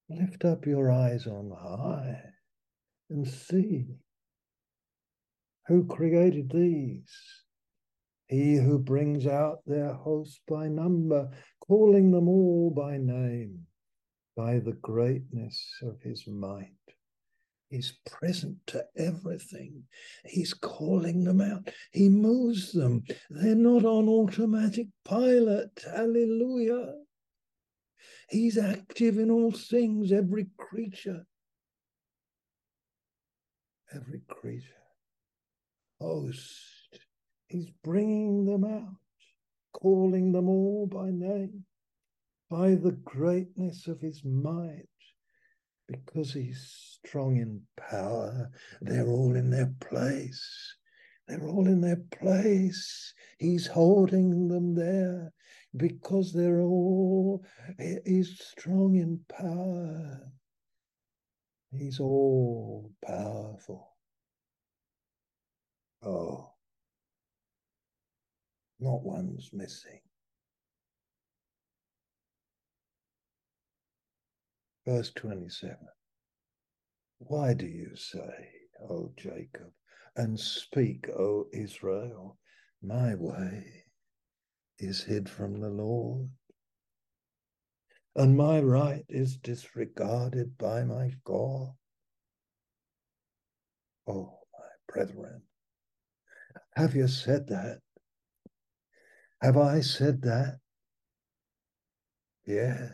Lift 0.09 0.45
up 0.45 0.65
your 0.65 0.91
eyes 0.91 1.27
on 1.27 1.51
high 1.51 2.21
and 3.09 3.27
see 3.27 3.87
who 5.67 5.85
created 5.85 6.49
these. 6.51 7.11
He 8.27 8.55
who 8.55 8.79
brings 8.79 9.25
out 9.25 9.59
their 9.65 9.93
host 9.93 10.41
by 10.47 10.67
number, 10.67 11.29
calling 11.65 12.11
them 12.11 12.27
all 12.27 12.71
by 12.71 12.97
name, 12.97 13.59
by 14.35 14.59
the 14.59 14.77
greatness 14.81 15.65
of 15.81 16.01
his 16.01 16.27
might. 16.27 16.71
He's 17.69 17.97
present 18.05 18.55
to 18.67 18.85
everything. 18.97 19.83
He's 20.25 20.53
calling 20.53 21.25
them 21.25 21.41
out. 21.41 21.69
He 21.91 22.07
moves 22.07 22.71
them. 22.71 23.03
They're 23.29 23.55
not 23.55 23.83
on 23.83 24.07
automatic 24.07 24.87
pilot. 25.03 25.71
Hallelujah. 25.85 26.93
He's 28.29 28.57
active 28.57 29.17
in 29.17 29.29
all 29.29 29.51
things, 29.51 30.11
every 30.13 30.47
creature. 30.57 31.25
Every 33.93 34.21
creature. 34.29 34.86
Host. 35.99 36.99
He's 37.47 37.69
bringing 37.83 38.45
them 38.45 38.65
out, 38.65 38.97
calling 39.73 40.31
them 40.31 40.49
all 40.49 40.87
by 40.87 41.09
name, 41.11 41.65
by 42.49 42.75
the 42.75 42.91
greatness 42.91 43.87
of 43.87 44.01
his 44.01 44.23
might 44.23 44.87
because 45.87 46.33
he's 46.33 46.99
strong 47.05 47.37
in 47.37 47.61
power, 47.77 48.49
they're 48.81 49.07
all 49.07 49.35
in 49.35 49.49
their 49.49 49.73
place. 49.79 50.75
They're 51.27 51.47
all 51.47 51.67
in 51.67 51.81
their 51.81 52.01
place. 52.11 53.13
He's 53.37 53.67
holding 53.67 54.47
them 54.47 54.75
there 54.75 55.33
because 55.75 56.33
they're 56.33 56.61
all, 56.61 57.43
he's 57.77 58.39
strong 58.39 58.95
in 58.95 59.19
power. 59.29 60.21
He's 61.71 61.99
all 61.99 62.91
powerful. 63.05 63.96
Oh, 66.03 66.51
not 68.79 69.03
one's 69.03 69.51
missing. 69.53 70.01
Verse 74.85 75.11
27. 75.15 75.77
Why 77.19 77.53
do 77.53 77.65
you 77.65 77.95
say, 77.95 78.49
O 78.89 79.11
Jacob, 79.17 79.71
and 80.15 80.39
speak, 80.39 81.09
O 81.09 81.47
Israel, 81.53 82.37
my 82.83 83.15
way 83.15 83.85
is 84.79 85.03
hid 85.03 85.29
from 85.29 85.61
the 85.61 85.69
Lord, 85.69 86.29
and 88.15 88.37
my 88.37 88.61
right 88.61 89.05
is 89.09 89.37
disregarded 89.37 90.57
by 90.57 90.83
my 90.83 91.11
God? 91.25 91.71
Oh, 94.07 94.39
my 94.59 94.93
brethren, 94.93 95.43
have 96.77 96.95
you 96.95 97.07
said 97.07 97.47
that? 97.47 97.79
Have 99.41 99.57
I 99.57 99.81
said 99.81 100.21
that? 100.21 100.59
Yes. 102.45 102.91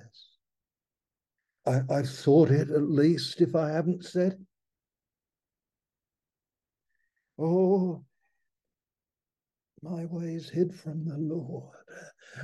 I, 1.65 1.81
I've 1.89 2.09
thought 2.09 2.49
it 2.49 2.69
at 2.69 2.89
least 2.89 3.41
if 3.41 3.55
I 3.55 3.71
haven't 3.71 4.05
said 4.05 4.33
it. 4.33 4.39
Oh, 7.37 8.05
my 9.81 10.05
ways 10.05 10.49
hid 10.49 10.73
from 10.73 11.03
the 11.03 11.17
Lord. 11.17 11.82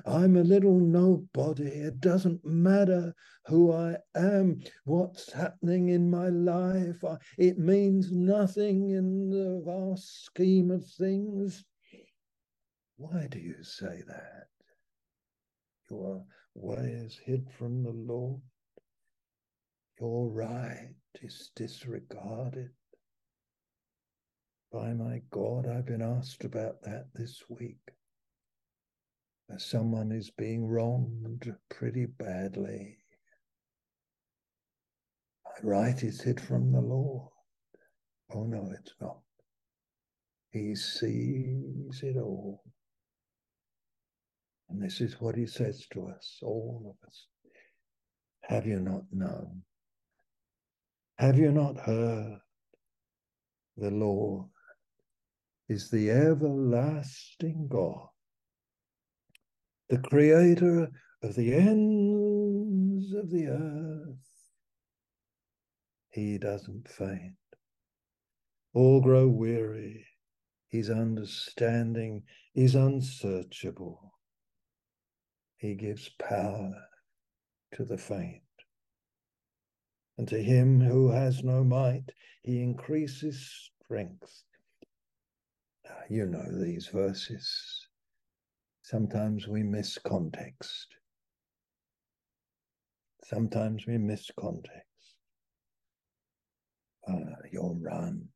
I'm 0.05 0.37
a 0.37 0.43
little 0.43 0.79
nobody. 0.79 1.67
It 1.67 1.99
doesn't 1.99 2.45
matter 2.45 3.13
who 3.45 3.71
I 3.71 3.97
am, 4.15 4.61
what's 4.85 5.31
happening 5.31 5.89
in 5.89 6.09
my 6.09 6.29
life. 6.29 7.03
I, 7.03 7.17
it 7.37 7.57
means 7.57 8.11
nothing 8.11 8.91
in 8.91 9.29
the 9.29 9.61
vast 9.65 10.25
scheme 10.25 10.71
of 10.71 10.85
things. 10.85 11.63
Why 12.97 13.27
do 13.29 13.39
you 13.39 13.63
say 13.63 14.03
that? 14.07 14.47
Your 15.89 16.23
way 16.53 17.01
is 17.05 17.19
hid 17.23 17.49
from 17.57 17.83
the 17.83 17.91
Lord. 17.91 18.41
Your 19.99 20.29
right 20.29 20.93
is 21.21 21.49
disregarded. 21.55 22.69
By 24.71 24.93
my 24.93 25.21
God, 25.31 25.67
I've 25.67 25.87
been 25.87 26.01
asked 26.01 26.43
about 26.43 26.81
that 26.83 27.07
this 27.15 27.43
week. 27.49 27.79
Someone 29.57 30.11
is 30.11 30.29
being 30.29 30.67
wronged 30.67 31.53
pretty 31.69 32.05
badly. 32.05 32.97
My 35.45 35.69
right 35.69 36.03
is 36.03 36.21
hid 36.21 36.39
from 36.39 36.71
the 36.71 36.81
Lord. 36.81 37.29
Oh 38.33 38.43
no, 38.43 38.71
it's 38.79 38.93
not. 39.01 39.19
He 40.51 40.75
sees 40.75 42.01
it 42.03 42.17
all. 42.17 42.61
And 44.69 44.81
this 44.81 45.01
is 45.01 45.19
what 45.19 45.35
he 45.35 45.47
says 45.47 45.87
to 45.93 46.07
us, 46.07 46.39
all 46.43 46.95
of 46.95 47.07
us. 47.07 47.25
Have 48.43 48.67
you 48.67 48.79
not 48.79 49.03
known? 49.11 49.63
Have 51.17 51.37
you 51.37 51.51
not 51.51 51.77
heard? 51.79 52.39
The 53.77 53.91
Lord 53.91 54.47
is 55.69 55.89
the 55.89 56.09
everlasting 56.11 57.67
God, 57.69 58.07
the 59.89 59.97
creator 59.97 60.89
of 61.23 61.35
the 61.35 61.53
ends 61.53 63.13
of 63.13 63.31
the 63.31 63.47
earth. 63.47 64.17
He 66.11 66.37
doesn't 66.37 66.87
faint 66.87 67.33
All 68.73 69.01
grow 69.01 69.27
weary. 69.27 70.05
His 70.69 70.91
understanding 70.91 72.23
is 72.53 72.75
unsearchable. 72.75 74.13
He 75.57 75.73
gives 75.73 76.09
power 76.19 76.75
to 77.73 77.83
the 77.83 77.97
faint. 77.97 78.43
And 80.19 80.27
to 80.27 80.41
him 80.41 80.79
who 80.81 81.09
has 81.09 81.43
no 81.43 81.63
might, 81.63 82.11
he 82.43 82.61
increases 82.61 83.71
strength. 83.83 84.43
Ah, 85.89 86.03
you 86.09 86.27
know 86.27 86.45
these 86.61 86.87
verses. 86.87 87.88
Sometimes 88.89 89.47
we 89.47 89.61
miss 89.61 89.99
context. 89.99 90.87
Sometimes 93.23 93.85
we 93.85 93.99
miss 93.99 94.31
context. 94.39 95.15
Uh, 97.07 97.35
you'll 97.51 97.77
run 97.79 98.27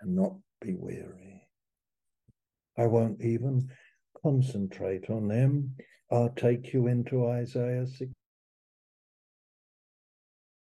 and 0.00 0.16
not 0.16 0.32
be 0.62 0.74
weary. 0.78 1.46
I 2.78 2.86
won't 2.86 3.20
even 3.20 3.68
concentrate 4.22 5.10
on 5.10 5.28
them. 5.28 5.74
I'll 6.10 6.30
take 6.30 6.72
you 6.72 6.86
into 6.86 7.26
Isaiah 7.26 7.86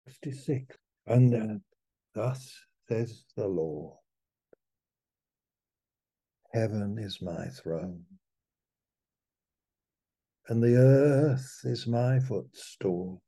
66. 0.07 0.75
And 1.05 1.33
uh, 1.33 1.59
thus 2.13 2.59
says 2.89 3.23
the 3.37 3.47
Lord 3.47 3.93
Heaven 6.53 6.97
is 6.97 7.21
my 7.21 7.47
throne, 7.49 8.03
and 10.47 10.63
the 10.63 10.75
earth 10.75 11.61
is 11.63 11.87
my 11.87 12.19
footstool. 12.19 13.21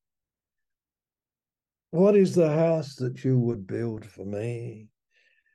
What 1.92 2.16
is 2.16 2.36
the 2.36 2.52
house 2.52 2.96
that 2.96 3.24
you 3.24 3.40
would 3.40 3.68
build 3.68 4.06
for 4.06 4.26
me? 4.26 4.88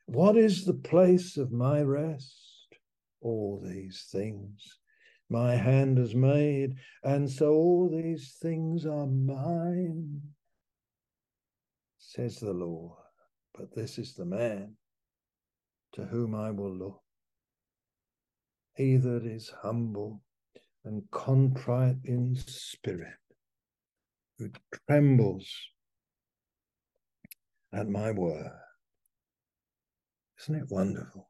What 0.05 0.37
is 0.37 0.65
the 0.65 0.73
place 0.73 1.37
of 1.37 1.51
my 1.51 1.81
rest? 1.81 2.77
All 3.21 3.61
these 3.63 4.07
things 4.11 4.79
my 5.29 5.55
hand 5.55 5.97
has 5.97 6.13
made, 6.13 6.75
and 7.03 7.29
so 7.29 7.51
all 7.51 7.89
these 7.89 8.37
things 8.41 8.85
are 8.85 9.07
mine, 9.07 10.21
says 11.97 12.37
the 12.39 12.53
Lord. 12.53 12.99
But 13.57 13.73
this 13.73 13.97
is 13.97 14.13
the 14.13 14.25
man 14.25 14.75
to 15.93 16.05
whom 16.05 16.35
I 16.35 16.51
will 16.51 16.75
look. 16.75 17.01
He 18.75 18.97
that 18.97 19.25
is 19.25 19.51
humble 19.61 20.21
and 20.85 21.03
contrite 21.11 21.97
in 22.03 22.35
spirit, 22.35 23.17
who 24.37 24.49
trembles 24.87 25.47
at 27.73 27.87
my 27.89 28.11
word. 28.11 28.51
Isn't 30.41 30.55
it 30.55 30.67
wonderful? 30.69 31.29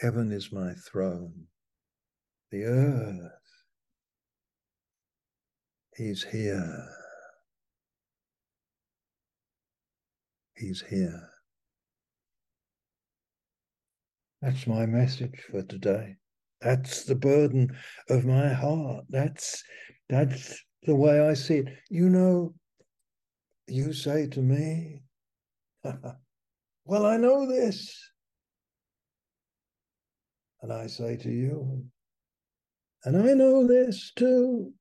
Heaven 0.00 0.32
is 0.32 0.52
my 0.52 0.72
throne. 0.74 1.46
The 2.50 2.64
earth 2.64 3.32
He's 6.00 6.22
here. 6.22 6.88
He's 10.56 10.80
here. 10.88 11.28
That's 14.40 14.66
my 14.66 14.86
message 14.86 15.42
for 15.50 15.62
today. 15.62 16.16
That's 16.60 17.04
the 17.04 17.14
burden 17.14 17.76
of 18.08 18.24
my 18.24 18.52
heart. 18.52 19.04
That's 19.08 19.62
that's 20.08 20.62
the 20.82 20.94
way 20.94 21.20
I 21.20 21.34
see 21.34 21.58
it. 21.58 21.68
You 21.88 22.08
know, 22.08 22.54
you 23.66 23.92
say 23.92 24.26
to 24.28 24.40
me, 24.40 25.02
Well, 26.84 27.06
I 27.06 27.16
know 27.16 27.46
this. 27.46 27.96
And 30.62 30.72
I 30.72 30.88
say 30.88 31.16
to 31.16 31.30
you, 31.30 31.84
and 33.04 33.16
I 33.16 33.32
know 33.32 33.66
this 33.66 34.12
too. 34.14 34.72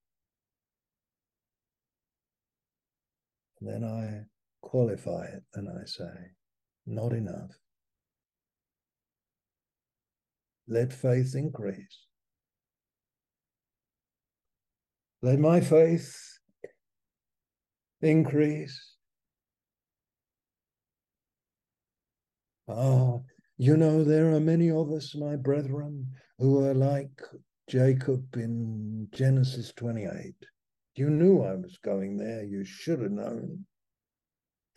And 3.59 3.69
then 3.69 3.83
I 3.83 4.25
qualify 4.61 5.25
it 5.25 5.43
and 5.53 5.69
I 5.69 5.85
say, 5.85 6.11
not 6.85 7.13
enough. 7.13 7.51
Let 10.71 10.93
faith 10.93 11.33
increase. 11.33 12.05
Let 15.23 15.39
my 15.39 15.61
faith 15.61 16.15
increase. 18.03 18.79
Ah, 22.67 23.17
you 23.57 23.77
know, 23.77 24.03
there 24.03 24.29
are 24.35 24.39
many 24.39 24.69
of 24.69 24.91
us, 24.91 25.15
my 25.15 25.35
brethren, 25.35 26.05
who 26.37 26.63
are 26.63 26.75
like 26.75 27.19
Jacob 27.67 28.35
in 28.35 29.07
Genesis 29.11 29.73
28. 29.75 30.35
You 30.93 31.09
knew 31.09 31.41
I 31.41 31.55
was 31.55 31.79
going 31.83 32.15
there. 32.15 32.43
You 32.43 32.63
should 32.63 33.01
have 33.01 33.11
known. 33.11 33.65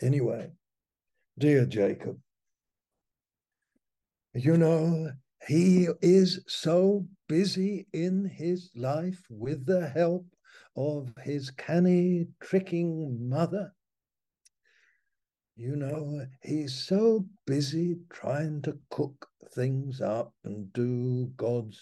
Anyway, 0.01 0.53
dear 1.39 1.67
Jacob, 1.67 2.19
you 4.35 4.57
know, 4.57 5.11
he 5.47 5.89
is 6.01 6.41
so 6.47 7.07
busy 7.29 7.87
in 7.93 8.25
his 8.25 8.71
life 8.77 9.23
with 9.29 9.67
the 9.67 9.89
help 9.89 10.27
of 10.77 11.13
his 11.25 11.51
canny, 11.51 12.29
tricking 12.41 13.29
mother. 13.29 13.73
You 15.57 15.77
know, 15.77 16.27
he's 16.43 16.75
so 16.75 17.27
busy 17.47 17.99
trying 18.11 18.63
to 18.63 18.79
cook 18.91 19.29
things 19.55 20.01
up 20.01 20.33
and 20.45 20.73
do 20.73 21.31
God's 21.37 21.81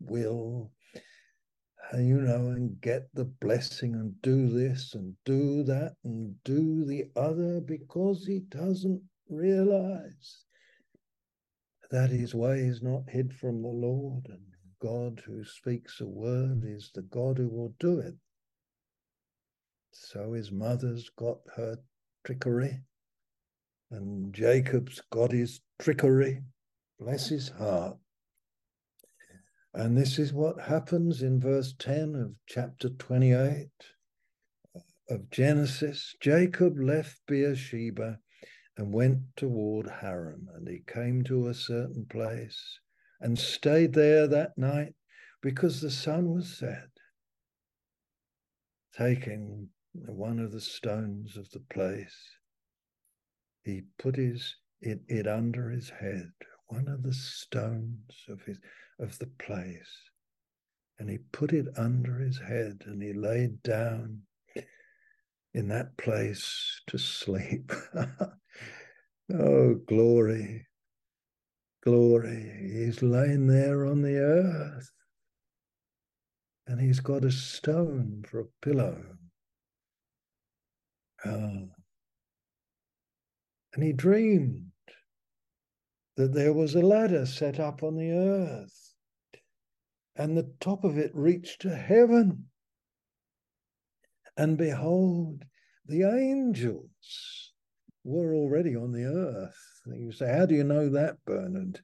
will, 0.00 0.70
and, 1.90 2.08
you 2.08 2.20
know, 2.20 2.48
and 2.50 2.80
get 2.80 3.08
the 3.14 3.26
blessing 3.26 3.94
and 3.94 4.20
do 4.22 4.48
this 4.48 4.94
and 4.94 5.14
do 5.24 5.62
that 5.64 5.96
and 6.04 6.34
do 6.44 6.84
the 6.84 7.10
other 7.16 7.60
because 7.60 8.24
he 8.24 8.40
doesn't 8.48 9.02
realize 9.28 10.44
that 11.92 12.10
his 12.10 12.34
way 12.34 12.60
is 12.60 12.82
not 12.82 13.02
hid 13.08 13.34
from 13.34 13.60
the 13.60 13.68
Lord 13.68 14.26
and 14.28 14.40
God 14.80 15.22
who 15.26 15.44
speaks 15.44 16.00
a 16.00 16.06
word 16.06 16.64
is 16.64 16.90
the 16.94 17.02
God 17.02 17.36
who 17.36 17.48
will 17.48 17.74
do 17.78 18.00
it. 18.00 18.14
So 19.92 20.32
his 20.32 20.50
mother's 20.50 21.10
got 21.16 21.38
her 21.54 21.76
trickery 22.24 22.80
and 23.90 24.32
Jacob's 24.32 25.02
got 25.10 25.32
his 25.32 25.60
trickery. 25.78 26.40
Bless 26.98 27.28
his 27.28 27.50
heart. 27.50 27.98
And 29.74 29.96
this 29.96 30.18
is 30.18 30.32
what 30.32 30.62
happens 30.62 31.22
in 31.22 31.40
verse 31.40 31.74
10 31.78 32.14
of 32.14 32.32
chapter 32.46 32.88
28 32.88 33.68
uh, 34.74 34.80
of 35.10 35.30
Genesis. 35.30 36.14
Jacob 36.20 36.78
left 36.78 37.20
Beersheba 37.28 38.18
and 38.76 38.92
went 38.92 39.18
toward 39.36 39.88
Haran, 39.88 40.48
and 40.54 40.66
he 40.66 40.82
came 40.86 41.22
to 41.24 41.48
a 41.48 41.54
certain 41.54 42.06
place 42.06 42.80
and 43.20 43.38
stayed 43.38 43.92
there 43.92 44.26
that 44.26 44.56
night 44.56 44.94
because 45.42 45.80
the 45.80 45.90
sun 45.90 46.32
was 46.32 46.58
set. 46.58 46.88
Taking 48.96 49.68
one 49.92 50.38
of 50.38 50.52
the 50.52 50.60
stones 50.60 51.36
of 51.36 51.50
the 51.50 51.62
place, 51.72 52.16
he 53.64 53.82
put 53.98 54.16
his 54.16 54.56
it, 54.80 55.00
it 55.08 55.26
under 55.26 55.70
his 55.70 55.88
head, 55.88 56.32
one 56.66 56.88
of 56.88 57.02
the 57.02 57.14
stones 57.14 58.24
of 58.28 58.42
his 58.42 58.58
of 58.98 59.18
the 59.18 59.30
place, 59.38 60.10
and 60.98 61.08
he 61.08 61.18
put 61.32 61.52
it 61.52 61.66
under 61.76 62.18
his 62.18 62.38
head, 62.38 62.82
and 62.86 63.02
he 63.02 63.12
laid 63.12 63.62
down 63.62 64.22
in 65.54 65.68
that 65.68 65.96
place 65.96 66.80
to 66.88 66.98
sleep. 66.98 67.72
Oh, 69.32 69.74
glory. 69.86 70.66
glory. 71.82 72.70
He's 72.72 73.02
laying 73.02 73.46
there 73.46 73.86
on 73.86 74.02
the 74.02 74.16
earth 74.16 74.90
and 76.66 76.80
he's 76.80 77.00
got 77.00 77.24
a 77.24 77.30
stone 77.30 78.24
for 78.28 78.40
a 78.40 78.44
pillow. 78.62 79.02
Uh, 81.24 81.66
and 83.74 83.82
he 83.82 83.92
dreamed 83.92 84.70
that 86.16 86.32
there 86.34 86.52
was 86.52 86.74
a 86.74 86.82
ladder 86.82 87.26
set 87.26 87.58
up 87.58 87.82
on 87.82 87.96
the 87.96 88.10
earth 88.10 88.94
and 90.16 90.36
the 90.36 90.52
top 90.60 90.84
of 90.84 90.98
it 90.98 91.10
reached 91.14 91.62
to 91.62 91.74
heaven. 91.74 92.46
And 94.36 94.56
behold, 94.56 95.44
the 95.86 96.02
angels 96.04 97.51
were 98.04 98.34
already 98.34 98.76
on 98.76 98.92
the 98.92 99.04
earth. 99.04 99.56
You 99.86 100.12
say, 100.12 100.32
How 100.32 100.46
do 100.46 100.54
you 100.54 100.64
know 100.64 100.88
that, 100.90 101.16
Bernard? 101.24 101.80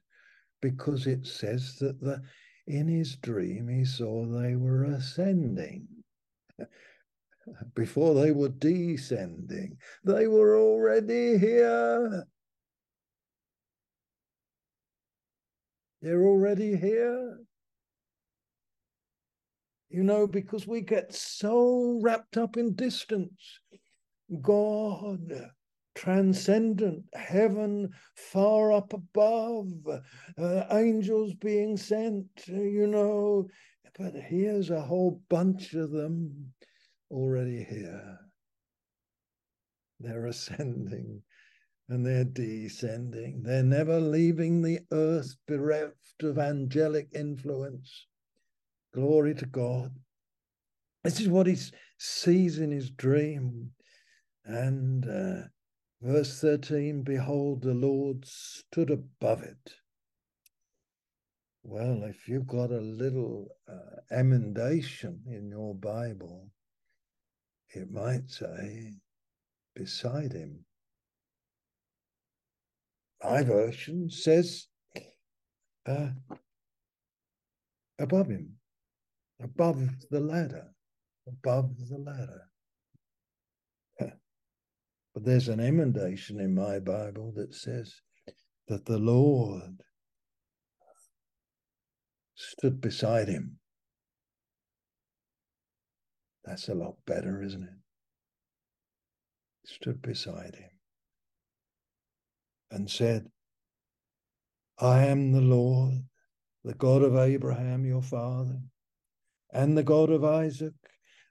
Because 0.61 1.07
it 1.07 1.25
says 1.25 1.77
that 1.79 1.99
the 2.01 2.21
in 2.67 2.87
his 2.87 3.15
dream 3.15 3.67
he 3.67 3.83
saw 3.83 4.25
they 4.25 4.55
were 4.55 4.85
ascending. 4.85 5.87
Before 7.73 8.13
they 8.13 8.31
were 8.31 8.49
descending, 8.49 9.77
they 10.03 10.27
were 10.27 10.59
already 10.59 11.37
here. 11.37 12.25
They're 16.01 16.23
already 16.23 16.75
here. 16.77 17.39
You 19.89 20.03
know, 20.03 20.27
because 20.27 20.67
we 20.67 20.81
get 20.81 21.11
so 21.13 21.99
wrapped 22.03 22.37
up 22.37 22.55
in 22.57 22.75
distance. 22.75 23.59
God, 24.41 25.49
transcendent, 25.99 27.03
heaven 27.13 27.89
far 28.15 28.71
up 28.71 28.93
above, 28.93 29.67
uh, 30.37 30.63
angels 30.71 31.33
being 31.33 31.75
sent, 31.75 32.25
you 32.47 32.87
know. 32.87 33.45
But 33.97 34.13
here's 34.13 34.69
a 34.69 34.79
whole 34.79 35.21
bunch 35.29 35.73
of 35.73 35.91
them 35.91 36.53
already 37.11 37.65
here. 37.69 38.17
They're 39.99 40.27
ascending 40.27 41.21
and 41.89 42.05
they're 42.05 42.23
descending. 42.23 43.43
They're 43.43 43.61
never 43.61 43.99
leaving 43.99 44.61
the 44.61 44.79
earth 44.93 45.35
bereft 45.49 46.23
of 46.23 46.39
angelic 46.39 47.09
influence. 47.13 48.07
Glory 48.93 49.35
to 49.35 49.45
God. 49.45 49.91
This 51.03 51.19
is 51.19 51.27
what 51.27 51.47
he 51.47 51.57
sees 51.97 52.59
in 52.59 52.71
his 52.71 52.89
dream. 52.89 53.71
And 54.45 55.05
uh, 55.05 55.47
verse 56.01 56.39
13 56.41 57.03
Behold, 57.03 57.61
the 57.61 57.73
Lord 57.73 58.25
stood 58.25 58.89
above 58.89 59.43
it. 59.43 59.73
Well, 61.63 62.03
if 62.03 62.27
you've 62.27 62.47
got 62.47 62.71
a 62.71 62.79
little 62.79 63.49
uh, 63.67 64.01
emendation 64.11 65.21
in 65.27 65.49
your 65.49 65.75
Bible, 65.75 66.49
it 67.69 67.91
might 67.91 68.31
say 68.31 68.93
beside 69.75 70.33
him. 70.33 70.65
My 73.23 73.43
version 73.43 74.09
says 74.09 74.67
uh, 75.85 76.09
above 77.99 78.29
him, 78.29 78.55
above 79.41 79.89
the 80.09 80.19
ladder, 80.21 80.73
above 81.27 81.75
the 81.89 81.97
ladder. 81.97 82.48
But 85.19 85.25
there's 85.25 85.49
an 85.49 85.59
emendation 85.59 86.39
in 86.39 86.55
my 86.55 86.79
Bible 86.79 87.33
that 87.35 87.53
says 87.53 87.93
that 88.69 88.85
the 88.85 88.97
Lord 88.97 89.83
stood 92.35 92.79
beside 92.79 93.27
him. 93.27 93.57
That's 96.45 96.69
a 96.69 96.73
lot 96.73 96.95
better, 97.05 97.41
isn't 97.41 97.63
it? 97.63 97.79
Stood 99.65 100.01
beside 100.01 100.55
him 100.55 100.69
and 102.71 102.89
said, 102.89 103.27
I 104.79 105.03
am 105.03 105.33
the 105.33 105.41
Lord, 105.41 105.95
the 106.63 106.75
God 106.75 107.01
of 107.01 107.17
Abraham, 107.17 107.83
your 107.83 108.03
father, 108.03 108.61
and 109.51 109.77
the 109.77 109.83
God 109.83 110.11
of 110.11 110.23
Isaac, 110.23 110.75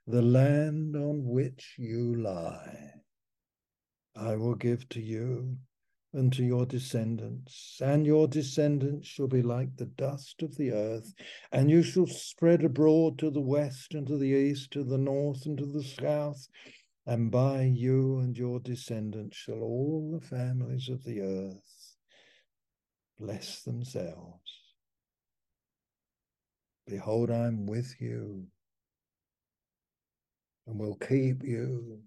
the 0.05 0.21
land 0.21 0.95
on 0.95 1.25
which 1.25 1.73
you 1.79 2.21
lie. 2.21 2.98
I 4.19 4.35
will 4.35 4.55
give 4.55 4.87
to 4.89 5.01
you 5.01 5.57
and 6.11 6.33
to 6.33 6.43
your 6.43 6.65
descendants, 6.65 7.79
and 7.81 8.05
your 8.05 8.27
descendants 8.27 9.07
shall 9.07 9.27
be 9.27 9.41
like 9.41 9.77
the 9.77 9.85
dust 9.85 10.41
of 10.41 10.57
the 10.57 10.71
earth, 10.71 11.13
and 11.53 11.69
you 11.69 11.83
shall 11.83 12.07
spread 12.07 12.65
abroad 12.65 13.17
to 13.19 13.29
the 13.29 13.39
west 13.39 13.93
and 13.93 14.05
to 14.07 14.17
the 14.17 14.27
east, 14.27 14.71
to 14.71 14.83
the 14.83 14.97
north 14.97 15.45
and 15.45 15.57
to 15.59 15.65
the 15.65 15.83
south, 15.83 16.49
and 17.05 17.31
by 17.31 17.61
you 17.61 18.19
and 18.19 18.37
your 18.37 18.59
descendants 18.59 19.37
shall 19.37 19.61
all 19.61 20.11
the 20.11 20.25
families 20.25 20.89
of 20.89 21.03
the 21.05 21.21
earth 21.21 21.95
bless 23.17 23.61
themselves. 23.61 24.51
Behold, 26.87 27.31
I'm 27.31 27.67
with 27.67 27.95
you 28.01 28.47
and 30.67 30.77
will 30.77 30.95
keep 30.95 31.43
you 31.43 32.01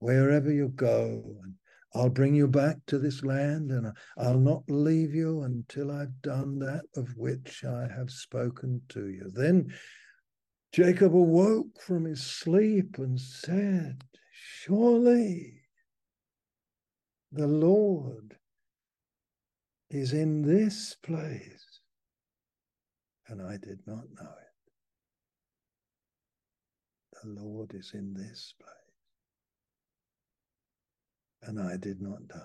wherever 0.00 0.50
you 0.50 0.68
go. 0.68 1.22
And 1.44 1.54
I'll 1.94 2.10
bring 2.10 2.34
you 2.34 2.48
back 2.48 2.76
to 2.88 2.98
this 2.98 3.22
land 3.24 3.70
and 3.70 3.92
I'll 4.18 4.38
not 4.38 4.64
leave 4.68 5.14
you 5.14 5.42
until 5.42 5.90
I've 5.90 6.20
done 6.22 6.58
that 6.60 6.84
of 6.96 7.16
which 7.16 7.64
I 7.64 7.88
have 7.96 8.10
spoken 8.10 8.82
to 8.90 9.08
you. 9.08 9.30
Then 9.32 9.72
Jacob 10.72 11.14
awoke 11.14 11.80
from 11.80 12.04
his 12.04 12.22
sleep 12.24 12.98
and 12.98 13.20
said, 13.20 14.04
Surely 14.32 15.62
the 17.32 17.46
Lord 17.46 18.36
is 19.90 20.12
in 20.12 20.42
this 20.42 20.94
place. 21.02 21.80
And 23.28 23.42
I 23.42 23.56
did 23.56 23.80
not 23.86 24.04
know 24.18 24.30
it. 24.30 24.54
The 27.22 27.28
Lord 27.42 27.74
is 27.74 27.92
in 27.94 28.14
this 28.14 28.54
place. 28.60 28.79
And 31.42 31.60
I 31.60 31.76
did 31.76 32.00
not 32.00 32.28
die. 32.28 32.38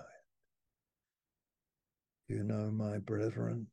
You 2.28 2.42
know, 2.42 2.70
my 2.70 2.98
brethren, 2.98 3.68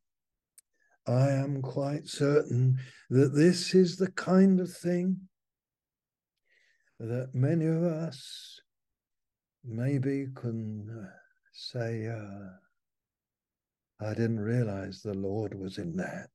I 1.06 1.30
am 1.30 1.60
quite 1.60 2.06
certain 2.06 2.78
that 3.10 3.34
this 3.34 3.74
is 3.74 3.96
the 3.96 4.10
kind 4.12 4.60
of 4.60 4.72
thing 4.72 5.28
that 7.00 7.34
many 7.34 7.66
of 7.66 7.82
us 7.82 8.60
maybe 9.64 10.28
can 10.34 10.88
uh, 10.88 11.08
say, 11.52 12.06
uh, 12.06 12.48
I 14.00 14.14
didn't 14.14 14.40
realize 14.40 15.00
the 15.00 15.14
Lord 15.14 15.58
was 15.58 15.78
in 15.78 15.96
that. 15.96 16.30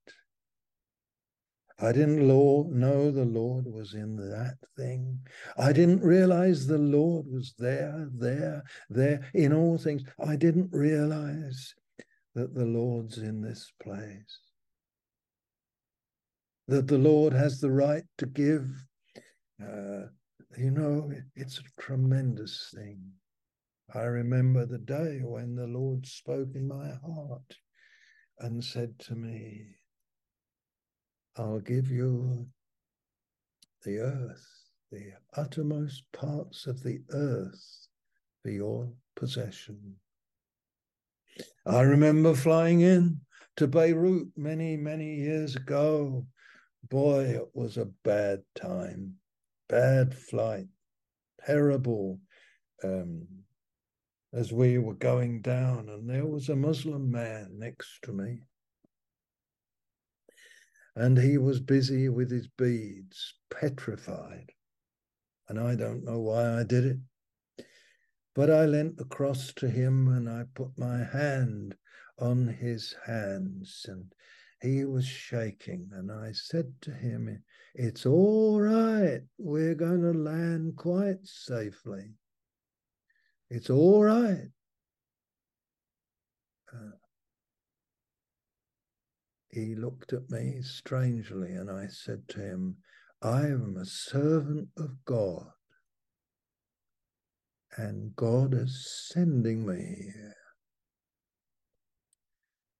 I 1.82 1.92
didn't 1.94 2.28
know 2.28 3.12
the 3.12 3.26
Lord 3.26 3.66
was 3.66 3.94
in 3.94 4.18
that 4.18 4.58
thing. 4.78 5.20
I 5.58 5.72
didn't 5.72 6.02
realize 6.02 6.68
the 6.68 6.78
Lord 6.78 7.26
was 7.28 7.54
there, 7.58 8.10
there, 8.14 8.64
there 8.90 9.30
in 9.34 9.54
all 9.54 9.78
things. 9.78 10.04
I 10.20 10.36
didn't 10.36 10.70
realize 10.72 11.74
that 12.36 12.54
the 12.54 12.66
Lord's 12.66 13.18
in 13.18 13.42
this 13.42 13.72
place 13.82 14.40
that 16.70 16.88
the 16.88 17.00
Lord 17.00 17.34
has 17.34 17.60
the 17.60 17.72
right 17.72 18.04
to 18.20 18.28
give. 18.28 18.70
Uh, 19.62 20.06
you 20.56 20.70
know, 20.70 21.12
it's 21.36 21.58
a 21.58 21.82
tremendous 21.82 22.72
thing. 22.76 23.02
I 23.96 24.02
remember 24.02 24.68
the 24.68 24.78
day 24.78 25.22
when 25.24 25.56
the 25.56 25.66
Lord 25.66 26.06
spoke 26.06 26.50
in 26.54 26.68
my 26.68 26.92
heart 27.04 27.56
and 28.38 28.64
said 28.64 29.00
to 29.00 29.16
me, 29.16 29.66
I'll 31.40 31.60
give 31.60 31.90
you 31.90 32.46
the 33.84 34.00
earth, 34.00 34.46
the 34.92 35.14
uttermost 35.38 36.04
parts 36.12 36.68
of 36.68 36.84
the 36.84 37.02
earth 37.12 37.88
for 38.44 38.50
your 38.50 38.92
possession. 39.16 39.96
I 41.66 41.82
remember 41.82 42.36
flying 42.36 42.82
in 42.82 43.22
to 43.56 43.68
Beirut 43.68 44.28
many, 44.36 44.76
many 44.76 45.16
years 45.16 45.56
ago 45.56 46.26
boy, 46.90 47.26
it 47.26 47.50
was 47.54 47.78
a 47.78 47.86
bad 48.04 48.42
time, 48.56 49.16
bad 49.68 50.14
flight, 50.14 50.68
terrible. 51.46 52.20
Um, 52.84 53.28
as 54.32 54.54
we 54.54 54.78
were 54.78 54.94
going 54.94 55.42
down, 55.42 55.90
and 55.90 56.08
there 56.08 56.26
was 56.26 56.50
a 56.50 56.56
Muslim 56.56 57.10
man 57.10 57.50
next 57.58 58.00
to 58.04 58.12
me. 58.12 58.42
And 60.96 61.18
he 61.18 61.38
was 61.38 61.60
busy 61.60 62.10
with 62.10 62.32
his 62.32 62.48
beads, 62.48 63.36
petrified. 63.50 64.52
And 65.48 65.60
I 65.60 65.76
don't 65.76 66.04
know 66.04 66.20
why 66.20 66.60
I 66.60 66.64
did 66.64 66.86
it. 66.86 67.66
But 68.36 68.50
I 68.50 68.66
leant 68.66 69.00
across 69.00 69.54
to 69.54 69.70
him 69.70 70.08
and 70.08 70.30
I 70.30 70.46
put 70.54 70.78
my 70.78 71.04
hand 71.04 71.76
on 72.20 72.48
his 72.48 72.96
hands 73.06 73.86
and 73.88 74.14
he 74.62 74.86
was 74.86 75.06
shaking. 75.06 75.90
And 75.94 76.12
I 76.12 76.32
said 76.34 76.74
to 76.82 76.92
him, 76.92 77.44
It's 77.74 78.06
all 78.06 78.60
right. 78.62 79.22
We're 79.38 79.76
going 79.76 80.02
to 80.02 80.14
land 80.18 80.76
quite 80.76 81.26
safely. 81.26 82.14
It's 83.50 83.70
all 83.70 84.04
right. 84.04 84.50
He 89.50 89.76
looked 89.76 90.14
at 90.14 90.30
me 90.30 90.62
strangely, 90.62 91.54
and 91.54 91.70
I 91.70 91.88
said 91.88 92.28
to 92.30 92.42
him, 92.42 92.78
I 93.22 93.42
am 93.48 93.78
a 93.78 93.86
servant 93.86 94.70
of 94.78 95.04
God, 95.06 95.48
and 97.78 98.16
God 98.16 98.54
is 98.54 99.10
sending 99.12 99.66
me 99.66 99.76
here. 100.14 100.36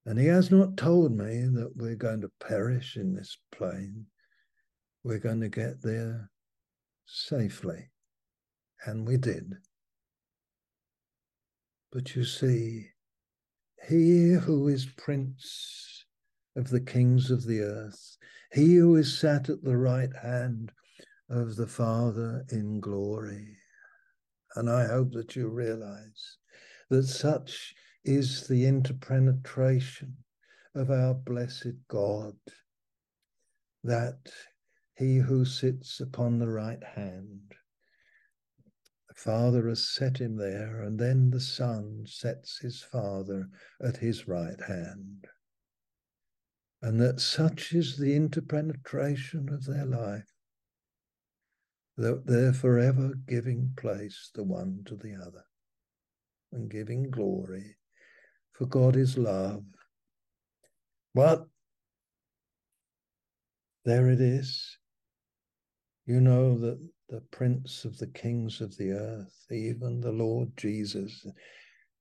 And 0.06 0.18
he 0.18 0.28
has 0.28 0.50
not 0.50 0.78
told 0.78 1.12
me 1.12 1.46
that 1.54 1.72
we're 1.76 1.96
going 1.96 2.22
to 2.22 2.32
perish 2.40 2.98
in 2.98 3.14
this 3.14 3.38
plane. 3.52 4.06
We're 5.04 5.20
going 5.20 5.42
to 5.42 5.50
get 5.50 5.82
there 5.82 6.32
safely. 7.06 7.90
And 8.86 9.08
we 9.08 9.18
did. 9.18 9.54
But 11.92 12.16
you 12.16 12.24
see, 12.24 12.88
he 13.88 14.32
who 14.34 14.68
is 14.68 14.86
prince 14.86 15.99
of 16.60 16.70
the 16.70 16.82
kings 16.82 17.32
of 17.32 17.46
the 17.46 17.62
earth, 17.62 18.18
he 18.52 18.76
who 18.76 18.98
is 18.98 19.18
sat 19.18 19.50
at 19.50 19.64
the 19.64 19.78
right 19.78 20.14
hand 20.22 20.74
of 21.30 21.56
the 21.56 21.66
Father 21.66 22.46
in 22.50 22.82
glory. 22.82 23.56
And 24.56 24.70
I 24.70 24.86
hope 24.86 25.14
that 25.14 25.38
you 25.38 25.48
realize 25.48 26.38
that 26.90 27.08
such 27.08 27.74
is 28.04 28.46
the 28.46 28.66
interpenetration 28.66 30.18
of 30.76 30.92
our 30.92 31.14
blessed 31.14 31.78
God, 31.88 32.36
that 33.86 34.20
he 34.96 35.16
who 35.16 35.46
sits 35.46 36.02
upon 36.02 36.40
the 36.40 36.50
right 36.50 36.84
hand, 36.84 37.54
the 39.08 39.16
Father 39.16 39.70
has 39.70 39.88
set 39.88 40.18
him 40.18 40.36
there, 40.36 40.82
and 40.82 41.00
then 41.00 41.30
the 41.30 41.40
Son 41.40 42.04
sets 42.06 42.60
his 42.60 42.82
Father 42.82 43.48
at 43.82 43.96
his 43.96 44.28
right 44.28 44.60
hand. 44.68 45.26
And 46.82 47.00
that 47.02 47.20
such 47.20 47.74
is 47.74 47.98
the 47.98 48.16
interpenetration 48.16 49.50
of 49.50 49.66
their 49.66 49.86
life, 49.86 50.32
that 51.98 52.26
they're 52.26 52.54
forever 52.54 53.14
giving 53.28 53.74
place 53.76 54.32
the 54.34 54.44
one 54.44 54.84
to 54.86 54.96
the 54.96 55.16
other 55.16 55.44
and 56.52 56.70
giving 56.70 57.10
glory 57.10 57.76
for 58.60 58.66
God 58.66 58.98
is 58.98 59.18
love. 59.18 59.64
But 61.16 61.46
there 63.86 64.10
it 64.10 64.20
is. 64.20 64.78
You 66.06 66.20
know 66.20 66.58
that 66.60 66.80
the 67.08 67.22
Prince 67.32 67.86
of 67.86 67.98
the 67.98 68.08
Kings 68.08 68.60
of 68.60 68.76
the 68.76 68.92
earth, 68.92 69.46
even 69.50 70.02
the 70.02 70.12
Lord 70.12 70.50
Jesus, 70.58 71.26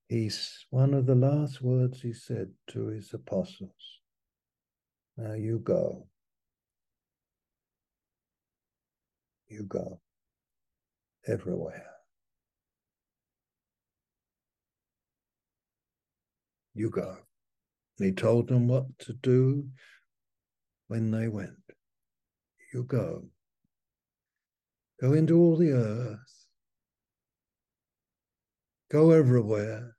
he's 0.08 0.66
one 0.70 0.94
of 0.94 1.06
the 1.06 1.14
last 1.14 1.62
words 1.62 2.02
he 2.02 2.12
said 2.12 2.50
to 2.70 2.88
his 2.88 3.14
apostles. 3.14 3.97
Now 5.18 5.32
you 5.32 5.58
go. 5.58 6.06
You 9.48 9.64
go 9.64 10.00
everywhere. 11.26 11.86
You 16.72 16.90
go. 16.90 17.16
And 17.98 18.06
he 18.06 18.12
told 18.12 18.46
them 18.46 18.68
what 18.68 18.96
to 19.00 19.12
do 19.14 19.66
when 20.86 21.10
they 21.10 21.26
went. 21.26 21.50
You 22.72 22.84
go. 22.84 23.24
Go 25.00 25.14
into 25.14 25.36
all 25.36 25.56
the 25.56 25.72
earth. 25.72 26.46
Go 28.88 29.10
everywhere. 29.10 29.96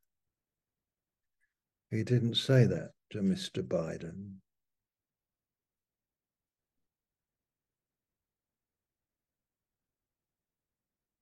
He 1.92 2.04
didn't 2.04 2.36
say 2.36 2.64
that 2.66 2.92
to 3.10 3.20
Mr. 3.20 3.62
Biden. 3.62 4.36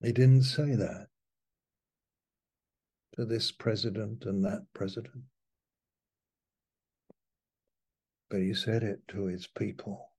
He 0.08 0.14
didn't 0.14 0.44
say 0.44 0.74
that 0.74 1.08
to 3.18 3.26
this 3.26 3.52
president 3.52 4.24
and 4.24 4.42
that 4.46 4.62
president 4.74 5.26
but 8.30 8.40
he 8.40 8.54
said 8.54 8.84
it 8.84 9.06
to 9.10 9.26
his 9.26 9.48
people. 9.48 10.14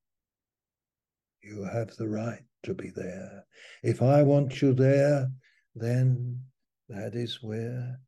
You 1.43 1.65
have 1.65 1.97
the 1.97 2.07
right 2.07 2.45
to 2.65 2.75
be 2.75 2.91
there. 2.91 3.47
If 3.83 4.03
I 4.03 4.23
want 4.23 4.61
you 4.61 4.75
there, 4.75 5.31
then 5.75 6.43
that 6.91 7.15
is 7.15 7.43
where 7.43 7.99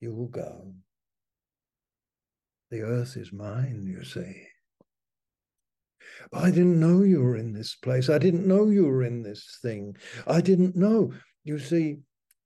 you 0.00 0.12
will 0.12 0.26
go. 0.26 0.74
The 2.72 2.82
earth 2.82 3.16
is 3.16 3.32
mine, 3.32 3.84
you 3.86 4.02
see. 4.04 4.49
I 6.32 6.50
didn't 6.50 6.80
know 6.80 7.02
you 7.02 7.22
were 7.22 7.36
in 7.36 7.52
this 7.52 7.74
place. 7.76 8.08
I 8.08 8.18
didn't 8.18 8.46
know 8.46 8.68
you 8.68 8.86
were 8.86 9.02
in 9.02 9.22
this 9.22 9.58
thing. 9.62 9.96
I 10.26 10.40
didn't 10.40 10.76
know. 10.76 11.12
You 11.44 11.58
see, 11.58 11.98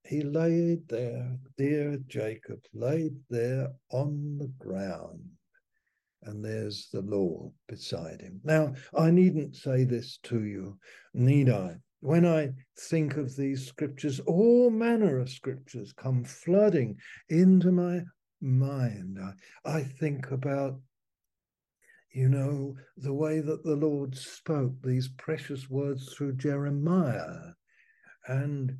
he 0.03 0.21
laid 0.21 0.87
there, 0.87 1.37
dear 1.57 1.97
Jacob, 2.07 2.59
laid 2.73 3.15
there 3.29 3.69
on 3.91 4.37
the 4.37 4.51
ground 4.59 5.21
and 6.25 6.43
there's 6.43 6.89
the 6.91 7.01
Lord 7.01 7.51
beside 7.67 8.21
him. 8.21 8.41
Now, 8.43 8.73
I 8.97 9.11
needn't 9.11 9.55
say 9.55 9.83
this 9.83 10.17
to 10.23 10.43
you, 10.43 10.77
need 11.13 11.49
I? 11.49 11.77
When 12.01 12.25
I 12.25 12.51
think 12.77 13.17
of 13.17 13.35
these 13.35 13.67
scriptures, 13.67 14.19
all 14.21 14.69
manner 14.69 15.19
of 15.19 15.29
scriptures 15.29 15.93
come 15.93 16.23
flooding 16.23 16.97
into 17.29 17.71
my 17.71 18.01
mind. 18.41 19.17
I, 19.19 19.77
I 19.77 19.83
think 19.83 20.31
about, 20.31 20.79
you 22.15 22.29
know, 22.29 22.73
the 22.95 23.13
way 23.13 23.41
that 23.41 23.65
the 23.65 23.75
Lord 23.75 24.15
spoke 24.15 24.71
these 24.81 25.09
precious 25.17 25.69
words 25.69 26.13
through 26.13 26.37
Jeremiah. 26.37 27.51
And 28.27 28.77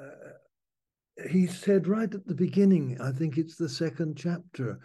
uh, 0.00 1.26
he 1.30 1.46
said 1.46 1.86
right 1.86 2.12
at 2.12 2.26
the 2.26 2.34
beginning, 2.34 2.98
I 2.98 3.12
think 3.12 3.36
it's 3.36 3.56
the 3.56 3.68
second 3.68 4.16
chapter, 4.16 4.78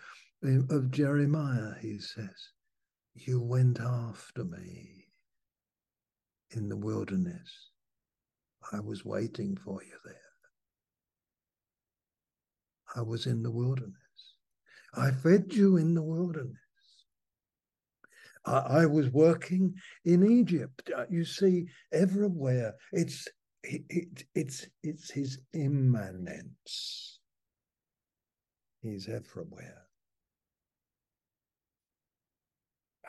of 0.70 0.92
Jeremiah, 0.92 1.76
he 1.80 1.98
says, 2.00 2.50
You 3.16 3.42
went 3.42 3.80
after 3.80 4.44
me 4.44 5.06
in 6.52 6.68
the 6.68 6.76
wilderness. 6.76 7.70
I 8.74 8.82
was 8.82 9.06
waiting 9.06 9.56
for 9.56 9.82
you 9.82 9.98
there. 10.04 10.16
I 12.98 13.02
was 13.02 13.28
in 13.28 13.44
the 13.44 13.52
wilderness. 13.52 13.96
I 14.94 15.12
fed 15.12 15.54
you 15.54 15.78
in 15.78 15.94
the 15.94 16.04
wilderness. 16.04 16.58
I, 18.46 18.82
I 18.82 18.86
was 18.86 19.10
working 19.10 19.76
in 20.06 20.30
Egypt. 20.30 20.92
Uh, 20.96 21.06
you 21.10 21.26
see, 21.26 21.66
everywhere 21.92 22.74
it's 22.92 23.28
it, 23.64 23.84
it, 23.90 24.24
it's 24.36 24.68
it's 24.84 25.12
his 25.12 25.40
immanence. 25.54 27.20
He's 28.82 29.08
everywhere. 29.08 29.84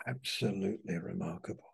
absolutely 0.07 0.99
remarkable. 0.99 1.72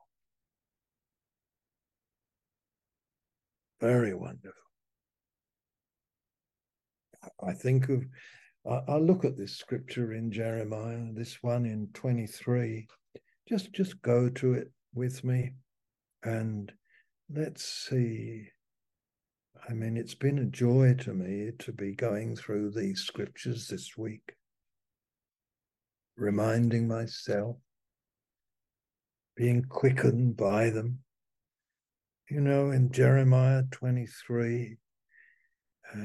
Very 3.81 4.15
wonderful. 4.15 4.53
I 7.43 7.53
think 7.53 7.89
of, 7.89 8.05
I, 8.71 8.97
look 8.97 9.25
at 9.25 9.37
this 9.37 9.57
scripture 9.57 10.13
in 10.13 10.31
Jeremiah, 10.31 11.07
this 11.13 11.43
one 11.43 11.67
in 11.67 11.89
23. 11.95 12.87
Just, 13.51 13.73
just 13.73 14.01
go 14.01 14.29
to 14.29 14.55
it 14.55 14.71
with 14.95 15.25
me 15.25 15.55
and 16.23 16.71
let's 17.35 17.65
see. 17.65 18.47
I 19.69 19.73
mean, 19.73 19.97
it's 19.97 20.15
been 20.15 20.39
a 20.39 20.45
joy 20.45 20.95
to 21.01 21.13
me 21.13 21.51
to 21.59 21.73
be 21.73 21.97
going 21.97 22.37
through 22.37 22.71
these 22.71 23.01
scriptures 23.01 23.67
this 23.67 23.97
week, 23.99 24.37
reminding 26.17 26.87
myself 26.87 27.57
being 29.35 29.65
quickened 29.65 30.37
by 30.37 30.71
them. 30.71 31.01
You 32.31 32.43
know, 32.43 32.71
in 32.71 32.93
Jeremiah 32.93 33.65
23, 33.73 34.77
uh, 35.93 35.99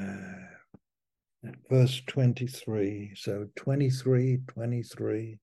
verse 1.70 2.02
23, 2.08 3.12
so 3.16 3.46
23, 3.56 4.40
23. 4.48 5.40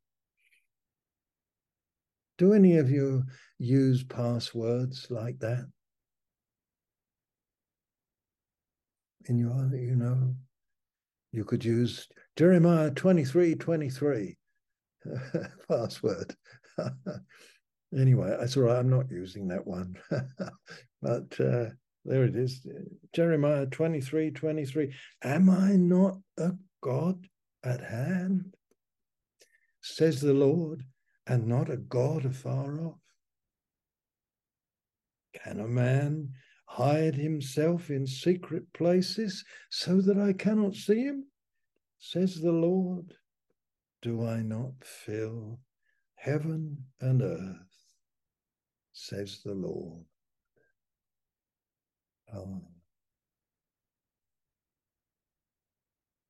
Do 2.43 2.55
any 2.55 2.79
of 2.79 2.91
you 2.91 3.23
use 3.61 4.03
passwords 4.03 5.07
like 5.11 5.39
that? 5.39 5.65
In 9.27 9.39
your, 9.39 9.71
you 9.77 9.95
know, 9.95 10.35
you 11.31 11.45
could 11.45 11.65
use 11.65 12.09
Jeremiah 12.37 12.91
23, 12.91 13.55
23. 13.55 14.37
password. 15.69 16.35
anyway, 17.97 18.37
that's 18.37 18.57
all 18.57 18.65
right. 18.65 18.79
I'm 18.81 18.91
not 18.91 19.09
using 19.09 19.47
that 19.47 19.65
one. 19.65 19.95
but 21.01 21.39
uh, 21.39 21.67
there 22.05 22.25
it 22.25 22.35
is. 22.35 22.67
Jeremiah 23.15 23.67
23 23.67 24.33
23. 24.33 24.93
Am 25.23 25.49
I 25.49 25.77
not 25.77 26.19
a 26.39 26.51
God 26.83 27.25
at 27.63 27.85
hand? 27.85 28.53
Says 29.81 30.21
the 30.21 30.35
Lord, 30.35 30.83
and 31.27 31.47
not 31.47 31.71
a 31.71 31.77
God 31.77 32.25
afar 32.25 32.81
off. 32.81 33.01
Can 35.35 35.61
a 35.61 35.69
man 35.69 36.31
hide 36.67 37.15
himself 37.15 37.91
in 37.91 38.07
secret 38.07 38.65
places 38.73 39.45
so 39.71 40.01
that 40.01 40.19
I 40.19 40.33
cannot 40.33 40.75
see 40.75 41.03
him? 41.05 41.27
Says 41.99 42.41
the 42.41 42.53
Lord. 42.53 43.15
Do 44.03 44.27
I 44.27 44.43
not 44.43 44.73
fill 44.83 45.61
heaven 46.17 46.85
and 47.01 47.23
earth? 47.23 47.57
Says 48.93 49.41
the 49.45 49.55
Lord. 49.55 50.05
Oh. 52.35 52.63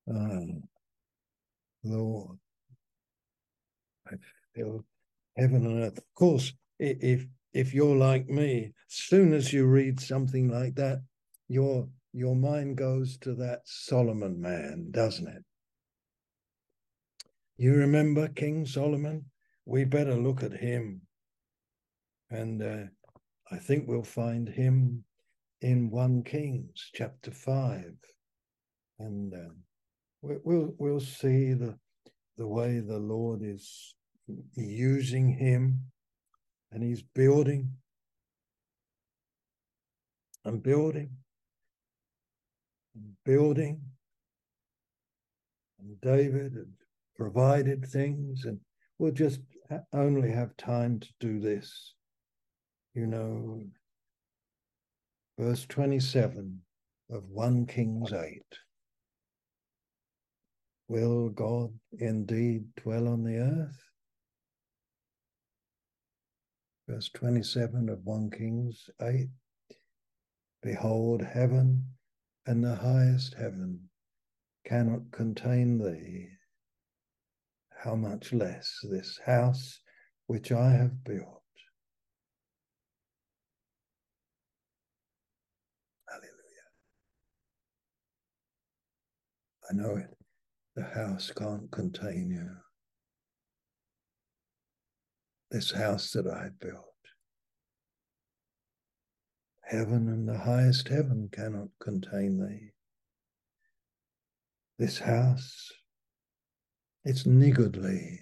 Oh. 0.08 0.62
Lord, 1.84 2.38
feel 4.54 4.84
heaven 5.36 5.66
and 5.66 5.84
earth. 5.84 5.98
Of 5.98 6.14
course, 6.14 6.52
if 6.78 7.26
if 7.52 7.74
you're 7.74 7.96
like 7.96 8.28
me, 8.28 8.72
soon 8.88 9.32
as 9.34 9.52
you 9.52 9.66
read 9.66 10.00
something 10.00 10.48
like 10.48 10.74
that, 10.76 11.02
your 11.48 11.88
your 12.12 12.36
mind 12.36 12.76
goes 12.76 13.16
to 13.18 13.34
that 13.34 13.60
Solomon 13.64 14.40
man, 14.40 14.88
doesn't 14.90 15.28
it? 15.28 15.44
You 17.56 17.74
remember 17.74 18.28
King 18.28 18.66
Solomon? 18.66 19.26
We 19.64 19.84
better 19.84 20.14
look 20.14 20.42
at 20.42 20.52
him. 20.52 21.02
And 22.30 22.62
uh, 22.62 22.84
I 23.50 23.58
think 23.58 23.86
we'll 23.86 24.02
find 24.02 24.48
him 24.48 25.04
in 25.60 25.90
1 25.90 26.24
Kings 26.24 26.90
chapter 26.94 27.30
5. 27.30 27.94
And 28.98 29.34
uh, 29.34 29.52
we'll, 30.22 30.74
we'll 30.78 31.00
see 31.00 31.52
the, 31.52 31.78
the 32.36 32.46
way 32.48 32.80
the 32.80 32.98
Lord 32.98 33.42
is 33.42 33.94
using 34.54 35.28
him 35.28 35.80
and 36.70 36.82
he's 36.82 37.02
building 37.02 37.70
and 40.44 40.62
building 40.62 41.10
and 42.94 43.12
building. 43.24 43.80
And 45.78 46.00
David 46.00 46.52
had 46.54 46.72
provided 47.16 47.86
things, 47.86 48.44
and 48.44 48.58
we'll 48.98 49.12
just 49.12 49.40
only 49.92 50.30
have 50.30 50.56
time 50.56 51.00
to 51.00 51.08
do 51.20 51.40
this. 51.40 51.94
You 52.94 53.06
know, 53.06 53.62
verse 55.38 55.66
27 55.66 56.60
of 57.10 57.24
1 57.28 57.66
Kings 57.66 58.12
8. 58.12 58.42
Will 60.88 61.30
God 61.30 61.72
indeed 61.98 62.64
dwell 62.76 63.08
on 63.08 63.24
the 63.24 63.38
earth? 63.38 63.91
Verse 66.92 67.08
27 67.14 67.88
of 67.88 68.04
1 68.04 68.30
Kings 68.30 68.90
8 69.00 69.26
Behold, 70.62 71.22
heaven 71.22 71.82
and 72.44 72.62
the 72.62 72.74
highest 72.74 73.32
heaven 73.32 73.80
cannot 74.66 75.10
contain 75.10 75.78
thee. 75.78 76.28
How 77.82 77.94
much 77.94 78.34
less 78.34 78.70
this 78.90 79.18
house 79.24 79.80
which 80.26 80.52
I 80.52 80.70
have 80.72 81.02
built. 81.02 81.42
Hallelujah. 86.10 86.68
I 89.70 89.74
know 89.74 89.96
it. 89.96 90.14
The 90.76 90.84
house 90.84 91.32
can't 91.34 91.70
contain 91.70 92.30
you 92.30 92.61
this 95.52 95.70
house 95.70 96.12
that 96.12 96.26
I 96.26 96.48
built. 96.60 96.86
Heaven 99.60 100.08
and 100.08 100.26
the 100.26 100.38
highest 100.38 100.88
heaven 100.88 101.28
cannot 101.30 101.68
contain 101.78 102.40
thee. 102.40 102.70
This 104.78 104.98
house, 104.98 105.70
it's 107.04 107.26
niggardly. 107.26 108.18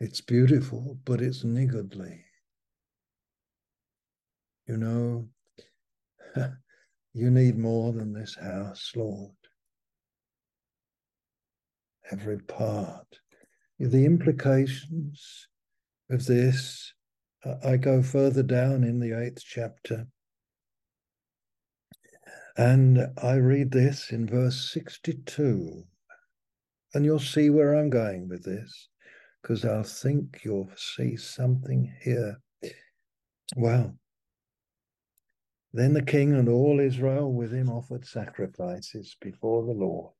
It's 0.00 0.22
beautiful, 0.22 0.98
but 1.04 1.20
it's 1.20 1.44
niggardly. 1.44 2.24
You 4.66 4.78
know, 4.78 5.28
you 7.12 7.30
need 7.30 7.58
more 7.58 7.92
than 7.92 8.14
this 8.14 8.34
house, 8.34 8.92
Lord. 8.96 9.32
Every 12.10 12.38
part. 12.38 13.06
The 13.78 14.06
implications 14.06 15.48
of 16.10 16.26
this, 16.26 16.92
uh, 17.44 17.54
I 17.64 17.76
go 17.76 18.02
further 18.02 18.42
down 18.42 18.84
in 18.84 19.00
the 19.00 19.18
eighth 19.18 19.42
chapter. 19.44 20.06
And 22.56 23.06
I 23.22 23.34
read 23.34 23.70
this 23.70 24.10
in 24.10 24.26
verse 24.26 24.70
62. 24.72 25.84
And 26.92 27.04
you'll 27.04 27.20
see 27.20 27.50
where 27.50 27.74
I'm 27.74 27.88
going 27.88 28.28
with 28.28 28.42
this, 28.42 28.88
because 29.40 29.64
I'll 29.64 29.84
think 29.84 30.40
you'll 30.44 30.70
see 30.76 31.16
something 31.16 31.92
here. 32.02 32.40
Well, 33.56 33.94
then 35.72 35.94
the 35.94 36.02
king 36.02 36.34
and 36.34 36.48
all 36.48 36.80
Israel 36.80 37.32
with 37.32 37.52
him 37.52 37.70
offered 37.70 38.04
sacrifices 38.04 39.16
before 39.20 39.64
the 39.64 39.72
Lord. 39.72 40.12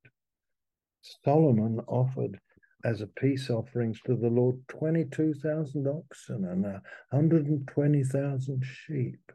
Solomon 1.25 1.81
offered 1.89 2.39
as 2.85 3.01
a 3.01 3.07
peace 3.07 3.51
offerings 3.51 4.01
to 4.07 4.17
the 4.17 4.29
Lord 4.29 4.57
22,000 4.69 5.87
oxen 5.87 6.45
and 6.45 6.63
120,000 7.11 8.63
uh, 8.63 8.67
sheep. 8.67 9.33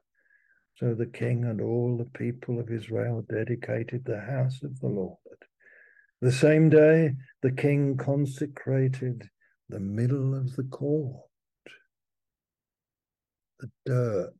So 0.75 0.93
the 0.93 1.05
king 1.05 1.45
and 1.45 1.61
all 1.61 1.97
the 1.97 2.17
people 2.17 2.59
of 2.59 2.71
Israel 2.71 3.25
dedicated 3.29 4.03
the 4.05 4.19
house 4.19 4.61
of 4.63 4.79
the 4.79 4.87
Lord. 4.87 5.17
The 6.21 6.31
same 6.31 6.69
day, 6.69 7.13
the 7.41 7.51
king 7.51 7.97
consecrated 7.97 9.29
the 9.69 9.79
middle 9.79 10.35
of 10.35 10.55
the 10.55 10.63
court, 10.63 11.29
the 13.59 13.69
dirt, 13.85 14.33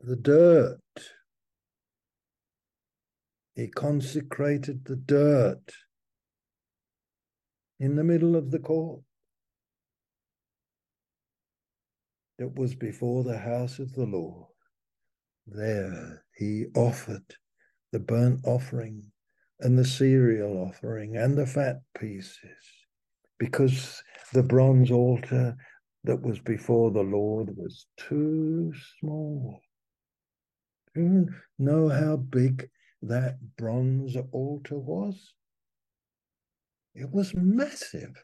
the 0.00 0.16
dirt 0.16 0.80
he 3.54 3.68
consecrated 3.68 4.84
the 4.84 4.96
dirt 4.96 5.62
in 7.78 7.96
the 7.96 8.04
middle 8.04 8.36
of 8.36 8.50
the 8.50 8.58
court 8.58 9.00
that 12.38 12.58
was 12.58 12.74
before 12.74 13.22
the 13.22 13.38
house 13.38 13.78
of 13.78 13.92
the 13.94 14.06
Lord. 14.06 14.48
There 15.46 16.24
he 16.36 16.66
offered 16.74 17.36
the 17.92 18.00
burnt 18.00 18.40
offering 18.44 19.12
and 19.60 19.78
the 19.78 19.84
cereal 19.84 20.68
offering 20.68 21.16
and 21.16 21.38
the 21.38 21.46
fat 21.46 21.80
pieces, 21.98 22.40
because 23.38 24.02
the 24.32 24.42
bronze 24.42 24.90
altar 24.90 25.56
that 26.02 26.20
was 26.20 26.40
before 26.40 26.90
the 26.90 27.02
Lord 27.02 27.50
was 27.56 27.86
too 27.96 28.72
small. 28.98 29.60
You 30.96 31.28
know 31.58 31.88
how 31.88 32.16
big 32.16 32.68
that 33.08 33.38
bronze 33.56 34.16
altar 34.32 34.78
was? 34.78 35.34
It 36.94 37.10
was 37.10 37.34
massive. 37.34 38.22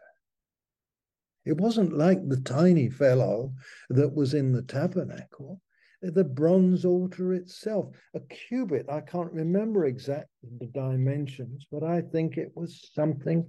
It 1.45 1.57
wasn't 1.57 1.97
like 1.97 2.29
the 2.29 2.41
tiny 2.41 2.89
fellow 2.89 3.53
that 3.89 4.15
was 4.15 4.35
in 4.35 4.53
the 4.53 4.63
tabernacle. 4.63 5.61
The 6.03 6.25
bronze 6.25 6.85
altar 6.85 7.35
itself, 7.35 7.95
a 8.15 8.21
cubit, 8.21 8.87
I 8.89 9.01
can't 9.01 9.33
remember 9.33 9.85
exactly 9.85 10.49
the 10.59 10.67
dimensions, 10.67 11.67
but 11.71 11.83
I 11.83 12.01
think 12.01 12.37
it 12.37 12.53
was 12.55 12.91
something 12.95 13.47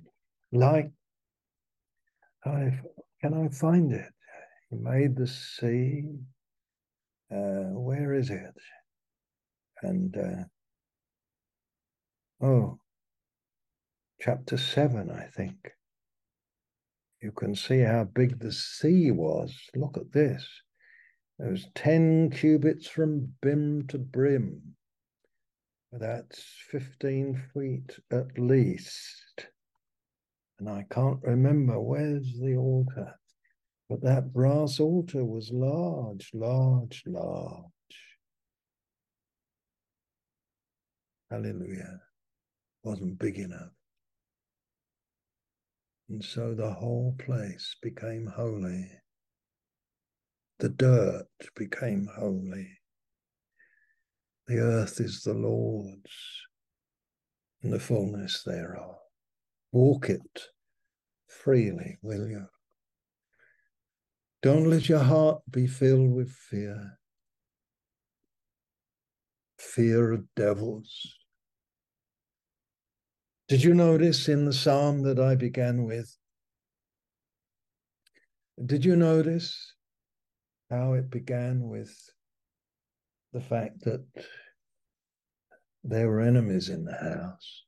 like, 0.51 0.91
I, 2.43 2.77
can 3.21 3.33
I 3.33 3.47
find 3.49 3.93
it? 3.93 4.11
He 4.69 4.77
made 4.77 5.15
the 5.15 5.27
sea. 5.27 6.03
Uh, 7.31 7.71
where 7.71 8.13
is 8.13 8.29
it? 8.29 8.53
And 9.83 10.17
uh, 10.17 10.43
oh, 12.41 12.79
chapter 14.19 14.57
7, 14.57 15.09
I 15.09 15.25
think. 15.25 15.71
You 17.21 17.31
can 17.31 17.55
see 17.55 17.79
how 17.79 18.05
big 18.05 18.39
the 18.39 18.51
sea 18.51 19.11
was. 19.11 19.55
Look 19.75 19.97
at 19.97 20.11
this. 20.11 20.47
It 21.39 21.49
was 21.49 21.67
10 21.75 22.31
cubits 22.31 22.87
from 22.87 23.33
brim 23.41 23.87
to 23.87 23.97
brim. 23.97 24.75
That's 25.91 26.43
15 26.69 27.43
feet 27.53 27.99
at 28.11 28.37
least. 28.39 29.47
And 30.59 30.69
I 30.69 30.85
can't 30.89 31.19
remember 31.23 31.79
where's 31.79 32.39
the 32.39 32.55
altar, 32.55 33.15
but 33.89 34.01
that 34.01 34.31
brass 34.31 34.79
altar 34.79 35.25
was 35.25 35.51
large, 35.51 36.29
large, 36.33 37.03
large. 37.07 37.65
Hallelujah. 41.29 42.01
Wasn't 42.83 43.19
big 43.19 43.37
enough. 43.37 43.71
And 46.09 46.23
so 46.23 46.53
the 46.53 46.71
whole 46.71 47.15
place 47.19 47.75
became 47.81 48.27
holy. 48.27 48.91
The 50.59 50.69
dirt 50.69 51.27
became 51.55 52.07
holy. 52.17 52.67
The 54.47 54.59
earth 54.59 54.99
is 54.99 55.23
the 55.23 55.33
Lord's 55.33 56.11
and 57.63 57.71
the 57.71 57.79
fullness 57.79 58.43
thereof. 58.43 58.95
Walk 59.71 60.09
it 60.09 60.47
freely, 61.27 61.97
will 62.01 62.27
you? 62.27 62.47
Don't 64.41 64.69
let 64.69 64.89
your 64.89 64.99
heart 64.99 65.41
be 65.49 65.67
filled 65.67 66.11
with 66.11 66.31
fear. 66.31 66.97
Fear 69.59 70.13
of 70.13 70.25
devils. 70.35 71.20
Did 73.51 73.65
you 73.65 73.73
notice 73.73 74.29
in 74.29 74.45
the 74.45 74.53
psalm 74.53 75.03
that 75.03 75.19
I 75.19 75.35
began 75.35 75.83
with? 75.83 76.15
Did 78.65 78.85
you 78.85 78.95
notice 78.95 79.73
how 80.69 80.93
it 80.93 81.11
began 81.11 81.67
with 81.67 81.93
the 83.33 83.41
fact 83.41 83.83
that 83.83 84.05
there 85.83 86.07
were 86.07 86.21
enemies 86.21 86.69
in 86.69 86.85
the 86.85 86.93
house? 86.93 87.63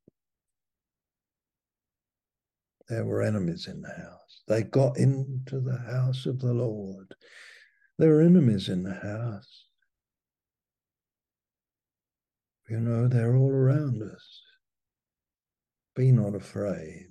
There 2.87 3.03
were 3.03 3.21
enemies 3.21 3.67
in 3.67 3.81
the 3.81 3.89
house. 3.89 4.43
They 4.47 4.63
got 4.63 4.97
into 4.97 5.59
the 5.59 5.79
house 5.79 6.25
of 6.25 6.39
the 6.39 6.53
Lord. 6.53 7.13
There 7.99 8.11
were 8.11 8.21
enemies 8.21 8.69
in 8.69 8.83
the 8.83 8.93
house. 8.93 9.65
You 12.69 12.79
know, 12.79 13.09
they're 13.09 13.35
all 13.35 13.51
around 13.51 14.01
us. 14.01 14.42
Be 15.95 16.11
not 16.11 16.35
afraid. 16.35 17.09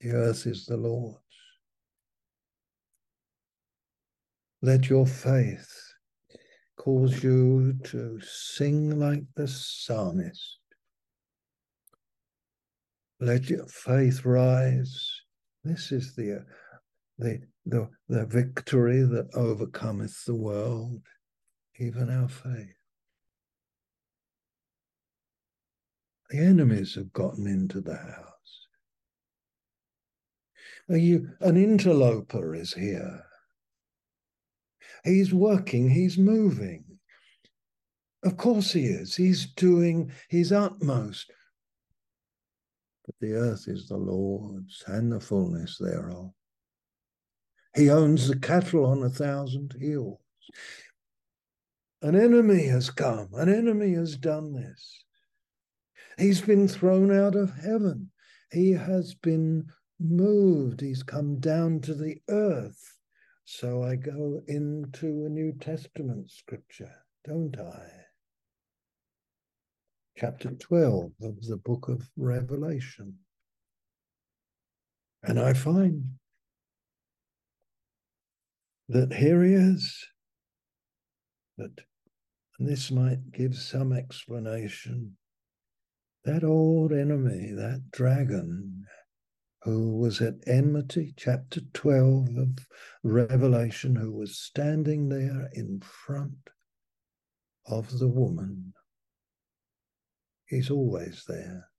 The 0.00 0.10
earth 0.12 0.46
is 0.46 0.66
the 0.66 0.76
Lord's. 0.76 1.18
Let 4.62 4.88
your 4.88 5.06
faith 5.06 5.72
cause 6.76 7.22
you 7.22 7.74
to 7.84 8.18
sing 8.20 8.98
like 8.98 9.22
the 9.36 9.46
psalmist. 9.46 10.58
Let 13.20 13.48
your 13.50 13.66
faith 13.66 14.24
rise. 14.24 15.08
This 15.62 15.92
is 15.92 16.14
the, 16.16 16.44
the, 17.18 17.40
the, 17.66 17.88
the 18.08 18.26
victory 18.26 19.02
that 19.02 19.28
overcometh 19.34 20.24
the 20.24 20.34
world, 20.34 21.02
even 21.78 22.10
our 22.10 22.28
faith. 22.28 22.77
The 26.30 26.38
enemies 26.38 26.94
have 26.94 27.12
gotten 27.12 27.46
into 27.46 27.80
the 27.80 27.96
house. 27.96 28.66
You, 30.88 31.30
an 31.40 31.56
interloper 31.56 32.54
is 32.54 32.72
here. 32.72 33.24
He's 35.04 35.32
working, 35.32 35.90
he's 35.90 36.18
moving. 36.18 36.84
Of 38.24 38.36
course 38.36 38.72
he 38.72 38.86
is. 38.86 39.14
He's 39.14 39.46
doing 39.46 40.10
his 40.28 40.52
utmost. 40.52 41.30
But 43.06 43.14
the 43.20 43.34
earth 43.34 43.64
is 43.68 43.88
the 43.88 43.96
Lord's 43.96 44.82
and 44.86 45.12
the 45.12 45.20
fullness 45.20 45.78
thereof. 45.78 46.32
He 47.74 47.90
owns 47.90 48.28
the 48.28 48.38
cattle 48.38 48.84
on 48.84 49.02
a 49.02 49.08
thousand 49.08 49.74
hills. 49.80 50.18
An 52.02 52.16
enemy 52.16 52.66
has 52.66 52.90
come, 52.90 53.28
an 53.34 53.48
enemy 53.48 53.94
has 53.94 54.16
done 54.16 54.52
this. 54.52 55.04
He's 56.18 56.40
been 56.40 56.66
thrown 56.66 57.16
out 57.16 57.36
of 57.36 57.54
heaven. 57.54 58.10
He 58.50 58.72
has 58.72 59.14
been 59.14 59.66
moved. 60.00 60.80
He's 60.80 61.04
come 61.04 61.38
down 61.38 61.80
to 61.82 61.94
the 61.94 62.20
earth. 62.28 62.96
So 63.44 63.84
I 63.84 63.94
go 63.94 64.42
into 64.48 65.24
a 65.24 65.28
New 65.28 65.52
Testament 65.60 66.30
scripture, 66.30 66.92
don't 67.24 67.58
I? 67.58 67.88
Chapter 70.16 70.50
12 70.50 71.12
of 71.22 71.40
the 71.42 71.56
book 71.56 71.88
of 71.88 72.10
Revelation. 72.16 73.14
And 75.22 75.38
I 75.38 75.52
find 75.52 76.04
that 78.88 79.12
here 79.12 79.44
he 79.44 79.54
is, 79.54 80.04
that, 81.58 81.80
and 82.58 82.68
this 82.68 82.90
might 82.90 83.30
give 83.30 83.56
some 83.56 83.92
explanation 83.92 85.16
that 86.28 86.44
old 86.44 86.92
enemy, 86.92 87.52
that 87.56 87.82
dragon, 87.90 88.84
who 89.62 89.96
was 89.96 90.20
at 90.20 90.34
enmity, 90.46 91.14
chapter 91.16 91.62
12 91.72 92.36
of 92.36 92.66
Revelation, 93.02 93.96
who 93.96 94.12
was 94.12 94.38
standing 94.38 95.08
there 95.08 95.48
in 95.54 95.80
front 95.80 96.50
of 97.66 97.98
the 97.98 98.08
woman. 98.08 98.74
He's 100.44 100.70
always 100.70 101.24
there. 101.26 101.70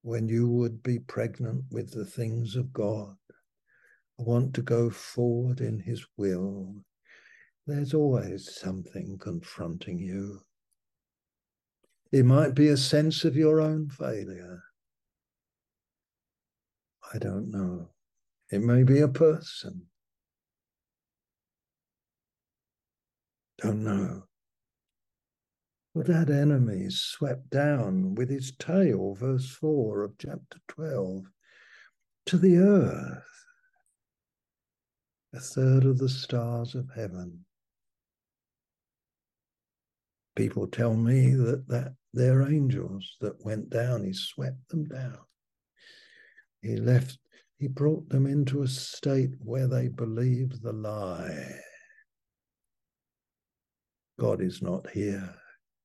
When 0.00 0.30
you 0.30 0.48
would 0.48 0.82
be 0.82 0.98
pregnant 0.98 1.64
with 1.70 1.90
the 1.92 2.06
things 2.06 2.56
of 2.56 2.72
God, 2.72 3.16
want 4.16 4.54
to 4.54 4.62
go 4.62 4.88
forward 4.88 5.60
in 5.60 5.80
His 5.80 6.06
will, 6.16 6.74
there's 7.66 7.92
always 7.92 8.58
something 8.58 9.18
confronting 9.20 9.98
you. 9.98 10.40
It 12.12 12.24
might 12.24 12.54
be 12.54 12.68
a 12.68 12.76
sense 12.76 13.24
of 13.24 13.36
your 13.36 13.60
own 13.60 13.88
failure. 13.88 14.62
I 17.12 17.18
don't 17.18 17.50
know. 17.50 17.90
It 18.50 18.62
may 18.62 18.84
be 18.84 19.00
a 19.00 19.08
person. 19.08 19.86
Don't 23.58 23.82
know. 23.82 24.24
But 25.94 26.06
that 26.06 26.28
enemy 26.28 26.82
is 26.82 27.00
swept 27.00 27.48
down 27.50 28.14
with 28.14 28.28
his 28.28 28.52
tail, 28.52 29.14
verse 29.14 29.48
4 29.50 30.02
of 30.02 30.18
chapter 30.18 30.58
12, 30.68 31.24
to 32.26 32.36
the 32.36 32.58
earth, 32.58 33.24
a 35.32 35.40
third 35.40 35.84
of 35.84 35.98
the 35.98 36.08
stars 36.08 36.74
of 36.74 36.90
heaven 36.94 37.45
people 40.36 40.66
tell 40.68 40.94
me 40.94 41.34
that, 41.34 41.66
that 41.68 41.94
they're 42.12 42.42
angels 42.42 43.16
that 43.20 43.44
went 43.44 43.70
down. 43.70 44.04
He 44.04 44.12
swept 44.12 44.68
them 44.68 44.84
down. 44.84 45.18
He 46.62 46.76
left, 46.76 47.18
he 47.58 47.66
brought 47.66 48.08
them 48.08 48.26
into 48.26 48.62
a 48.62 48.68
state 48.68 49.30
where 49.40 49.66
they 49.66 49.88
believe 49.88 50.60
the 50.62 50.72
lie. 50.72 51.60
God 54.18 54.40
is 54.40 54.62
not 54.62 54.88
here. 54.90 55.34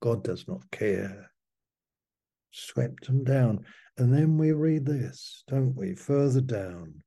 God 0.01 0.23
does 0.23 0.47
not 0.47 0.69
care. 0.71 1.31
Swept 2.51 3.05
them 3.05 3.23
down. 3.23 3.65
And 3.97 4.13
then 4.13 4.37
we 4.37 4.51
read 4.51 4.85
this, 4.85 5.43
don't 5.47 5.75
we? 5.75 5.95
Further 5.95 6.41
down. 6.41 7.03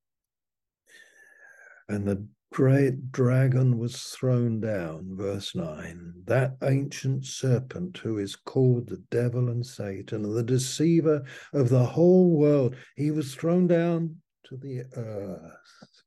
And 1.88 2.06
the 2.06 2.26
great 2.54 3.10
dragon 3.10 3.80
was 3.80 4.00
thrown 4.00 4.60
down, 4.60 5.08
verse 5.16 5.56
9, 5.56 6.22
that 6.24 6.56
ancient 6.62 7.26
serpent 7.26 7.98
who 7.98 8.16
is 8.18 8.36
called 8.36 8.88
the 8.88 9.02
devil 9.10 9.48
and 9.48 9.66
Satan, 9.66 10.22
the 10.22 10.42
deceiver 10.44 11.24
of 11.52 11.68
the 11.68 11.84
whole 11.84 12.30
world, 12.30 12.76
he 12.94 13.10
was 13.10 13.34
thrown 13.34 13.66
down 13.66 14.14
to 14.44 14.56
the 14.56 14.84
earth. 14.96 16.04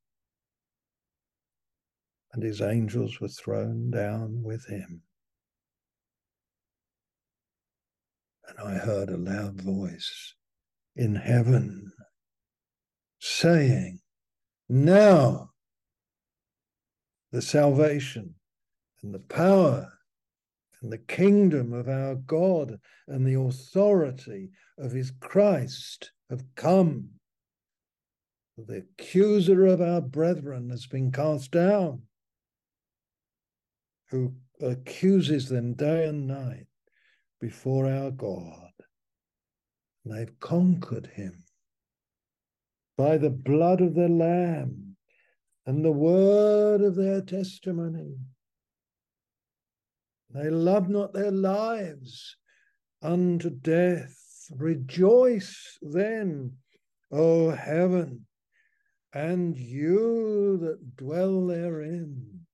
And 2.31 2.41
his 2.41 2.61
angels 2.61 3.19
were 3.19 3.27
thrown 3.27 3.91
down 3.91 4.41
with 4.41 4.65
him. 4.67 5.01
And 8.47 8.57
I 8.69 8.77
heard 8.77 9.09
a 9.09 9.17
loud 9.17 9.61
voice 9.61 10.33
in 10.95 11.15
heaven 11.15 11.91
saying, 13.19 13.99
Now 14.69 15.49
the 17.37 17.41
salvation 17.43 18.33
and 19.03 19.13
the 19.13 19.19
power 19.19 19.93
and 20.81 20.91
the 20.91 20.97
kingdom 20.97 21.71
of 21.71 21.87
our 21.87 22.15
God 22.15 22.79
and 23.07 23.27
the 23.27 23.39
authority 23.39 24.49
of 24.79 24.91
his 24.91 25.11
Christ 25.19 26.13
have 26.31 26.43
come. 26.55 27.09
The 28.57 28.77
accuser 28.77 29.67
of 29.67 29.81
our 29.81 30.01
brethren 30.01 30.71
has 30.71 30.87
been 30.87 31.11
cast 31.11 31.51
down, 31.51 32.01
who 34.09 34.33
accuses 34.59 35.47
them 35.47 35.75
day 35.75 36.07
and 36.07 36.25
night 36.25 36.65
before 37.39 37.85
our 37.85 38.09
God. 38.09 38.71
And 40.03 40.15
They've 40.15 40.39
conquered 40.39 41.11
him 41.13 41.43
by 42.97 43.19
the 43.19 43.29
blood 43.29 43.79
of 43.81 43.93
the 43.93 44.07
Lamb 44.07 44.86
and 45.67 45.83
the 45.83 45.91
word 45.91 46.81
of 46.81 46.95
their 46.95 47.21
testimony. 47.21 48.15
They 50.33 50.49
love 50.49 50.87
not 50.87 51.13
their 51.13 51.29
lives 51.31 52.37
unto 53.01 53.49
death. 53.49 54.15
Rejoice 54.55 55.77
then, 55.81 56.53
O 57.11 57.49
heaven, 57.51 58.25
and 59.13 59.57
you 59.57 60.57
that 60.61 60.95
dwell 60.95 61.45
therein. 61.47 62.45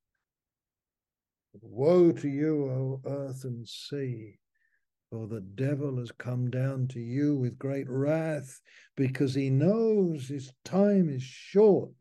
Woe 1.62 2.14
to 2.14 2.28
you, 2.28 2.66
O 2.66 3.02
earth 3.06 3.44
and 3.44 3.68
sea, 3.68 4.40
for 5.12 5.28
the 5.28 5.42
devil 5.42 5.98
has 6.00 6.12
come 6.12 6.50
down 6.50 6.88
to 6.90 7.00
you 7.00 7.36
with 7.36 7.60
great 7.60 7.88
wrath, 7.88 8.60
because 8.96 9.36
he 9.36 9.52
knows 9.52 10.28
his 10.30 10.52
time 10.66 11.10
is 11.10 11.22
short. 11.22 11.94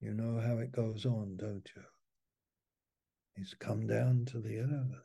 You 0.00 0.14
know 0.14 0.40
how 0.40 0.58
it 0.58 0.72
goes 0.72 1.04
on, 1.04 1.36
don't 1.36 1.68
you? 1.76 1.82
He's 3.36 3.54
come 3.58 3.86
down 3.86 4.24
to 4.26 4.40
the 4.40 4.58
earth. 4.58 5.04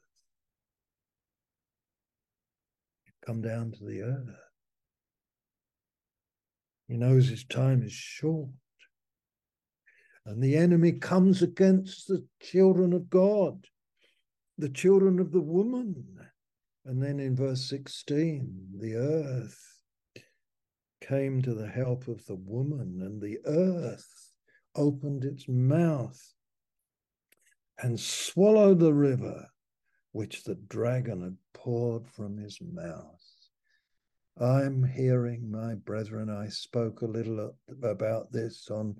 Come 3.25 3.41
down 3.41 3.71
to 3.71 3.85
the 3.85 4.01
earth. 4.01 4.35
He 6.87 6.97
knows 6.97 7.27
his 7.27 7.45
time 7.45 7.81
is 7.81 7.93
short. 7.93 8.49
And 10.25 10.41
the 10.41 10.55
enemy 10.55 10.93
comes 10.93 11.41
against 11.41 12.07
the 12.07 12.25
children 12.41 12.93
of 12.93 13.09
God, 13.09 13.65
the 14.57 14.69
children 14.69 15.19
of 15.19 15.31
the 15.31 15.41
woman. 15.41 16.19
And 16.85 17.01
then 17.01 17.19
in 17.19 17.35
verse 17.35 17.67
16, 17.69 18.77
the 18.79 18.95
earth 18.95 19.59
came 21.01 21.41
to 21.41 21.53
the 21.53 21.67
help 21.67 22.07
of 22.07 22.25
the 22.25 22.35
woman, 22.35 23.01
and 23.01 23.21
the 23.21 23.39
earth 23.45 24.32
opened 24.75 25.23
its 25.23 25.47
mouth 25.47 26.33
and 27.79 27.99
swallowed 27.99 28.79
the 28.79 28.93
river 28.93 29.47
which 30.11 30.43
the 30.43 30.55
dragon 30.55 31.21
had 31.23 31.37
poured 31.53 32.07
from 32.07 32.37
his 32.37 32.59
mouth. 32.61 33.21
I'm 34.39 34.83
hearing, 34.83 35.51
my 35.51 35.75
brethren, 35.75 36.29
I 36.29 36.47
spoke 36.49 37.01
a 37.01 37.05
little 37.05 37.55
about 37.83 38.31
this 38.31 38.69
on 38.69 38.95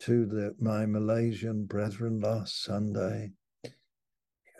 to 0.00 0.26
the, 0.26 0.54
my 0.60 0.86
Malaysian 0.86 1.64
brethren 1.64 2.20
last 2.20 2.62
Sunday. 2.62 3.32
You 3.64 3.70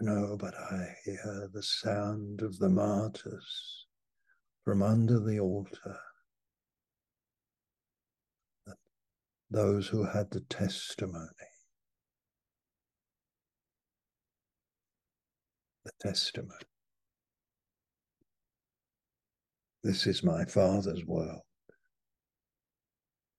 know, 0.07 0.37
but 0.39 0.55
I 0.55 0.95
hear 1.05 1.51
the 1.53 1.63
sound 1.63 2.43
of 2.43 2.59
the 2.59 2.69
martyrs 2.69 3.87
from 4.65 4.83
under 4.83 5.19
the 5.21 5.41
altar. 5.41 5.99
Those 9.51 9.89
who 9.89 10.05
had 10.05 10.31
the 10.31 10.41
testimony. 10.41 11.25
The 15.85 15.93
testimony. 16.01 16.51
This 19.83 20.07
is 20.07 20.23
my 20.23 20.45
Father's 20.45 21.05
world. 21.07 21.43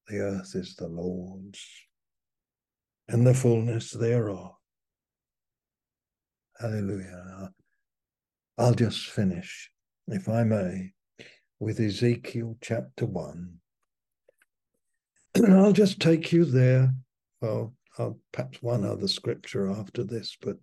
The 0.08 0.20
earth 0.20 0.56
is 0.56 0.76
the 0.76 0.88
Lord's 0.88 1.64
and 3.08 3.26
the 3.28 3.34
fullness 3.34 3.92
thereof. 3.92 4.54
Hallelujah. 6.60 7.52
I'll 8.58 8.74
just 8.74 9.10
finish, 9.10 9.70
if 10.08 10.28
I 10.28 10.44
may, 10.44 10.92
with 11.60 11.80
Ezekiel 11.80 12.58
chapter 12.62 13.06
1. 13.06 13.60
I'll 15.48 15.72
just 15.72 16.00
take 16.00 16.32
you 16.32 16.46
there. 16.46 16.94
Well, 17.42 17.74
I'll 17.98 18.20
perhaps 18.32 18.62
one 18.62 18.86
other 18.86 19.08
scripture 19.08 19.70
after 19.70 20.04
this, 20.04 20.38
but 20.42 20.58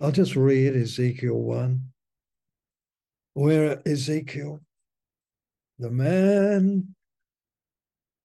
I'll 0.00 0.12
just 0.12 0.36
read 0.36 0.76
Ezekiel 0.76 1.38
1, 1.38 1.82
where 3.34 3.82
Ezekiel, 3.86 4.60
the 5.78 5.90
man 5.90 6.94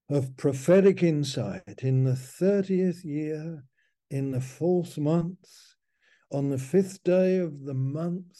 of 0.09 0.37
prophetic 0.37 1.03
insight 1.03 1.79
in 1.79 2.03
the 2.03 2.11
30th 2.11 3.03
year, 3.03 3.63
in 4.09 4.31
the 4.31 4.41
fourth 4.41 4.97
month, 4.97 5.37
on 6.31 6.49
the 6.49 6.57
fifth 6.57 7.03
day 7.03 7.37
of 7.37 7.65
the 7.65 7.73
month. 7.73 8.37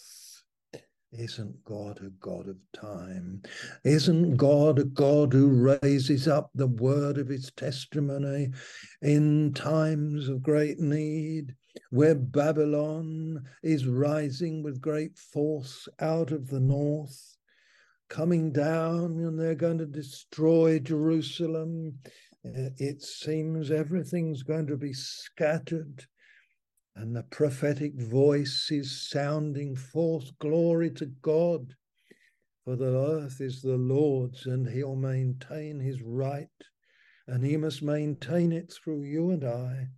Isn't 1.12 1.64
God 1.64 2.00
a 2.02 2.10
God 2.10 2.48
of 2.48 2.58
time? 2.74 3.42
Isn't 3.84 4.36
God 4.36 4.80
a 4.80 4.84
God 4.84 5.34
who 5.34 5.78
raises 5.82 6.28
up 6.28 6.52
the 6.54 6.68
word 6.68 7.18
of 7.18 7.28
his 7.28 7.52
testimony 7.56 8.52
in 9.02 9.54
times 9.54 10.28
of 10.28 10.44
great 10.44 10.80
need, 10.80 11.56
where 11.92 12.16
Babylon 12.16 13.46
is 13.64 13.88
rising 13.88 14.64
with 14.64 14.82
great 14.82 15.18
force 15.18 15.88
out 16.00 16.32
of 16.32 16.48
the 16.50 16.60
north? 16.60 17.38
coming 18.10 18.52
down 18.52 19.20
and 19.20 19.40
they're 19.40 19.56
going 19.56 19.78
to 19.78 19.86
destroy 19.86 20.80
Jerusalem. 20.80 21.98
Uh, 22.46 22.72
it 22.78 23.02
seems 23.02 23.72
everything's 23.72 24.44
going 24.44 24.68
to 24.68 24.78
be 24.78 24.94
scattered. 24.94 26.06
And 27.00 27.16
the 27.16 27.22
prophetic 27.22 27.94
voice 27.94 28.72
is 28.72 29.08
sounding 29.08 29.76
forth 29.76 30.32
glory 30.40 30.90
to 30.92 31.06
God. 31.06 31.76
For 32.66 32.76
the 32.76 32.98
earth 32.98 33.40
is 33.40 33.62
the 33.62 33.78
Lord's, 33.78 34.48
and 34.48 34.68
he'll 34.68 34.96
maintain 34.96 35.80
his 35.80 36.02
right, 36.02 36.50
and 37.28 37.46
he 37.46 37.56
must 37.56 37.84
maintain 37.84 38.52
it 38.52 38.74
through 38.74 39.04
you 39.04 39.30
and 39.30 39.44
I. 39.44 39.90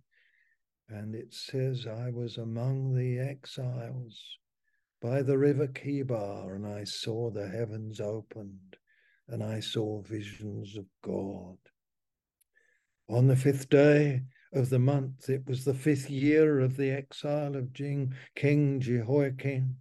And 0.90 1.14
it 1.14 1.32
says, 1.32 1.86
I 1.86 2.10
was 2.10 2.36
among 2.36 2.94
the 2.94 3.18
exiles 3.18 4.38
by 5.00 5.22
the 5.22 5.38
river 5.38 5.68
Chebar, 5.68 6.54
and 6.54 6.66
I 6.66 6.84
saw 6.84 7.30
the 7.30 7.48
heavens 7.48 7.98
opened, 7.98 8.76
and 9.26 9.42
I 9.42 9.60
saw 9.60 10.02
visions 10.02 10.76
of 10.76 10.84
God. 11.02 11.56
On 13.08 13.26
the 13.26 13.36
fifth 13.36 13.70
day 13.70 14.24
of 14.52 14.70
the 14.70 14.78
month, 14.78 15.28
it 15.28 15.46
was 15.46 15.64
the 15.64 15.74
fifth 15.74 16.10
year 16.10 16.60
of 16.60 16.76
the 16.76 16.90
exile 16.90 17.56
of 17.56 17.72
King 17.72 18.80
Jehoiakim. 18.80 19.76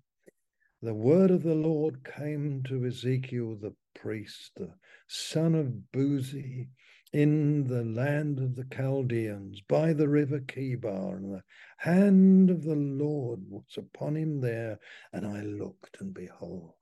The 0.81 0.93
word 0.93 1.31
of 1.31 1.43
the 1.43 1.55
Lord 1.55 2.05
came 2.05 2.63
to 2.63 2.85
Ezekiel 2.85 3.57
the 3.57 3.75
priest, 3.93 4.51
the 4.55 4.73
son 5.07 5.55
of 5.55 5.73
Buzi, 5.91 6.69
in 7.11 7.67
the 7.67 7.83
land 7.83 8.39
of 8.39 8.55
the 8.55 8.65
Chaldeans 8.65 9.61
by 9.67 9.93
the 9.93 10.07
river 10.07 10.39
Chebar, 10.39 11.17
and 11.17 11.33
the 11.33 11.43
hand 11.77 12.51
of 12.51 12.63
the 12.63 12.75
Lord 12.75 13.39
was 13.49 13.77
upon 13.77 14.15
him 14.15 14.39
there. 14.39 14.79
And 15.11 15.25
I 15.25 15.41
looked, 15.41 15.97
and 15.99 16.13
behold, 16.13 16.73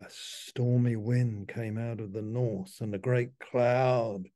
a 0.00 0.06
stormy 0.10 0.94
wind 0.94 1.48
came 1.48 1.76
out 1.76 2.00
of 2.00 2.12
the 2.12 2.22
north, 2.22 2.80
and 2.80 2.94
a 2.94 2.98
great 2.98 3.36
cloud 3.40 4.28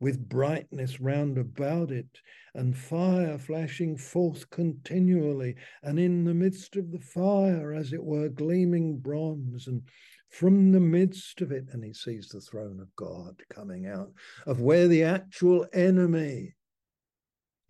with 0.00 0.28
brightness 0.28 1.00
round 1.00 1.36
about 1.36 1.90
it, 1.90 2.20
and 2.54 2.76
fire 2.76 3.38
flashing 3.38 3.96
forth 3.96 4.48
continually, 4.50 5.54
and 5.82 5.98
in 5.98 6.24
the 6.24 6.34
midst 6.34 6.74
of 6.76 6.90
the 6.90 7.00
fire, 7.00 7.72
as 7.72 7.92
it 7.92 8.02
were, 8.02 8.28
gleaming 8.28 8.98
bronze, 8.98 9.66
and 9.66 9.82
from 10.30 10.72
the 10.72 10.80
midst 10.80 11.40
of 11.42 11.52
it, 11.52 11.66
and 11.72 11.84
he 11.84 11.92
sees 11.92 12.28
the 12.28 12.40
throne 12.40 12.80
of 12.80 12.94
God 12.96 13.42
coming 13.50 13.86
out 13.86 14.12
of 14.46 14.60
where 14.60 14.88
the 14.88 15.02
actual 15.02 15.66
enemy 15.72 16.54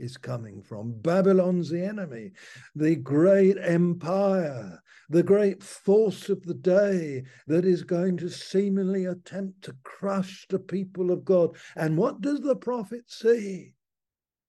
is 0.00 0.16
coming 0.16 0.62
from. 0.62 0.92
Babylon's 1.00 1.70
the 1.70 1.84
enemy, 1.84 2.32
the 2.74 2.96
great 2.96 3.56
empire, 3.60 4.82
the 5.08 5.22
great 5.22 5.62
force 5.62 6.28
of 6.28 6.42
the 6.44 6.54
day 6.54 7.22
that 7.46 7.64
is 7.64 7.82
going 7.82 8.16
to 8.16 8.28
seemingly 8.28 9.04
attempt 9.04 9.62
to 9.62 9.76
crush 9.82 10.46
the 10.48 10.58
people 10.58 11.10
of 11.10 11.24
God. 11.24 11.56
And 11.76 11.96
what 11.96 12.20
does 12.20 12.40
the 12.40 12.56
prophet 12.56 13.04
see? 13.06 13.74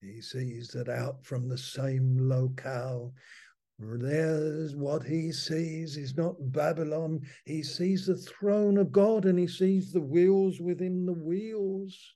He 0.01 0.21
sees 0.21 0.69
that 0.69 0.89
out 0.89 1.23
from 1.23 1.47
the 1.47 1.57
same 1.57 2.17
locale 2.17 3.13
there's 3.83 4.75
what 4.75 5.03
he 5.03 5.31
sees 5.31 5.97
is 5.97 6.15
not 6.15 6.35
Babylon. 6.51 7.21
He 7.45 7.63
sees 7.63 8.05
the 8.05 8.15
throne 8.15 8.77
of 8.77 8.91
God 8.91 9.25
and 9.25 9.39
he 9.39 9.47
sees 9.47 9.91
the 9.91 10.01
wheels 10.01 10.61
within 10.61 11.05
the 11.05 11.13
wheels. 11.13 12.13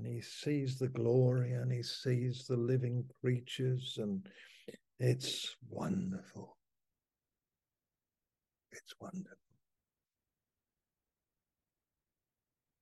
And 0.00 0.14
he 0.14 0.22
sees 0.22 0.78
the 0.78 0.88
glory 0.88 1.52
and 1.52 1.70
he 1.70 1.82
sees 1.82 2.46
the 2.46 2.56
living 2.56 3.04
creatures. 3.20 3.98
And 3.98 4.26
it's 4.98 5.54
wonderful. 5.68 6.56
It's 8.72 8.94
wonderful. 8.98 9.36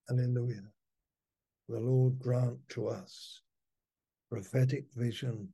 Hallelujah. 0.08 0.68
The 1.68 1.80
Lord 1.80 2.20
grant 2.20 2.58
to 2.70 2.86
us 2.86 3.40
prophetic 4.30 4.84
vision 4.94 5.48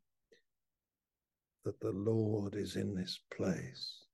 that 1.64 1.80
the 1.80 1.92
Lord 1.92 2.56
is 2.56 2.76
in 2.76 2.94
this 2.94 3.18
place. 3.34 4.04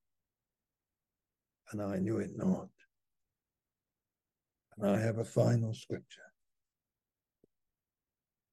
And 1.72 1.82
I 1.82 1.96
knew 1.96 2.18
it 2.18 2.30
not. 2.36 2.68
And 4.78 4.88
I 4.88 5.00
have 5.00 5.18
a 5.18 5.24
final 5.24 5.74
scripture. 5.74 6.29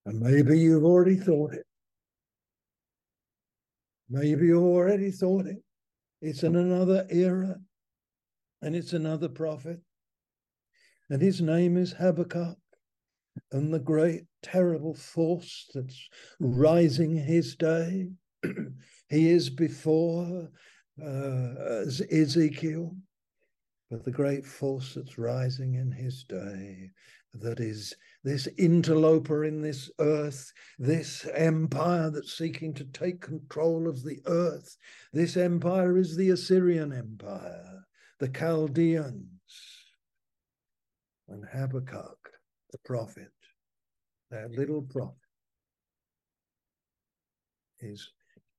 And 0.08 0.22
maybe 0.22 0.58
you've 0.58 0.86
already 0.86 1.18
thought 1.18 1.54
it. 1.54 1.66
Maybe 4.10 4.48
you've 4.48 4.64
already 4.64 5.12
thought 5.12 5.48
it. 5.48 5.58
It's 6.22 6.44
in 6.44 6.56
another 6.56 7.06
era 7.10 7.58
and 8.62 8.74
it's 8.74 8.94
another 8.94 9.28
prophet. 9.28 9.82
And 11.10 11.22
his 11.22 11.42
name 11.42 11.76
is 11.76 11.92
Habakkuk. 11.92 12.58
And 13.52 13.74
the 13.74 13.80
great, 13.80 14.22
terrible 14.42 14.94
force 14.94 15.70
that's 15.74 16.10
rising 16.40 17.18
his 17.18 17.58
day, 17.58 18.08
he 19.10 19.30
is 19.30 19.50
before 19.50 20.50
uh, 21.04 21.84
Ezekiel, 22.10 22.96
but 23.92 24.06
the 24.06 24.12
great 24.12 24.46
force 24.46 24.94
that's 24.94 25.18
rising 25.18 25.76
in 25.76 25.92
his 25.92 26.24
day 26.24 26.92
that 27.34 27.60
is 27.60 27.94
this 28.28 28.46
interloper 28.58 29.46
in 29.46 29.62
this 29.62 29.90
earth, 30.00 30.52
this 30.78 31.26
empire 31.34 32.10
that's 32.10 32.38
seeking 32.38 32.74
to 32.74 32.84
take 32.84 33.22
control 33.22 33.88
of 33.88 34.04
the 34.04 34.20
earth. 34.26 34.76
This 35.14 35.38
empire 35.38 35.98
is 35.98 36.18
the 36.18 36.32
Assyrian 36.32 36.92
Empire, 36.92 37.86
the 38.20 38.28
Chaldeans, 38.28 39.30
and 41.30 41.46
Habakkuk, 41.46 42.18
the 42.74 42.80
prophet, 42.84 43.32
that 44.30 44.52
little 44.52 44.82
prophet, 44.82 45.16
he's 47.80 48.10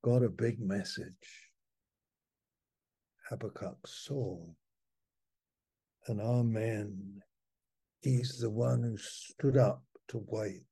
got 0.02 0.22
a 0.22 0.30
big 0.30 0.58
message. 0.60 1.50
Habakkuk 3.28 3.86
saw, 3.86 4.38
and 6.06 6.22
Amen 6.22 7.20
He's 8.00 8.38
the 8.40 8.50
one 8.50 8.82
who 8.82 8.96
stood 8.96 9.56
up 9.56 9.82
to 10.08 10.24
wait. 10.28 10.62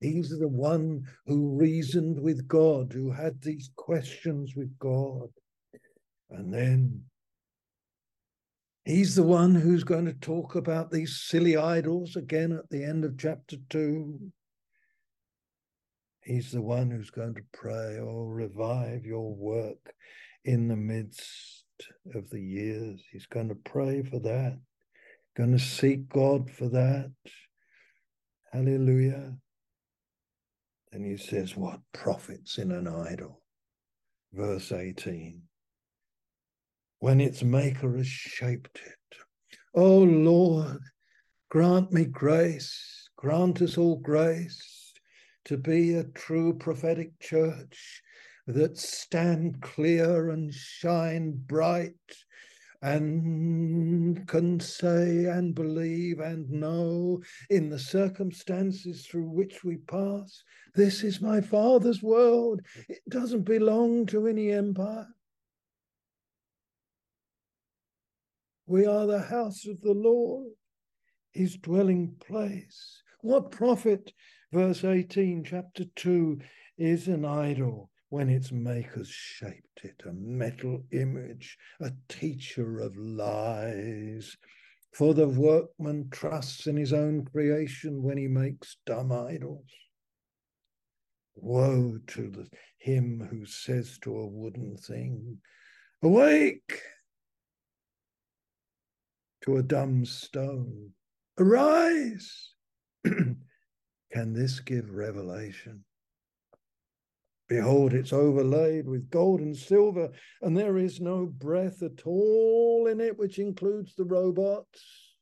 He's 0.00 0.30
the 0.30 0.48
one 0.48 1.04
who 1.26 1.56
reasoned 1.56 2.20
with 2.20 2.46
God, 2.46 2.92
who 2.92 3.10
had 3.10 3.40
these 3.40 3.70
questions 3.76 4.54
with 4.54 4.78
God. 4.78 5.28
And 6.30 6.52
then 6.52 7.02
he's 8.84 9.14
the 9.14 9.22
one 9.22 9.54
who's 9.54 9.84
going 9.84 10.04
to 10.04 10.12
talk 10.12 10.54
about 10.54 10.90
these 10.90 11.22
silly 11.22 11.56
idols 11.56 12.14
again 12.16 12.52
at 12.52 12.68
the 12.68 12.84
end 12.84 13.04
of 13.04 13.18
chapter 13.18 13.56
two. 13.70 14.20
He's 16.20 16.50
the 16.50 16.62
one 16.62 16.90
who's 16.90 17.10
going 17.10 17.34
to 17.36 17.44
pray, 17.52 17.98
oh, 18.00 18.24
revive 18.24 19.04
your 19.04 19.34
work 19.34 19.94
in 20.44 20.68
the 20.68 20.76
midst 20.76 21.64
of 22.14 22.28
the 22.30 22.42
years. 22.42 23.02
He's 23.12 23.26
going 23.26 23.48
to 23.48 23.54
pray 23.54 24.02
for 24.02 24.18
that. 24.20 24.58
Going 25.36 25.52
to 25.52 25.58
seek 25.58 26.08
God 26.08 26.50
for 26.50 26.68
that. 26.70 27.12
Hallelujah. 28.52 29.36
And 30.92 31.04
he 31.04 31.18
says, 31.18 31.54
What 31.54 31.80
profits 31.92 32.56
in 32.56 32.72
an 32.72 32.88
idol? 32.88 33.42
Verse 34.32 34.72
18. 34.72 35.42
When 37.00 37.20
its 37.20 37.42
maker 37.42 37.98
has 37.98 38.06
shaped 38.06 38.80
it. 38.86 39.18
Oh 39.74 39.98
Lord, 39.98 40.80
grant 41.50 41.92
me 41.92 42.06
grace, 42.06 43.10
grant 43.16 43.60
us 43.60 43.76
all 43.76 43.96
grace 43.96 44.94
to 45.44 45.58
be 45.58 45.94
a 45.94 46.04
true 46.04 46.54
prophetic 46.54 47.10
church 47.20 48.02
that 48.46 48.78
stand 48.78 49.60
clear 49.60 50.30
and 50.30 50.54
shine 50.54 51.32
bright 51.46 51.92
and 52.82 54.26
can 54.28 54.60
say 54.60 55.24
and 55.26 55.54
believe 55.54 56.20
and 56.20 56.50
know 56.50 57.22
in 57.50 57.70
the 57.70 57.78
circumstances 57.78 59.06
through 59.06 59.28
which 59.28 59.64
we 59.64 59.76
pass. 59.76 60.42
This 60.74 61.02
is 61.02 61.20
my 61.20 61.40
Father's 61.40 62.02
world. 62.02 62.60
It 62.88 63.02
doesn't 63.08 63.44
belong 63.44 64.06
to 64.06 64.26
any 64.26 64.50
empire. 64.50 65.08
We 68.66 68.84
are 68.84 69.06
the 69.06 69.22
house 69.22 69.66
of 69.66 69.80
the 69.80 69.94
Lord, 69.94 70.48
his 71.32 71.56
dwelling 71.56 72.16
place. 72.20 73.02
What 73.20 73.50
profit, 73.50 74.12
verse 74.52 74.84
18, 74.84 75.44
chapter 75.44 75.84
2, 75.94 76.40
is 76.78 77.08
an 77.08 77.24
idol 77.24 77.90
when 78.08 78.28
its 78.28 78.52
makers 78.52 79.08
shaped 79.08 79.80
it, 79.82 80.02
a 80.06 80.12
metal 80.12 80.84
image, 80.92 81.58
a 81.80 81.92
teacher 82.08 82.80
of 82.80 82.96
lies. 82.96 84.36
For 84.92 85.12
the 85.12 85.28
workman 85.28 86.08
trusts 86.10 86.66
in 86.66 86.76
his 86.76 86.92
own 86.92 87.24
creation 87.24 88.02
when 88.02 88.16
he 88.16 88.28
makes 88.28 88.76
dumb 88.86 89.12
idols. 89.12 89.70
Woe 91.34 91.98
to 92.06 92.30
the, 92.30 92.48
him 92.78 93.28
who 93.30 93.44
says 93.44 93.98
to 94.02 94.16
a 94.16 94.26
wooden 94.26 94.76
thing, 94.76 95.38
Awake! 96.02 96.80
To 99.42 99.58
a 99.58 99.62
dumb 99.62 100.06
stone, 100.06 100.92
Arise! 101.38 102.54
Can 103.04 104.32
this 104.32 104.60
give 104.60 104.90
revelation? 104.90 105.84
Behold, 107.48 107.94
it's 107.94 108.12
overlaid 108.12 108.88
with 108.88 109.08
gold 109.08 109.40
and 109.40 109.56
silver, 109.56 110.10
and 110.42 110.56
there 110.56 110.78
is 110.78 111.00
no 111.00 111.26
breath 111.26 111.82
at 111.82 112.04
all 112.04 112.88
in 112.88 113.00
it, 113.00 113.16
which 113.16 113.38
includes 113.38 113.94
the 113.94 114.04
robots 114.04 115.14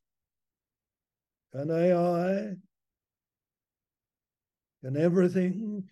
and 1.53 1.69
AI 1.69 2.55
and 4.83 4.97
everything 4.97 5.83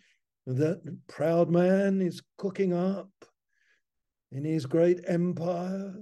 that 0.48 0.82
proud 1.08 1.50
man 1.50 2.02
is 2.02 2.22
cooking 2.38 2.74
up 2.74 3.12
in 4.32 4.44
his 4.44 4.66
great 4.66 5.02
empire 5.08 5.94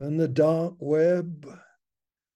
and 0.00 0.18
the 0.18 0.28
dark 0.28 0.74
web 0.80 1.48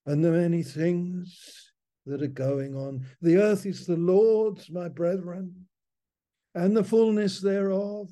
and 0.07 0.25
the 0.25 0.31
many 0.31 0.63
things 0.63 1.73
that 2.07 2.23
are 2.23 2.29
going 2.29 2.77
on. 2.77 3.05
The 3.21 3.39
earth 3.39 3.67
is 3.67 3.87
the 3.87 3.97
Lord's, 3.97 4.71
my 4.71 4.89
brethren 4.89 5.67
and 6.55 6.77
the 6.77 6.85
fullness 6.85 7.41
thereof. 7.41 8.09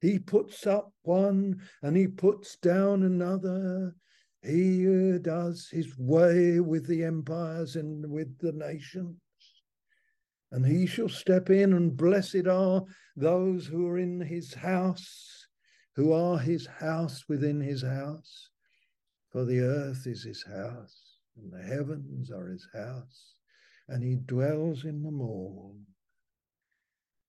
He 0.00 0.18
puts 0.18 0.66
up 0.66 0.92
one 1.02 1.62
and 1.82 1.96
he 1.96 2.06
puts 2.06 2.56
down 2.56 3.02
another. 3.02 3.94
He 4.42 4.86
uh, 4.86 5.18
does 5.18 5.68
his 5.70 5.96
way 5.96 6.60
with 6.60 6.86
the 6.86 7.02
empires 7.04 7.76
and 7.76 8.10
with 8.10 8.38
the 8.38 8.52
nations. 8.52 9.16
And 10.52 10.66
he 10.66 10.86
shall 10.86 11.08
step 11.08 11.48
in, 11.50 11.72
and 11.72 11.96
blessed 11.96 12.46
are 12.46 12.84
those 13.16 13.66
who 13.66 13.88
are 13.88 13.98
in 13.98 14.20
his 14.20 14.54
house, 14.54 15.48
who 15.96 16.12
are 16.12 16.38
his 16.38 16.66
house 16.66 17.24
within 17.28 17.60
his 17.60 17.82
house. 17.82 18.50
For 19.30 19.44
the 19.44 19.60
earth 19.60 20.06
is 20.06 20.22
his 20.22 20.44
house, 20.44 21.18
and 21.36 21.50
the 21.50 21.66
heavens 21.66 22.30
are 22.30 22.48
his 22.48 22.68
house, 22.72 23.34
and 23.88 24.04
he 24.04 24.14
dwells 24.14 24.84
in 24.84 25.02
them 25.02 25.20
all. 25.20 25.76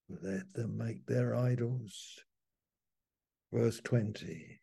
Let 0.09 0.53
them 0.53 0.77
make 0.77 1.05
their 1.05 1.35
idols. 1.35 2.19
Verse 3.51 3.79
20 3.83 4.61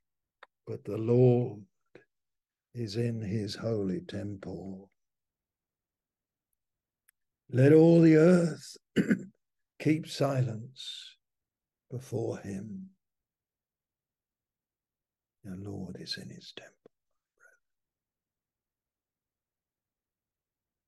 But 0.66 0.84
the 0.84 0.98
Lord 0.98 1.62
is 2.74 2.96
in 2.96 3.20
his 3.20 3.54
holy 3.56 4.00
temple. 4.00 4.90
Let 7.50 7.72
all 7.72 8.00
the 8.00 8.16
earth 8.16 8.76
keep 9.78 10.08
silence 10.08 11.16
before 11.90 12.38
him. 12.38 12.88
The 15.44 15.56
Lord 15.56 15.96
is 16.00 16.16
in 16.16 16.30
his 16.30 16.52
temple. 16.56 16.72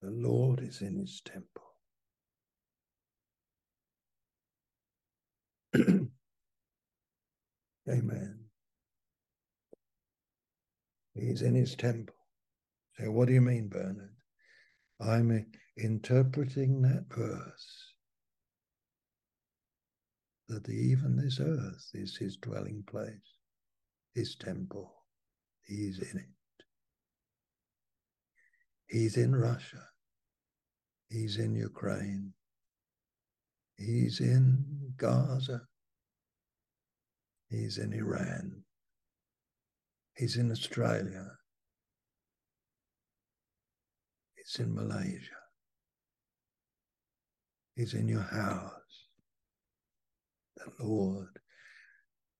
The 0.00 0.10
Lord 0.10 0.60
is 0.60 0.80
in 0.80 0.96
his 0.96 1.20
temple. 1.24 1.63
Amen. 7.90 8.38
He's 11.14 11.42
in 11.42 11.54
his 11.54 11.74
temple. 11.76 12.14
So, 12.98 13.10
what 13.10 13.28
do 13.28 13.34
you 13.34 13.40
mean, 13.40 13.68
Bernard? 13.68 14.14
I'm 15.00 15.46
interpreting 15.76 16.82
that 16.82 17.06
verse 17.10 17.94
that 20.48 20.68
even 20.68 21.16
this 21.16 21.40
earth 21.40 21.90
is 21.94 22.16
his 22.16 22.36
dwelling 22.36 22.84
place, 22.88 23.38
his 24.14 24.36
temple. 24.36 24.92
He's 25.66 25.98
in 25.98 26.18
it. 26.18 26.64
He's 28.88 29.16
in 29.16 29.34
Russia. 29.34 29.82
He's 31.10 31.38
in 31.38 31.54
Ukraine. 31.54 32.32
He's 33.76 34.20
in 34.20 34.64
Gaza. 34.96 35.62
He's 37.48 37.78
in 37.78 37.92
Iran. 37.92 38.62
He's 40.16 40.36
in 40.36 40.50
Australia. 40.50 41.26
He's 44.36 44.64
in 44.64 44.74
Malaysia. 44.74 45.40
He's 47.74 47.94
in 47.94 48.08
your 48.08 48.22
house. 48.22 49.08
The 50.56 50.84
Lord. 50.84 51.40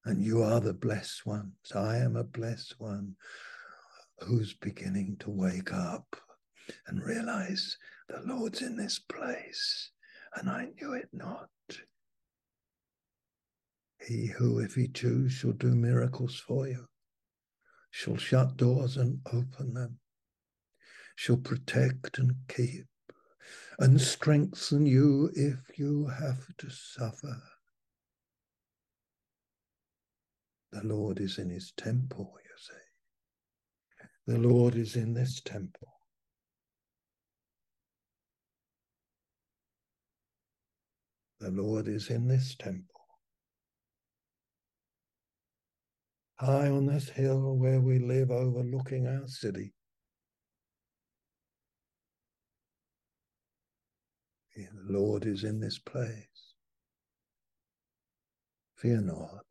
And 0.05 0.23
you 0.23 0.43
are 0.43 0.61
the 0.61 0.75
blessed 0.75 1.27
ones. 1.27 1.73
I 1.75 1.97
am 1.97 2.15
a 2.17 2.25
blessed 2.25 2.75
one 2.79 3.17
who's 4.21 4.55
beginning 4.55 5.17
to 5.21 5.31
wake 5.31 5.73
up 5.73 6.17
and 6.87 7.03
realize 7.03 7.77
the 8.09 8.21
Lord's 8.25 8.63
in 8.63 8.77
this 8.77 8.99
place 8.99 9.91
and 10.37 10.51
I 10.51 10.69
knew 10.81 10.95
it 10.95 11.09
not. 11.13 11.49
He 14.07 14.27
who, 14.27 14.59
if 14.59 14.75
he 14.75 14.89
choose, 14.89 15.33
shall 15.33 15.53
do 15.53 15.75
miracles 15.75 16.39
for 16.39 16.69
you, 16.69 16.87
shall 17.91 18.17
shut 18.17 18.57
doors 18.57 18.97
and 18.97 19.21
open 19.33 19.75
them, 19.75 19.99
shall 21.17 21.39
protect 21.39 22.19
and 22.19 22.35
keep, 22.49 22.87
and 23.79 24.01
strengthen 24.01 24.87
you 24.87 25.31
if 25.35 25.79
you 25.79 26.07
have 26.09 26.47
to 26.59 26.71
suffer. 26.71 27.43
The 30.73 30.85
Lord 30.85 31.21
is 31.21 31.39
in 31.39 31.51
his 31.51 31.73
temple, 31.77 32.35
you 32.45 32.51
see. 32.59 34.33
The 34.33 34.39
Lord 34.49 34.75
is 34.75 34.97
in 34.97 35.15
this 35.15 35.41
temple. 35.41 35.94
The 41.45 41.51
Lord 41.51 41.89
is 41.89 42.09
in 42.09 42.27
this 42.27 42.57
temple. 42.57 43.03
High 46.41 46.71
on 46.71 46.87
this 46.87 47.11
hill 47.11 47.59
where 47.59 47.83
we 47.83 47.99
live 47.99 48.31
overlooking 48.31 49.07
our 49.07 49.29
city. 49.29 49.75
The 54.57 54.69
Lord 54.89 55.27
is 55.27 55.45
in 55.45 55.61
this 55.61 55.79
place. 55.79 56.55
Fear 58.77 59.03
not. 59.03 59.45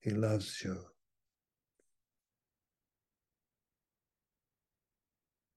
He 0.00 0.12
loves 0.12 0.62
you. 0.64 0.78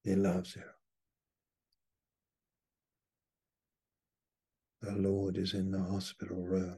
He 0.03 0.15
loves 0.15 0.53
you. 0.57 0.74
The 4.85 4.91
Lord 4.91 5.37
is 5.37 5.55
in 5.55 5.71
the 5.71 5.79
hospital 5.81 6.43
room. 6.43 6.77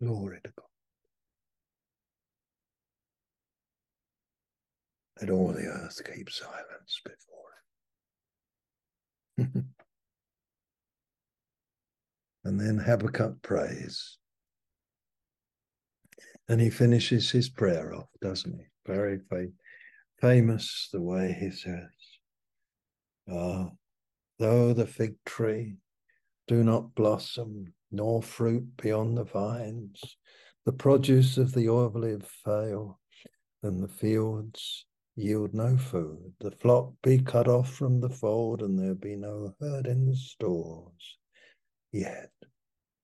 Glory 0.00 0.38
to 0.44 0.52
God. 0.56 0.66
Let 5.20 5.30
all 5.30 5.52
the 5.52 5.66
earth 5.66 6.00
keep 6.04 6.30
silence 6.30 7.00
before 7.04 7.50
him. 9.36 9.66
and 12.44 12.60
then 12.60 12.78
Habakkuk 12.78 13.42
prays. 13.42 14.18
And 16.48 16.60
he 16.60 16.70
finishes 16.70 17.32
his 17.32 17.48
prayer 17.48 17.94
off, 17.94 18.10
doesn't 18.22 18.54
he? 18.60 18.66
Very 18.86 19.18
fam- 19.28 19.54
famous 20.20 20.88
the 20.92 21.02
way 21.02 21.36
he 21.38 21.50
says, 21.50 21.90
uh, 23.30 23.66
though 24.38 24.72
the 24.72 24.86
fig 24.86 25.14
tree 25.24 25.76
do 26.48 26.64
not 26.64 26.94
blossom, 26.94 27.72
nor 27.92 28.22
fruit 28.22 28.76
beyond 28.76 29.16
the 29.16 29.24
vines, 29.24 30.00
the 30.66 30.72
produce 30.72 31.38
of 31.38 31.52
the 31.54 31.68
olive 31.68 32.26
fail, 32.44 32.98
and 33.62 33.82
the 33.82 33.88
fields 33.88 34.86
yield 35.16 35.54
no 35.54 35.76
food. 35.76 36.32
The 36.40 36.50
flock 36.50 36.92
be 37.02 37.18
cut 37.18 37.48
off 37.48 37.72
from 37.72 38.00
the 38.00 38.08
fold, 38.10 38.62
and 38.62 38.78
there 38.78 38.94
be 38.94 39.16
no 39.16 39.54
herd 39.60 39.86
in 39.86 40.06
the 40.06 40.16
stores. 40.16 41.18
Yet 41.92 42.30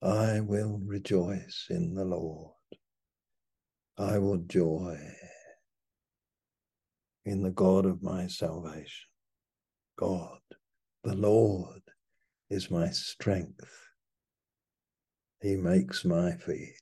I 0.03 0.41
will 0.41 0.81
rejoice 0.85 1.67
in 1.71 1.95
the 1.95 2.05
Lord. 2.05 2.53
I 3.99 4.19
will 4.19 4.39
joy 4.39 4.99
in 7.25 7.43
the 7.43 7.51
God 7.51 7.87
of 7.87 8.03
my 8.03 8.27
salvation. 8.27 9.09
God, 9.97 10.41
the 11.05 11.15
Lord, 11.15 11.83
is 12.51 12.71
my 12.71 12.91
strength. 12.91 13.69
He 15.41 15.57
makes 15.57 16.05
my 16.05 16.33
feet 16.37 16.81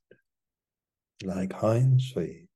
like 1.23 1.53
hinds' 1.53 2.11
feet. 2.13 2.49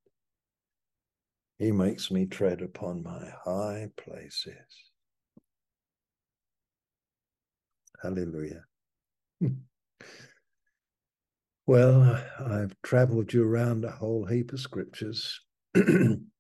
He 1.59 1.73
makes 1.73 2.11
me 2.11 2.27
tread 2.27 2.63
upon 2.63 3.03
my 3.03 3.33
high 3.45 3.91
places. 3.97 4.55
Hallelujah. 8.03 8.65
well, 11.67 12.25
I've 12.39 12.77
traveled 12.83 13.33
you 13.33 13.45
around 13.45 13.85
a 13.85 13.91
whole 13.91 14.25
heap 14.25 14.53
of 14.53 14.61
scriptures. 14.61 15.41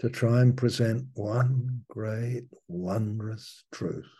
to 0.00 0.10
try 0.10 0.40
and 0.40 0.56
present 0.56 1.06
one 1.14 1.82
great, 1.88 2.44
wondrous 2.68 3.64
truth. 3.72 4.10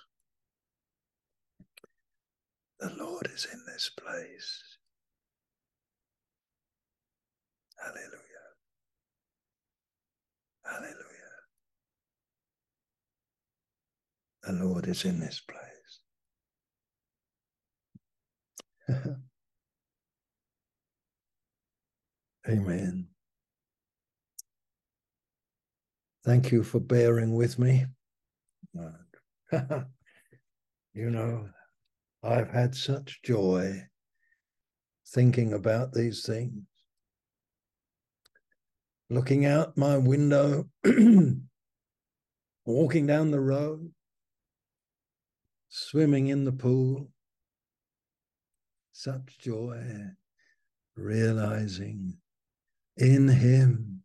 The 2.80 2.92
Lord 2.98 3.28
is 3.32 3.46
in 3.52 3.60
this 3.66 3.90
place. 3.98 4.78
Hallelujah. 7.78 8.10
Hallelujah. 10.64 10.94
The 14.42 14.52
Lord 14.64 14.88
is 14.88 15.04
in 15.04 15.20
this 15.20 15.40
place. 15.40 16.00
Amen. 22.48 23.08
Thank 26.24 26.50
you 26.50 26.62
for 26.62 26.80
bearing 26.80 27.34
with 27.34 27.58
me. 27.58 27.84
Uh, 28.80 28.92
you 30.94 31.10
know, 31.10 31.50
I've 32.22 32.48
had 32.48 32.74
such 32.74 33.20
joy 33.22 33.82
thinking 35.08 35.52
about 35.52 35.92
these 35.92 36.24
things. 36.24 36.62
Looking 39.10 39.44
out 39.44 39.76
my 39.76 39.98
window, 39.98 40.70
walking 42.64 43.06
down 43.06 43.30
the 43.30 43.40
road, 43.40 43.92
swimming 45.68 46.28
in 46.28 46.44
the 46.44 46.52
pool. 46.52 47.10
Such 48.92 49.38
joy, 49.38 49.82
realizing 50.96 52.16
in 52.96 53.28
Him 53.28 54.04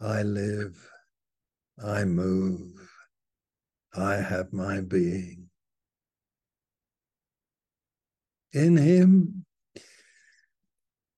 I 0.00 0.22
live 0.22 0.91
I 1.84 2.04
move. 2.04 2.72
I 3.94 4.16
have 4.16 4.52
my 4.52 4.80
being. 4.80 5.48
In 8.52 8.76
him, 8.76 9.44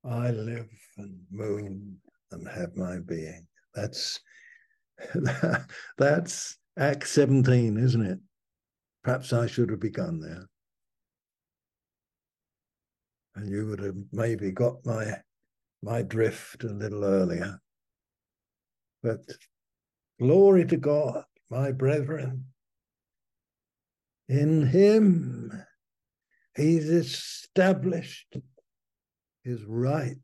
I 0.05 0.31
live 0.31 0.69
and 0.97 1.19
move 1.31 1.67
and 2.33 2.49
have 2.49 2.77
my 2.77 2.99
being. 2.99 3.47
That's 3.75 4.21
that's 5.99 6.57
Act 6.79 7.07
17, 7.07 7.77
isn't 7.77 8.07
it? 8.07 8.19
Perhaps 9.03 9.33
I 9.33 9.47
should 9.47 9.71
have 9.71 9.81
begun 9.81 10.21
there. 10.21 10.47
And 13.37 13.51
you 13.51 13.67
would 13.67 13.81
have 13.81 13.97
maybe 14.13 14.51
got 14.53 14.85
my 14.85 15.21
my 15.83 16.03
drift 16.03 16.65
a 16.65 16.69
little 16.69 17.05
earlier. 17.05 17.61
But 19.03 19.21
Glory 20.21 20.65
to 20.67 20.77
God, 20.77 21.25
my 21.51 21.73
brethren. 21.73 22.47
In 24.29 24.67
him, 24.67 25.53
he's 26.57 26.89
established 26.89 28.37
his 29.43 29.65
right 29.65 30.17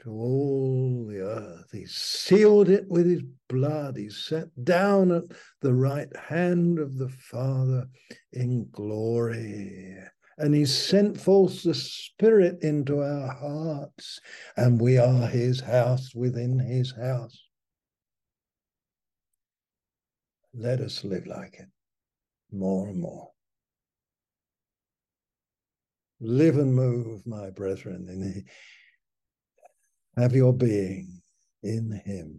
to 0.00 0.10
all 0.10 1.06
the 1.08 1.20
earth. 1.20 1.68
He 1.72 1.86
sealed 1.86 2.68
it 2.68 2.88
with 2.88 3.06
his 3.06 3.22
blood. 3.48 3.96
He 3.96 4.10
sat 4.10 4.48
down 4.64 5.12
at 5.12 5.24
the 5.60 5.74
right 5.74 6.14
hand 6.16 6.78
of 6.78 6.98
the 6.98 7.08
Father 7.08 7.86
in 8.32 8.68
glory. 8.72 9.96
And 10.36 10.54
he 10.54 10.64
sent 10.66 11.20
forth 11.20 11.62
the 11.62 11.74
Spirit 11.74 12.62
into 12.62 13.00
our 13.00 13.32
hearts, 13.32 14.18
and 14.56 14.80
we 14.80 14.98
are 14.98 15.28
his 15.28 15.60
house 15.60 16.12
within 16.14 16.58
his 16.58 16.92
house. 16.96 17.40
Let 20.56 20.80
us 20.80 21.02
live 21.02 21.26
like 21.26 21.54
it. 21.54 21.68
more 22.52 22.88
and 22.88 23.00
more. 23.00 23.32
Live 26.20 26.58
and 26.58 26.72
move, 26.74 27.26
my 27.26 27.50
brethren, 27.50 28.06
in 28.08 28.44
have 30.16 30.32
your 30.34 30.52
being 30.52 31.20
in 31.64 31.90
him. 32.04 32.38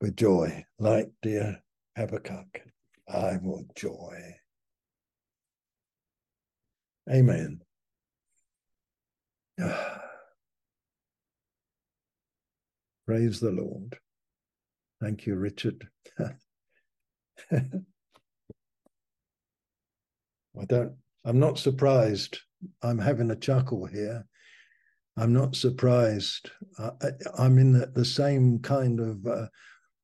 With 0.00 0.16
joy, 0.16 0.64
like 0.78 1.10
dear 1.22 1.60
Habakkuk, 1.96 2.62
I 3.08 3.38
will 3.42 3.64
joy. 3.74 4.36
Amen. 7.10 7.60
Praise 13.06 13.40
the 13.40 13.50
Lord. 13.50 13.98
Thank 15.02 15.26
you, 15.26 15.34
Richard. 15.34 15.88
I 16.20 16.30
don't, 20.66 20.92
I'm 21.24 21.40
not 21.40 21.58
surprised. 21.58 22.38
I'm 22.82 22.98
having 22.98 23.32
a 23.32 23.36
chuckle 23.36 23.84
here. 23.84 24.24
I'm 25.16 25.32
not 25.32 25.56
surprised. 25.56 26.52
I, 26.78 26.90
am 27.36 27.58
in 27.58 27.72
the, 27.72 27.86
the, 27.86 28.04
same 28.04 28.60
kind 28.60 29.00
of 29.00 29.26
uh, 29.26 29.46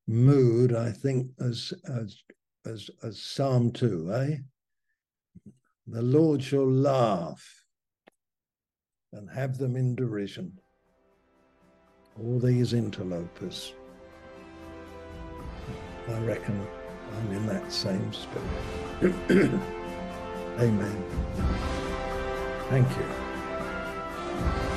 mood, 0.09 0.75
I 0.75 0.91
think, 0.91 1.29
as, 1.39 1.73
as 1.89 2.21
as 2.67 2.91
as 3.05 3.23
Psalm 3.23 3.71
two, 3.71 4.13
eh? 4.13 4.39
The 5.87 6.03
Lord 6.03 6.43
shall 6.43 6.69
laugh 6.69 7.43
and 9.13 9.31
have 9.31 9.59
them 9.59 9.77
in 9.77 9.95
derision. 9.95 10.53
All 12.21 12.41
these 12.41 12.73
interlopers. 12.73 13.73
I 16.15 16.21
reckon 16.21 16.67
I'm 17.17 17.33
in 17.33 17.47
that 17.47 17.71
same 17.73 18.13
spirit. 18.13 19.15
Amen. 20.59 21.05
Thank 22.71 22.89
you. 22.97 24.68